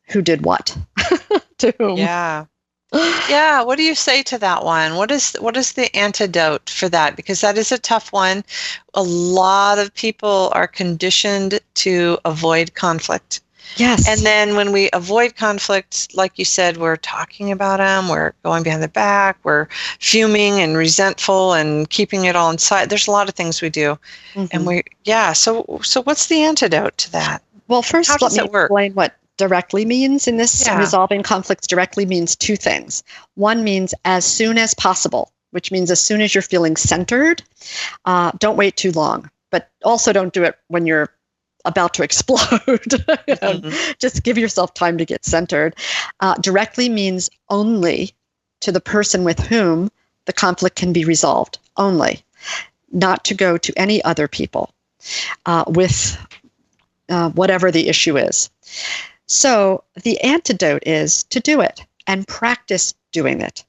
who 0.08 0.22
did 0.22 0.44
what 0.44 0.76
to 1.58 1.74
whom. 1.78 1.98
Yeah. 1.98 2.46
Yeah, 2.92 3.62
what 3.62 3.76
do 3.76 3.84
you 3.84 3.94
say 3.94 4.22
to 4.24 4.38
that 4.38 4.64
one? 4.64 4.96
What 4.96 5.10
is 5.10 5.36
what 5.40 5.56
is 5.56 5.72
the 5.72 5.94
antidote 5.96 6.68
for 6.68 6.88
that? 6.88 7.14
Because 7.14 7.40
that 7.40 7.56
is 7.56 7.70
a 7.70 7.78
tough 7.78 8.12
one. 8.12 8.44
A 8.94 9.02
lot 9.02 9.78
of 9.78 9.94
people 9.94 10.50
are 10.54 10.66
conditioned 10.66 11.60
to 11.74 12.18
avoid 12.24 12.74
conflict. 12.74 13.42
Yes. 13.76 14.08
And 14.08 14.20
then 14.26 14.56
when 14.56 14.72
we 14.72 14.90
avoid 14.92 15.36
conflict, 15.36 16.14
like 16.14 16.38
you 16.38 16.44
said, 16.44 16.78
we're 16.78 16.96
talking 16.96 17.52
about 17.52 17.76
them, 17.78 18.08
we're 18.08 18.32
going 18.42 18.64
behind 18.64 18.82
the 18.82 18.88
back, 18.88 19.38
we're 19.44 19.68
fuming 20.00 20.60
and 20.60 20.76
resentful 20.76 21.52
and 21.52 21.88
keeping 21.88 22.24
it 22.24 22.34
all 22.34 22.50
inside. 22.50 22.90
There's 22.90 23.06
a 23.06 23.12
lot 23.12 23.28
of 23.28 23.36
things 23.36 23.62
we 23.62 23.70
do. 23.70 23.96
And 24.34 24.50
mm-hmm. 24.50 24.66
we 24.66 24.82
yeah, 25.04 25.32
so 25.32 25.80
so 25.82 26.02
what's 26.02 26.26
the 26.26 26.42
antidote 26.42 26.98
to 26.98 27.12
that? 27.12 27.42
Well, 27.68 27.82
first, 27.82 28.10
How 28.10 28.16
let 28.20 28.32
me 28.32 28.40
it 28.40 28.50
work? 28.50 28.66
explain 28.66 28.94
what 28.94 29.14
directly 29.40 29.86
means 29.86 30.28
in 30.28 30.36
this. 30.36 30.66
Yeah. 30.66 30.78
Resolving 30.78 31.22
conflicts 31.22 31.66
directly 31.66 32.04
means 32.04 32.36
two 32.36 32.56
things. 32.56 33.02
One 33.36 33.64
means 33.64 33.94
as 34.04 34.24
soon 34.26 34.58
as 34.58 34.74
possible, 34.74 35.32
which 35.50 35.72
means 35.72 35.90
as 35.90 35.98
soon 35.98 36.20
as 36.20 36.34
you're 36.34 36.42
feeling 36.42 36.76
centered. 36.76 37.42
Uh, 38.04 38.32
don't 38.38 38.58
wait 38.58 38.76
too 38.76 38.92
long, 38.92 39.30
but 39.50 39.70
also 39.82 40.12
don't 40.12 40.34
do 40.34 40.44
it 40.44 40.56
when 40.68 40.84
you're 40.86 41.08
about 41.64 41.94
to 41.94 42.02
explode. 42.08 42.92
You 43.26 43.36
know, 43.40 43.72
Just 43.98 44.22
give 44.22 44.36
yourself 44.36 44.74
time 44.74 44.98
to 44.98 45.06
get 45.06 45.24
centered. 45.24 45.74
Uh, 46.20 46.34
directly 46.34 46.90
means 46.90 47.30
only 47.48 48.12
to 48.60 48.70
the 48.70 48.80
person 48.80 49.24
with 49.24 49.40
whom 49.40 49.90
the 50.26 50.34
conflict 50.34 50.76
can 50.76 50.92
be 50.92 51.06
resolved, 51.06 51.58
only, 51.78 52.22
not 52.92 53.24
to 53.24 53.34
go 53.34 53.56
to 53.56 53.72
any 53.78 54.04
other 54.04 54.28
people 54.28 54.70
uh, 55.46 55.64
with 55.66 56.18
uh, 57.08 57.30
whatever 57.30 57.70
the 57.70 57.88
issue 57.88 58.18
is. 58.18 58.50
So 59.32 59.84
the 60.02 60.20
antidote 60.22 60.82
is 60.84 61.22
to 61.24 61.38
do 61.38 61.60
it 61.60 61.86
and 62.08 62.26
practice 62.26 62.94
doing 63.12 63.40
it 63.40 63.64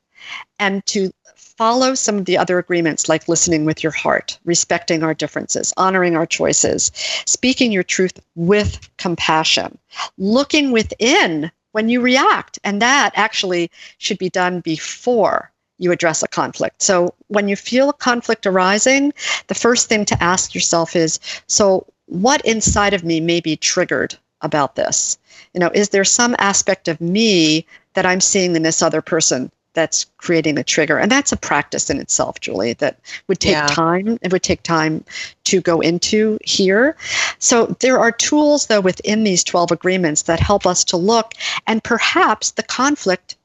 and 0.57 0.83
to 0.87 1.11
follow 1.35 1.93
some 1.93 2.17
of 2.17 2.25
the 2.25 2.35
other 2.35 2.57
agreements 2.57 3.07
like 3.07 3.27
listening 3.27 3.63
with 3.63 3.83
your 3.83 3.91
heart, 3.91 4.39
respecting 4.43 5.03
our 5.03 5.13
differences, 5.13 5.71
honoring 5.77 6.15
our 6.15 6.25
choices, 6.25 6.91
speaking 7.27 7.71
your 7.71 7.83
truth 7.83 8.19
with 8.33 8.89
compassion, 8.97 9.77
looking 10.17 10.71
within 10.71 11.51
when 11.73 11.89
you 11.89 12.01
react. 12.01 12.57
And 12.63 12.81
that 12.81 13.11
actually 13.13 13.69
should 13.99 14.17
be 14.17 14.31
done 14.31 14.61
before 14.61 15.51
you 15.77 15.91
address 15.91 16.23
a 16.23 16.27
conflict. 16.27 16.81
So 16.81 17.13
when 17.27 17.47
you 17.47 17.55
feel 17.55 17.89
a 17.89 17.93
conflict 17.93 18.47
arising, 18.47 19.13
the 19.45 19.53
first 19.53 19.87
thing 19.87 20.05
to 20.05 20.23
ask 20.23 20.55
yourself 20.55 20.95
is 20.95 21.19
so 21.45 21.85
what 22.07 22.43
inside 22.45 22.95
of 22.95 23.03
me 23.03 23.19
may 23.19 23.39
be 23.39 23.55
triggered 23.55 24.17
about 24.41 24.75
this? 24.75 25.19
You 25.53 25.59
know, 25.59 25.71
is 25.73 25.89
there 25.89 26.05
some 26.05 26.35
aspect 26.39 26.87
of 26.87 27.01
me 27.01 27.65
that 27.93 28.05
I'm 28.05 28.21
seeing 28.21 28.55
in 28.55 28.63
this 28.63 28.81
other 28.81 29.01
person 29.01 29.51
that's 29.73 30.05
creating 30.17 30.55
the 30.55 30.63
trigger? 30.63 30.97
And 30.97 31.11
that's 31.11 31.31
a 31.31 31.37
practice 31.37 31.89
in 31.89 31.99
itself, 31.99 32.39
Julie, 32.39 32.73
that 32.73 32.99
would 33.27 33.39
take 33.39 33.53
Yeah. 33.53 33.67
time. 33.67 34.17
It 34.21 34.31
would 34.31 34.43
take 34.43 34.63
time 34.63 35.03
to 35.45 35.61
go 35.61 35.81
into 35.81 36.37
here. 36.43 36.95
So 37.39 37.75
there 37.79 37.99
are 37.99 38.11
tools, 38.11 38.67
though, 38.67 38.81
within 38.81 39.23
these 39.23 39.43
12 39.43 39.71
agreements 39.71 40.23
that 40.23 40.39
help 40.39 40.65
us 40.65 40.83
to 40.85 40.97
look, 40.97 41.33
and 41.67 41.83
perhaps 41.83 42.51
the 42.51 42.63
conflict 42.63 43.35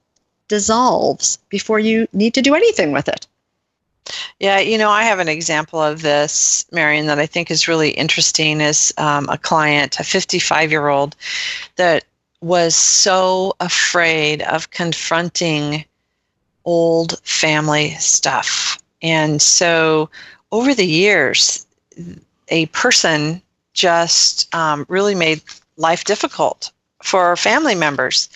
dissolves 0.49 1.39
before 1.49 1.81
you 1.81 2.07
need 2.13 2.35
to 2.35 2.43
do 2.43 2.55
anything 2.55 2.93
with 2.93 3.09
it. 3.09 3.27
Yeah, 4.39 4.59
you 4.59 4.79
know, 4.79 4.91
I 4.91 5.03
have 5.03 5.19
an 5.19 5.29
example 5.29 5.81
of 5.83 6.03
this, 6.03 6.65
Marian, 6.73 7.07
that 7.07 7.19
I 7.19 7.27
think 7.27 7.51
is 7.51 7.69
really 7.69 7.91
interesting. 7.91 8.61
Is 8.61 8.93
um, 8.99 9.29
a 9.29 9.39
client, 9.39 9.99
a 9.99 10.05
55 10.05 10.71
year 10.71 10.89
old, 10.89 11.17
that 11.77 12.05
was 12.41 12.77
so 12.77 13.55
afraid 13.61 14.43
of 14.43 14.71
confronting 14.71 15.85
old 16.65 17.19
family 17.21 17.91
stuff. 17.93 18.79
And 19.03 19.41
so 19.41 20.11
over 20.53 20.75
the 20.75 20.87
years, 20.87 21.67
a 22.49 22.67
person 22.67 23.43
just 23.73 24.55
um, 24.55 24.87
really 24.89 25.15
made 25.15 25.43
life 25.77 26.05
difficult 26.05 26.71
for 27.03 27.37
family 27.37 27.75
members. 27.75 28.29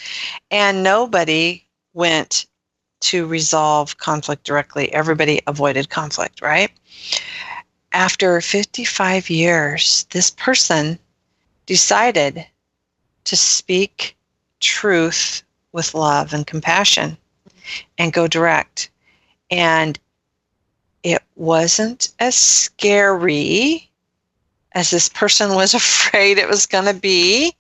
And 0.51 0.83
nobody 0.83 1.65
went 1.95 2.47
to 3.01 3.27
resolve 3.27 3.99
conflict 3.99 4.45
directly. 4.45 4.93
Everybody 4.93 5.41
avoided 5.47 5.91
conflict, 5.91 6.43
right? 6.43 6.71
After 7.93 8.41
55 8.41 9.31
years, 9.31 10.07
this 10.11 10.31
person 10.31 10.99
decided 11.67 12.47
to 13.25 13.37
speak 13.37 14.17
truth 14.61 15.43
with 15.73 15.95
love 15.95 16.33
and 16.33 16.47
compassion 16.47 17.17
and 17.99 18.13
go 18.13 18.27
direct. 18.27 18.91
And 19.51 19.99
it 21.03 21.23
wasn't 21.37 22.13
as 22.19 22.37
scary 22.37 23.91
as 24.73 24.91
this 24.91 25.09
person 25.09 25.55
was 25.55 25.75
afraid 25.83 26.39
it 26.39 26.49
was 26.49 26.67
going 26.67 26.87
to 26.87 26.95
be. 26.95 27.55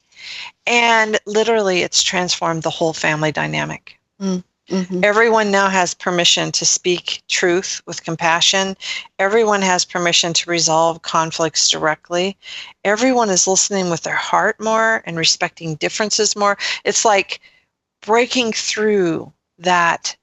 And 0.66 1.18
literally, 1.26 1.82
it's 1.82 2.02
transformed 2.02 2.62
the 2.62 2.70
whole 2.70 2.92
family 2.92 3.32
dynamic. 3.32 3.98
Mm. 4.20 4.44
Mhm. 4.70 5.04
Everyone 5.04 5.50
now 5.50 5.68
has 5.68 5.94
permission 5.94 6.52
to 6.52 6.64
speak 6.64 7.22
truth 7.28 7.82
with 7.86 8.04
compassion. 8.04 8.76
Everyone 9.18 9.62
has 9.62 9.84
permission 9.84 10.32
to 10.34 10.50
resolve 10.50 11.02
conflicts 11.02 11.68
directly. 11.68 12.36
Everyone 12.84 13.30
is 13.30 13.48
listening 13.48 13.90
with 13.90 14.02
their 14.02 14.14
heart 14.14 14.60
more 14.60 15.02
and 15.06 15.16
respecting 15.18 15.74
differences 15.76 16.36
more. 16.36 16.56
It's 16.84 17.04
like 17.04 17.40
breaking 18.00 18.52
through 18.52 19.32
that 19.58 20.16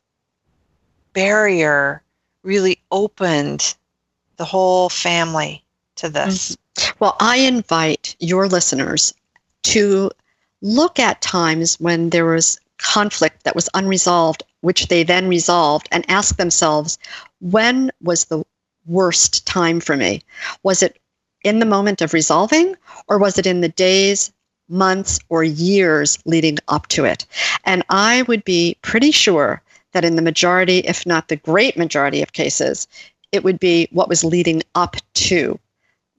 barrier 1.14 2.02
really 2.43 2.80
opened 2.91 3.76
the 4.38 4.45
whole 4.45 4.89
family 4.89 5.64
to 5.95 6.10
this. 6.10 6.58
Well, 7.00 7.18
I 7.20 7.38
invite 7.38 8.16
your 8.20 8.48
listeners 8.48 9.14
to 9.64 10.12
look 10.62 11.00
at 11.00 11.22
times 11.22 11.80
when 11.80 12.12
there 12.12 12.26
was 12.26 12.60
conflict 12.80 13.44
that 13.44 13.56
was 13.56 13.70
unresolved, 13.74 14.44
which 14.62 14.88
they 14.88 15.04
then 15.04 15.28
resolved, 15.28 15.88
and 15.92 16.10
ask 16.10 16.38
themselves, 16.38 16.98
when 17.40 17.92
was 18.02 18.26
the 18.26 18.44
worst 18.86 19.46
time 19.46 19.80
for 19.80 19.98
me? 19.98 20.24
Was 20.64 20.82
it 20.82 21.00
in 21.44 21.60
the 21.60 21.66
moment 21.66 22.02
of 22.02 22.14
resolving, 22.14 22.76
or 23.08 23.18
was 23.18 23.38
it 23.38 23.46
in 23.46 23.62
the 23.62 23.70
days, 23.70 24.32
months, 24.70 25.20
or 25.30 25.44
years 25.44 26.20
leading 26.26 26.58
up 26.68 26.88
to 26.88 27.06
it? 27.06 27.26
And 27.66 27.84
I 27.90 28.24
would 28.24 28.44
be 28.44 28.78
pretty 28.82 29.12
sure 29.12 29.62
that 29.94 30.06
in 30.06 30.16
the 30.16 30.22
majority, 30.22 30.80
if 30.80 31.06
not 31.06 31.28
the 31.28 31.36
great 31.36 31.78
majority 31.78 32.22
of 32.22 32.34
cases, 32.34 32.88
it 33.32 33.44
would 33.44 33.60
be 33.60 33.88
what 33.92 34.10
was 34.10 34.24
leading 34.24 34.64
up 34.76 34.96
to 35.14 35.60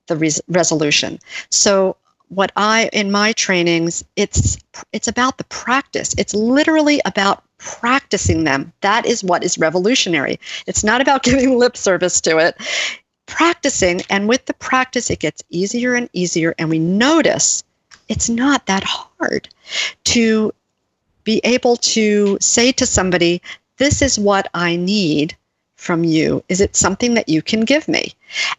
the 0.07 0.17
res- 0.17 0.41
resolution. 0.49 1.19
So 1.51 1.97
what 2.29 2.53
I 2.57 2.91
in 2.93 3.11
my 3.11 3.33
trainings 3.33 4.05
it's 4.17 4.59
it's 4.93 5.09
about 5.09 5.39
the 5.39 5.45
practice. 5.45 6.15
It's 6.19 6.35
literally 6.35 7.01
about 7.05 7.43
practicing 7.59 8.45
them. 8.45 8.73
That 8.81 9.07
is 9.07 9.25
what 9.25 9.43
is 9.45 9.59
revolutionary. 9.59 10.39
It's 10.67 10.85
not 10.85 11.01
about 11.01 11.23
giving 11.29 11.59
lip 11.59 11.77
service 11.77 12.21
to 12.23 12.39
it. 12.39 12.57
Practicing, 13.27 14.03
and 14.09 14.27
with 14.27 14.47
the 14.47 14.55
practice, 14.55 15.11
it 15.11 15.19
gets 15.19 15.43
easier 15.51 15.95
and 15.95 16.09
easier, 16.15 16.55
and 16.59 16.71
we 16.71 16.79
notice 16.79 17.63
it's 18.09 18.31
not 18.31 18.65
that 18.67 18.85
hard 18.85 19.49
to 20.05 20.53
be 21.25 21.41
able 21.45 21.77
to 21.77 22.39
say 22.41 22.73
to 22.73 22.87
somebody, 22.87 23.43
This 23.77 24.01
is 24.01 24.19
what 24.19 24.49
I 24.55 24.77
need 24.77 25.37
from 25.77 26.05
you. 26.05 26.43
Is 26.49 26.61
it 26.63 26.75
something 26.75 27.15
that 27.15 27.29
you 27.29 27.43
can 27.43 27.61
give 27.67 27.87
me? 27.87 28.15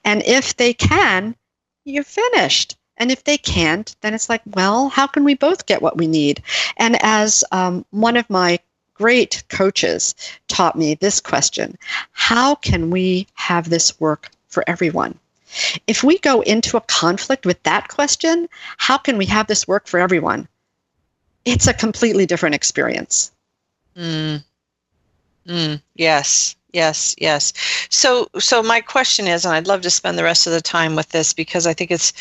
And 0.06 0.22
if 0.24 0.56
they 0.56 0.74
can, 0.74 1.36
you're 1.84 2.04
finished. 2.04 2.78
And 3.00 3.12
if 3.12 3.24
they 3.24 3.38
can't, 3.38 3.96
then 4.02 4.14
it's 4.14 4.30
like, 4.30 4.42
well, 4.46 4.90
how 4.90 5.08
can 5.08 5.24
we 5.24 5.34
both 5.34 5.66
get 5.66 5.82
what 5.82 5.98
we 5.98 6.06
need? 6.06 6.44
And 6.78 6.98
as 7.02 7.44
um, 7.52 7.86
one 7.92 8.18
of 8.18 8.30
my 8.30 8.60
great 8.94 9.42
coaches 9.48 10.14
taught 10.50 10.78
me 10.78 10.94
this 10.96 11.22
question 11.22 11.78
How 12.12 12.56
can 12.56 12.92
we 12.92 13.28
have 13.34 13.70
this 13.70 14.00
work 14.00 14.30
for 14.50 14.64
everyone? 14.68 15.18
If 15.88 16.04
we 16.04 16.20
go 16.20 16.42
into 16.42 16.78
a 16.78 16.82
conflict 16.82 17.46
with 17.46 17.64
that 17.64 17.88
question, 17.88 18.48
how 18.78 18.98
can 18.98 19.18
we 19.18 19.26
have 19.26 19.48
this 19.48 19.68
work 19.68 19.88
for 19.88 20.00
everyone? 20.00 20.48
It's 21.46 21.68
a 21.68 21.74
completely 21.74 22.28
different 22.28 22.54
experience. 22.54 23.32
Mm. 23.96 24.44
Mm. 25.48 25.82
Yes. 25.96 26.56
Yes, 26.72 27.16
yes. 27.18 27.52
So 27.90 28.28
so 28.38 28.62
my 28.62 28.80
question 28.80 29.28
is 29.28 29.44
and 29.44 29.54
I'd 29.56 29.68
love 29.68 29.82
to 29.82 29.90
spend 29.90 30.18
the 30.18 30.24
rest 30.24 30.46
of 30.46 30.54
the 30.54 30.62
time 30.62 30.96
with 30.96 31.10
this 31.10 31.34
because 31.34 31.66
I 31.66 31.74
think 31.74 31.90
it's 31.90 32.14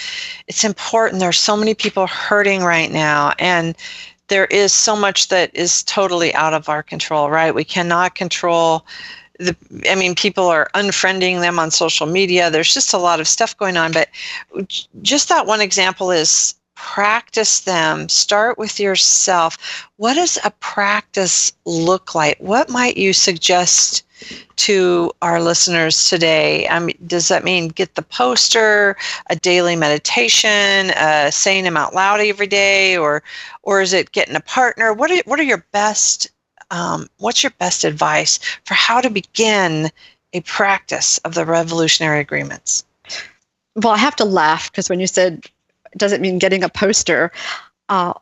it's 0.46 0.64
important. 0.64 1.20
There's 1.20 1.38
so 1.38 1.57
many 1.57 1.74
people 1.74 2.07
hurting 2.07 2.62
right 2.62 2.90
now 2.90 3.34
and 3.38 3.76
there 4.28 4.46
is 4.46 4.72
so 4.72 4.96
much 4.96 5.28
that 5.28 5.55
is 5.55 5.82
totally 5.82 6.34
out 6.34 6.55
of 6.55 6.68
our 6.68 6.82
control, 6.82 7.30
right? 7.30 7.55
We 7.55 7.64
cannot 7.64 8.14
control 8.14 8.86
the 9.38 9.55
I 9.88 9.94
mean 9.94 10.14
people 10.14 10.46
are 10.46 10.70
unfriending 10.74 11.40
them 11.40 11.59
on 11.59 11.70
social 11.70 12.07
media. 12.07 12.51
There's 12.51 12.72
just 12.72 12.94
a 12.94 12.99
lot 12.99 13.20
of 13.20 13.28
stuff 13.28 13.57
going 13.57 13.76
on, 13.76 13.92
but 13.92 14.09
just 15.03 15.28
that 15.28 15.46
one 15.46 15.61
example 15.61 16.11
is 16.11 16.55
practice 16.74 17.61
them. 17.61 18.09
Start 18.09 18.57
with 18.57 18.80
yourself. 18.80 19.59
What 19.96 20.14
does 20.14 20.38
a 20.44 20.51
practice 20.53 21.53
look 21.66 22.14
like? 22.14 22.38
What 22.38 22.70
might 22.70 22.96
you 22.96 23.12
suggest 23.12 24.05
to 24.56 25.12
our 25.22 25.40
listeners 25.40 26.08
today? 26.08 26.68
Mean, 26.80 26.96
does 27.06 27.28
that 27.28 27.44
mean 27.44 27.68
get 27.68 27.94
the 27.94 28.02
poster, 28.02 28.96
a 29.30 29.36
daily 29.36 29.76
meditation, 29.76 30.90
uh, 30.90 31.30
saying 31.30 31.64
them 31.64 31.76
out 31.76 31.94
loud 31.94 32.20
every 32.20 32.46
day, 32.46 32.96
or 32.96 33.22
or 33.62 33.80
is 33.80 33.92
it 33.92 34.12
getting 34.12 34.36
a 34.36 34.40
partner? 34.40 34.92
What 34.92 35.10
are 35.10 35.22
what 35.24 35.38
are 35.38 35.44
your 35.44 35.64
best 35.72 36.28
um, 36.70 37.08
what's 37.18 37.42
your 37.42 37.52
best 37.58 37.84
advice 37.84 38.38
for 38.64 38.74
how 38.74 39.00
to 39.00 39.10
begin 39.10 39.90
a 40.32 40.40
practice 40.42 41.18
of 41.18 41.34
the 41.34 41.46
revolutionary 41.46 42.20
agreements? 42.20 42.84
Well, 43.76 43.92
I 43.92 43.98
have 43.98 44.16
to 44.16 44.24
laugh 44.24 44.70
because 44.70 44.88
when 44.88 45.00
you 45.00 45.06
said 45.06 45.46
doesn't 45.96 46.20
mean 46.20 46.38
getting 46.38 46.62
a 46.62 46.68
poster. 46.68 47.32
Uh, 47.88 48.12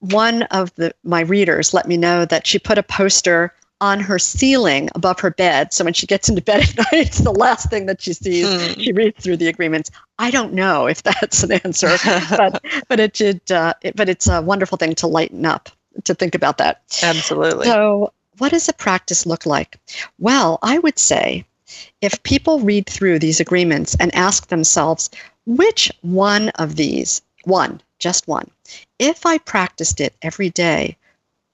one 0.00 0.42
of 0.44 0.74
the 0.76 0.94
my 1.04 1.20
readers 1.20 1.74
let 1.74 1.86
me 1.86 1.96
know 1.96 2.24
that 2.24 2.46
she 2.46 2.58
put 2.58 2.78
a 2.78 2.82
poster 2.82 3.52
on 3.80 4.00
her 4.00 4.18
ceiling 4.18 4.90
above 4.94 5.20
her 5.20 5.30
bed. 5.30 5.72
So 5.72 5.84
when 5.84 5.94
she 5.94 6.06
gets 6.06 6.28
into 6.28 6.42
bed 6.42 6.62
at 6.62 6.76
night, 6.92 7.06
it's 7.06 7.18
the 7.18 7.32
last 7.32 7.70
thing 7.70 7.86
that 7.86 8.00
she 8.00 8.12
sees. 8.12 8.46
Hmm. 8.46 8.80
She 8.80 8.92
reads 8.92 9.22
through 9.22 9.38
the 9.38 9.48
agreements. 9.48 9.90
I 10.18 10.30
don't 10.30 10.52
know 10.52 10.86
if 10.86 11.02
that's 11.02 11.42
an 11.42 11.52
answer, 11.52 11.96
but 12.30 12.62
but 12.88 13.00
it 13.00 13.14
did. 13.14 13.50
Uh, 13.50 13.74
it, 13.82 13.96
but 13.96 14.08
it's 14.08 14.28
a 14.28 14.42
wonderful 14.42 14.78
thing 14.78 14.94
to 14.96 15.06
lighten 15.06 15.46
up 15.46 15.70
to 16.04 16.14
think 16.14 16.34
about 16.34 16.58
that. 16.58 16.82
Absolutely. 17.02 17.66
So 17.66 18.12
what 18.38 18.52
does 18.52 18.68
a 18.68 18.72
practice 18.72 19.26
look 19.26 19.46
like? 19.46 19.78
Well, 20.18 20.58
I 20.62 20.78
would 20.78 20.98
say 20.98 21.44
if 22.00 22.22
people 22.22 22.60
read 22.60 22.86
through 22.88 23.18
these 23.18 23.40
agreements 23.40 23.96
and 24.00 24.14
ask 24.14 24.48
themselves, 24.48 25.10
which 25.46 25.92
one 26.02 26.48
of 26.50 26.76
these, 26.76 27.22
one, 27.44 27.80
just 27.98 28.26
one, 28.28 28.50
if 28.98 29.26
I 29.26 29.38
practiced 29.38 30.00
it 30.00 30.14
every 30.22 30.50
day, 30.50 30.96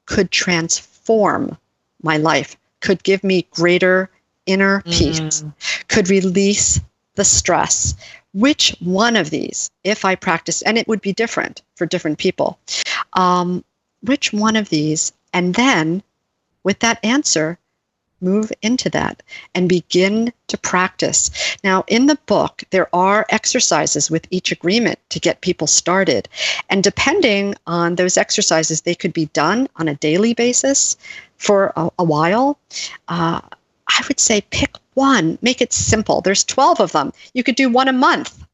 could 0.06 0.30
transform 0.30 1.58
my 2.06 2.16
life, 2.16 2.56
could 2.80 3.02
give 3.02 3.22
me 3.22 3.46
greater 3.50 4.08
inner 4.46 4.80
peace, 4.82 5.42
mm. 5.42 5.52
could 5.88 6.08
release 6.08 6.80
the 7.16 7.24
stress. 7.24 7.94
Which 8.32 8.76
one 8.80 9.16
of 9.16 9.30
these, 9.30 9.70
if 9.84 10.04
I 10.04 10.14
practice, 10.14 10.62
and 10.62 10.78
it 10.78 10.88
would 10.88 11.00
be 11.00 11.12
different 11.12 11.62
for 11.74 11.86
different 11.86 12.18
people, 12.18 12.58
um, 13.14 13.64
which 14.02 14.32
one 14.32 14.56
of 14.56 14.68
these, 14.68 15.12
and 15.32 15.54
then 15.54 16.02
with 16.62 16.78
that 16.80 17.02
answer, 17.04 17.58
move 18.20 18.50
into 18.62 18.88
that 18.90 19.22
and 19.54 19.68
begin 19.68 20.32
to 20.48 20.58
practice. 20.58 21.30
Now, 21.62 21.84
in 21.86 22.06
the 22.06 22.18
book, 22.26 22.62
there 22.70 22.88
are 22.94 23.26
exercises 23.28 24.10
with 24.10 24.26
each 24.30 24.52
agreement 24.52 24.98
to 25.10 25.20
get 25.20 25.40
people 25.42 25.66
started. 25.66 26.28
And 26.70 26.82
depending 26.82 27.54
on 27.66 27.94
those 27.94 28.16
exercises, 28.16 28.80
they 28.80 28.94
could 28.94 29.12
be 29.12 29.26
done 29.26 29.68
on 29.76 29.88
a 29.88 29.94
daily 29.96 30.34
basis 30.34 30.96
for 31.36 31.72
a, 31.76 31.90
a 31.98 32.04
while. 32.04 32.58
Uh, 33.08 33.40
I 33.88 34.04
would 34.08 34.20
say 34.20 34.40
pick 34.50 34.76
one, 34.94 35.38
make 35.42 35.60
it 35.60 35.72
simple. 35.72 36.20
There's 36.20 36.44
12 36.44 36.80
of 36.80 36.92
them. 36.92 37.12
You 37.34 37.42
could 37.42 37.54
do 37.54 37.68
one 37.68 37.88
a 37.88 37.92
month. 37.92 38.44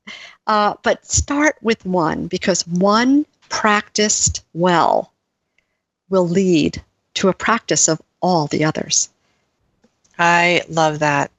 Uh, 0.46 0.74
but 0.82 1.06
start 1.06 1.56
with 1.62 1.84
one 1.86 2.26
because 2.26 2.66
one 2.66 3.24
practiced 3.48 4.44
well 4.54 5.12
will 6.08 6.28
lead 6.28 6.82
to 7.14 7.28
a 7.28 7.32
practice 7.32 7.88
of 7.88 8.02
all 8.20 8.46
the 8.48 8.64
others. 8.64 9.08
I 10.18 10.62
love 10.68 10.98
that. 10.98 11.30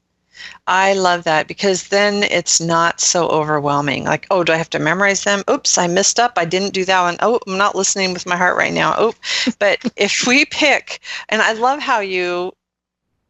I 0.67 0.93
love 0.93 1.23
that 1.25 1.47
because 1.47 1.87
then 1.89 2.23
it's 2.23 2.59
not 2.59 2.99
so 2.99 3.27
overwhelming. 3.27 4.05
Like, 4.05 4.27
oh, 4.31 4.43
do 4.43 4.53
I 4.53 4.57
have 4.57 4.69
to 4.71 4.79
memorize 4.79 5.23
them? 5.23 5.43
Oops, 5.49 5.77
I 5.77 5.87
messed 5.87 6.19
up. 6.19 6.33
I 6.37 6.45
didn't 6.45 6.73
do 6.73 6.85
that 6.85 7.01
one. 7.01 7.17
Oh, 7.19 7.39
I'm 7.47 7.57
not 7.57 7.75
listening 7.75 8.13
with 8.13 8.25
my 8.25 8.37
heart 8.37 8.57
right 8.57 8.73
now. 8.73 8.95
Oh, 8.97 9.13
but 9.59 9.79
if 9.95 10.25
we 10.27 10.45
pick, 10.45 10.99
and 11.29 11.41
I 11.41 11.53
love 11.53 11.79
how 11.79 11.99
you 11.99 12.53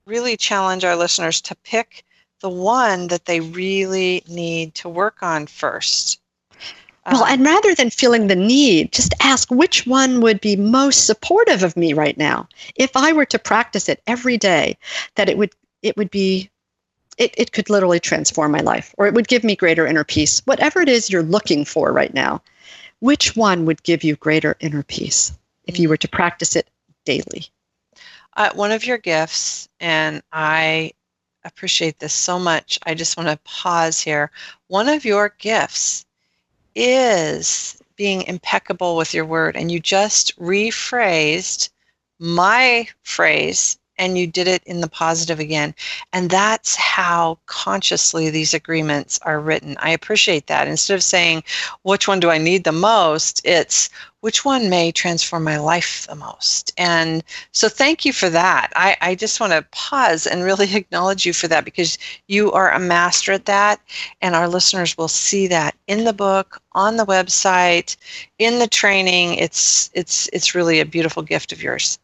really 0.06 0.38
challenge 0.38 0.84
our 0.84 0.96
listeners 0.96 1.42
to 1.42 1.56
pick 1.64 2.04
the 2.42 2.50
one 2.50 3.08
that 3.08 3.26
they 3.26 3.40
really 3.40 4.24
need 4.28 4.76
to 4.76 4.90
work 4.90 5.24
on 5.24 5.48
first. 5.48 6.20
Well, 7.12 7.26
and 7.26 7.42
um, 7.42 7.54
rather 7.54 7.76
than 7.76 7.90
feeling 7.90 8.28
the 8.28 8.36
need, 8.36 8.94
just 8.94 9.14
ask 9.20 9.52
which 9.52 9.86
one 9.86 10.22
would 10.22 10.40
be 10.40 10.56
most 10.56 11.06
supportive 11.06 11.62
of 11.62 11.76
me 11.76 11.94
right 11.94 12.18
now. 12.18 12.48
If 12.76 12.96
I 12.96 13.12
were 13.12 13.26
to 13.26 13.40
practice 13.40 13.90
it 13.90 14.02
every 14.08 14.38
day, 14.38 14.78
that 15.16 15.28
it 15.28 15.38
would 15.38 15.52
it 15.82 15.98
would 15.98 16.10
be 16.10 16.50
it, 17.18 17.34
it 17.38 17.52
could 17.52 17.70
literally 17.70 18.00
transform 18.00 18.52
my 18.52 18.62
life 18.62 18.94
or 18.98 19.08
it 19.08 19.14
would 19.14 19.28
give 19.28 19.44
me 19.44 19.56
greater 19.56 19.86
inner 19.86 20.04
peace. 20.04 20.42
Whatever 20.46 20.82
it 20.82 20.90
is 20.90 21.10
you're 21.10 21.24
looking 21.24 21.66
for 21.66 21.92
right 21.92 22.14
now, 22.14 22.42
which 23.00 23.36
one 23.36 23.66
would 23.66 23.84
give 23.84 24.04
you 24.04 24.16
greater 24.16 24.56
inner 24.60 24.84
peace 24.84 25.32
if 25.66 25.80
you 25.80 25.90
were 25.90 25.98
to 25.98 26.08
practice 26.08 26.56
it 26.56 26.70
daily? 27.06 27.48
Uh, 28.36 28.50
one 28.56 28.72
of 28.72 28.86
your 28.86 28.98
gifts, 28.98 29.70
and 29.80 30.24
I 30.32 30.92
appreciate 31.44 32.00
this 32.00 32.14
so 32.14 32.40
much. 32.40 32.80
I 32.86 32.96
just 32.96 33.18
want 33.18 33.30
to 33.30 33.40
pause 33.44 34.00
here. 34.00 34.32
One 34.68 34.90
of 34.90 35.06
your 35.06 35.36
gifts 35.38 36.06
is 36.76 37.82
being 37.96 38.24
impeccable 38.24 38.96
with 38.96 39.14
your 39.14 39.26
word. 39.26 39.56
And 39.56 39.72
you 39.72 39.80
just 39.80 40.38
rephrased 40.40 41.70
my 42.20 42.88
phrase 43.04 43.78
and 43.98 44.18
you 44.18 44.28
did 44.28 44.48
it 44.48 44.64
in 44.66 44.82
the 44.82 44.88
positive 44.88 45.40
again. 45.40 45.74
And 46.12 46.30
that's 46.30 46.76
how 46.76 47.38
consciously 47.46 48.30
these 48.30 48.54
agreements 48.54 49.20
are 49.24 49.40
written. 49.40 49.78
I 49.80 49.92
appreciate 49.92 50.48
that. 50.48 50.68
Instead 50.68 50.96
of 50.96 51.04
saying, 51.04 51.44
which 51.84 52.08
one 52.08 52.20
do 52.20 52.30
I 52.30 52.38
need 52.38 52.64
the 52.64 52.72
most? 52.72 53.42
It's 53.46 53.90
which 54.24 54.46
one 54.46 54.70
may 54.70 54.90
transform 54.90 55.44
my 55.44 55.58
life 55.58 56.08
the 56.08 56.16
most. 56.16 56.72
And 56.78 57.26
so 57.52 57.68
thank 57.68 58.06
you 58.06 58.14
for 58.14 58.30
that. 58.30 58.72
I, 58.74 58.96
I 59.02 59.16
just 59.16 59.42
want 59.42 59.52
to 59.52 59.66
pause 59.72 60.26
and 60.26 60.46
really 60.46 60.74
acknowledge 60.76 61.26
you 61.26 61.34
for 61.34 61.50
that 61.50 61.66
because 61.66 61.98
you 62.30 62.50
are 62.54 62.72
a 62.72 62.80
master 62.80 63.34
at 63.34 63.46
that. 63.46 63.82
And 64.22 64.34
our 64.34 64.48
listeners 64.48 64.98
will 64.98 65.10
see 65.10 65.48
that 65.48 65.76
in 65.88 66.06
the 66.06 66.14
book, 66.14 66.62
on 66.72 66.96
the 66.96 67.06
website, 67.06 67.98
in 68.40 68.60
the 68.60 68.68
training. 68.68 69.36
It's 69.36 69.90
it's 69.94 70.30
it's 70.32 70.56
really 70.56 70.80
a 70.80 70.86
beautiful 70.86 71.22
gift 71.22 71.52
of 71.52 71.62
yours. 71.62 72.00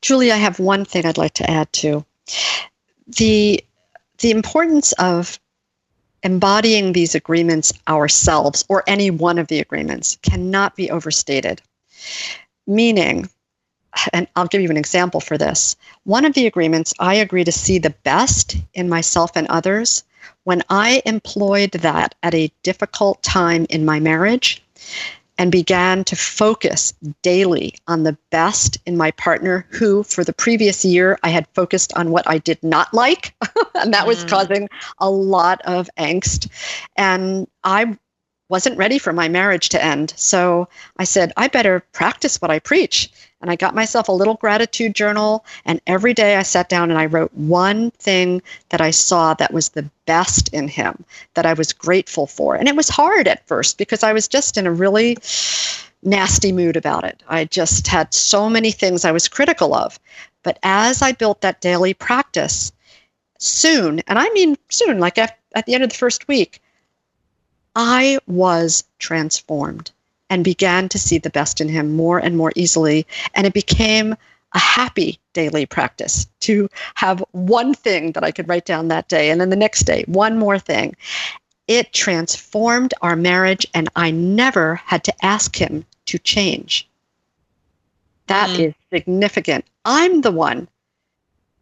Julie, 0.00 0.32
I 0.32 0.36
have 0.36 0.58
one 0.58 0.84
thing 0.84 1.06
I'd 1.06 1.18
like 1.18 1.34
to 1.34 1.50
add 1.50 1.72
to 1.74 2.04
the 3.06 3.64
the 4.18 4.30
importance 4.30 4.92
of 4.92 5.38
embodying 6.22 6.92
these 6.92 7.14
agreements 7.14 7.72
ourselves 7.86 8.64
or 8.68 8.82
any 8.86 9.10
one 9.10 9.38
of 9.38 9.48
the 9.48 9.60
agreements 9.60 10.18
cannot 10.22 10.74
be 10.74 10.90
overstated. 10.90 11.60
Meaning, 12.66 13.28
and 14.12 14.26
I'll 14.34 14.46
give 14.46 14.62
you 14.62 14.70
an 14.70 14.76
example 14.76 15.20
for 15.20 15.36
this. 15.36 15.76
One 16.04 16.24
of 16.24 16.34
the 16.34 16.46
agreements, 16.46 16.94
I 16.98 17.14
agree 17.14 17.44
to 17.44 17.52
see 17.52 17.78
the 17.78 17.94
best 18.04 18.56
in 18.72 18.88
myself 18.88 19.32
and 19.34 19.46
others. 19.48 20.02
When 20.44 20.62
I 20.70 21.02
employed 21.04 21.72
that 21.72 22.14
at 22.22 22.34
a 22.34 22.50
difficult 22.62 23.22
time 23.22 23.66
in 23.68 23.84
my 23.84 24.00
marriage, 24.00 24.62
and 25.38 25.50
began 25.50 26.04
to 26.04 26.16
focus 26.16 26.94
daily 27.22 27.74
on 27.88 28.04
the 28.04 28.16
best 28.30 28.78
in 28.86 28.96
my 28.96 29.10
partner, 29.12 29.66
who 29.70 30.02
for 30.02 30.24
the 30.24 30.32
previous 30.32 30.84
year 30.84 31.18
I 31.22 31.30
had 31.30 31.48
focused 31.54 31.92
on 31.94 32.10
what 32.10 32.28
I 32.28 32.38
did 32.38 32.62
not 32.62 32.92
like. 32.94 33.34
and 33.74 33.92
that 33.92 34.06
was 34.06 34.24
mm. 34.24 34.28
causing 34.28 34.68
a 34.98 35.10
lot 35.10 35.60
of 35.62 35.90
angst. 35.98 36.48
And 36.96 37.48
I 37.64 37.98
wasn't 38.48 38.76
ready 38.76 38.98
for 38.98 39.12
my 39.12 39.28
marriage 39.28 39.68
to 39.70 39.82
end. 39.82 40.12
So 40.16 40.68
I 40.98 41.04
said, 41.04 41.32
I 41.36 41.48
better 41.48 41.80
practice 41.92 42.40
what 42.40 42.50
I 42.50 42.58
preach. 42.58 43.10
And 43.40 43.50
I 43.50 43.56
got 43.56 43.74
myself 43.74 44.08
a 44.08 44.12
little 44.12 44.34
gratitude 44.34 44.94
journal. 44.94 45.44
And 45.64 45.80
every 45.86 46.14
day 46.14 46.36
I 46.36 46.42
sat 46.42 46.68
down 46.68 46.90
and 46.90 46.98
I 46.98 47.06
wrote 47.06 47.32
one 47.34 47.90
thing 47.92 48.42
that 48.70 48.80
I 48.80 48.90
saw 48.90 49.34
that 49.34 49.52
was 49.52 49.70
the 49.70 49.88
best 50.06 50.48
in 50.48 50.68
him, 50.68 51.04
that 51.34 51.46
I 51.46 51.52
was 51.52 51.72
grateful 51.72 52.26
for. 52.26 52.54
And 52.54 52.68
it 52.68 52.76
was 52.76 52.88
hard 52.88 53.28
at 53.28 53.46
first 53.46 53.78
because 53.78 54.02
I 54.02 54.12
was 54.12 54.28
just 54.28 54.56
in 54.56 54.66
a 54.66 54.72
really 54.72 55.16
nasty 56.02 56.52
mood 56.52 56.76
about 56.76 57.04
it. 57.04 57.22
I 57.28 57.46
just 57.46 57.86
had 57.86 58.12
so 58.12 58.50
many 58.50 58.72
things 58.72 59.04
I 59.04 59.12
was 59.12 59.28
critical 59.28 59.74
of. 59.74 59.98
But 60.42 60.58
as 60.62 61.00
I 61.00 61.12
built 61.12 61.40
that 61.40 61.62
daily 61.62 61.94
practice, 61.94 62.72
soon, 63.38 64.00
and 64.06 64.18
I 64.18 64.28
mean 64.30 64.56
soon, 64.70 64.98
like 64.98 65.18
at, 65.18 65.38
at 65.54 65.66
the 65.66 65.74
end 65.74 65.84
of 65.84 65.90
the 65.90 65.96
first 65.96 66.28
week, 66.28 66.60
I 67.74 68.18
was 68.26 68.84
transformed 68.98 69.90
and 70.30 70.44
began 70.44 70.88
to 70.88 70.98
see 70.98 71.18
the 71.18 71.30
best 71.30 71.60
in 71.60 71.68
him 71.68 71.92
more 71.94 72.18
and 72.18 72.36
more 72.36 72.52
easily. 72.56 73.06
And 73.34 73.46
it 73.46 73.52
became 73.52 74.16
a 74.52 74.58
happy 74.58 75.18
daily 75.32 75.66
practice 75.66 76.26
to 76.40 76.68
have 76.94 77.24
one 77.32 77.74
thing 77.74 78.12
that 78.12 78.24
I 78.24 78.30
could 78.30 78.48
write 78.48 78.64
down 78.64 78.88
that 78.88 79.08
day, 79.08 79.30
and 79.30 79.40
then 79.40 79.50
the 79.50 79.56
next 79.56 79.80
day, 79.82 80.04
one 80.06 80.38
more 80.38 80.58
thing. 80.58 80.94
It 81.66 81.92
transformed 81.92 82.94
our 83.02 83.16
marriage, 83.16 83.66
and 83.74 83.88
I 83.96 84.10
never 84.10 84.76
had 84.76 85.02
to 85.04 85.24
ask 85.24 85.56
him 85.56 85.84
to 86.06 86.18
change. 86.18 86.88
That 88.28 88.50
Mm. 88.50 88.68
is 88.68 88.74
significant. 88.92 89.64
I'm 89.84 90.20
the 90.20 90.30
one 90.30 90.68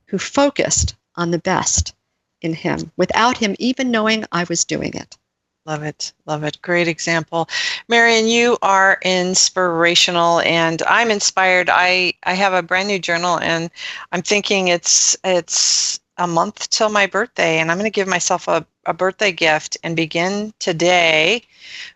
who 0.07 0.19
focused 0.19 0.95
on 1.17 1.31
the 1.31 1.39
best 1.39 1.95
in 2.43 2.53
him 2.53 2.93
without 2.97 3.39
him 3.39 3.57
even 3.59 3.91
knowing 3.91 4.27
I 4.33 4.45
was 4.45 4.65
doing 4.65 4.93
it. 4.95 5.17
Love 5.65 5.85
it. 5.85 6.13
Love 6.27 6.43
it. 6.43 6.61
Great 6.61 6.89
example. 6.89 7.49
Marian, 7.89 8.27
you 8.27 8.59
are 8.63 8.99
inspirational 9.03 10.41
and 10.41 10.83
I'm 10.89 11.11
inspired. 11.11 11.71
I, 11.71 12.15
I 12.25 12.35
have 12.35 12.53
a 12.53 12.63
brand 12.63 12.89
new 12.89 12.99
journal 12.99 13.39
and 13.39 13.71
I'm 14.11 14.23
thinking 14.23 14.69
it's 14.69 15.17
it's 15.23 16.01
a 16.19 16.27
month 16.27 16.69
till 16.71 16.91
my 16.91 17.07
birthday 17.07 17.59
and 17.59 17.71
I'm 17.71 17.79
going 17.79 17.91
to 17.91 17.95
give 17.95 18.09
myself 18.09 18.49
a, 18.49 18.67
a 18.87 18.93
birthday 18.93 19.31
gift 19.31 19.77
and 19.85 19.95
begin 19.95 20.53
today 20.59 21.43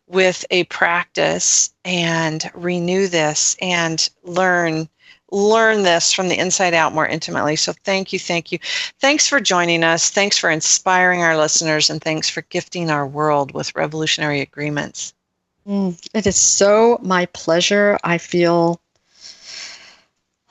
with 0.07 0.45
a 0.51 0.65
practice 0.65 1.75
and 1.85 2.49
renew 2.55 3.09
this 3.09 3.57
and 3.61 4.09
learn 4.23 4.89
learn 5.37 5.83
this 5.83 6.15
from 6.15 6.29
the 6.29 6.39
inside 6.39 6.73
out 6.73 6.95
more 6.95 7.07
intimately. 7.07 7.57
So 7.57 7.75
thank 7.85 8.13
you, 8.13 8.19
thank 8.19 8.51
you. 8.51 8.59
Thanks 9.01 9.27
for 9.27 9.39
joining 9.39 9.85
us. 9.85 10.09
Thanks 10.09 10.39
for 10.39 10.49
inspiring 10.49 11.23
our 11.23 11.37
listeners 11.37 11.91
and 11.91 12.01
thanks 12.01 12.31
for 12.31 12.41
gifting 12.43 12.91
our 12.91 13.07
world 13.07 13.53
with 13.53 13.75
revolutionary 13.77 14.41
agreements. 14.41 15.13
Mm, 15.69 16.01
it 16.15 16.27
is 16.27 16.37
so 16.37 16.99
my 17.03 17.27
pleasure. 17.27 17.99
I 18.03 18.17
feel 18.17 18.81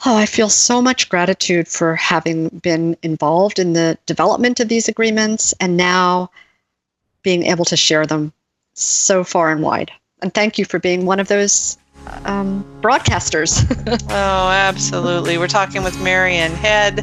oh, 0.05 0.15
I 0.15 0.27
feel 0.27 0.49
so 0.49 0.83
much 0.83 1.09
gratitude 1.09 1.67
for 1.67 1.95
having 1.95 2.49
been 2.49 2.95
involved 3.01 3.57
in 3.57 3.73
the 3.73 3.97
development 4.05 4.59
of 4.59 4.67
these 4.67 4.88
agreements 4.88 5.51
and 5.59 5.75
now 5.75 6.29
being 7.23 7.43
able 7.43 7.65
to 7.65 7.75
share 7.75 8.05
them 8.05 8.31
so 8.73 9.23
far 9.23 9.51
and 9.51 9.63
wide. 9.63 9.91
And 10.21 10.31
thank 10.31 10.59
you 10.59 10.65
for 10.65 10.77
being 10.77 11.07
one 11.07 11.19
of 11.19 11.27
those 11.27 11.79
um, 12.26 12.66
broadcasters. 12.82 13.66
oh, 14.10 14.49
absolutely. 14.49 15.38
We're 15.38 15.47
talking 15.47 15.84
with 15.84 15.99
Marian 16.01 16.51
Head, 16.53 16.97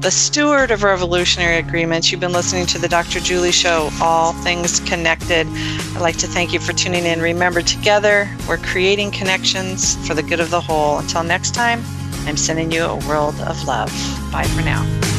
the 0.00 0.10
steward 0.10 0.70
of 0.70 0.82
Revolutionary 0.82 1.58
Agreements. 1.58 2.10
You've 2.10 2.20
been 2.20 2.32
listening 2.32 2.66
to 2.66 2.78
the 2.78 2.88
Dr. 2.88 3.20
Julie 3.20 3.52
Show, 3.52 3.90
All 4.00 4.32
Things 4.32 4.80
Connected. 4.80 5.46
I'd 5.48 6.00
like 6.00 6.16
to 6.18 6.26
thank 6.26 6.52
you 6.52 6.60
for 6.60 6.72
tuning 6.72 7.04
in. 7.04 7.20
Remember, 7.20 7.62
together, 7.62 8.28
we're 8.48 8.58
creating 8.58 9.10
connections 9.10 9.94
for 10.06 10.14
the 10.14 10.22
good 10.22 10.40
of 10.40 10.50
the 10.50 10.60
whole. 10.60 10.98
Until 10.98 11.22
next 11.22 11.54
time, 11.54 11.82
I'm 12.26 12.36
sending 12.36 12.70
you 12.70 12.84
a 12.84 12.96
world 13.08 13.38
of 13.40 13.64
love. 13.64 13.90
Bye 14.30 14.44
for 14.44 14.62
now. 14.62 15.11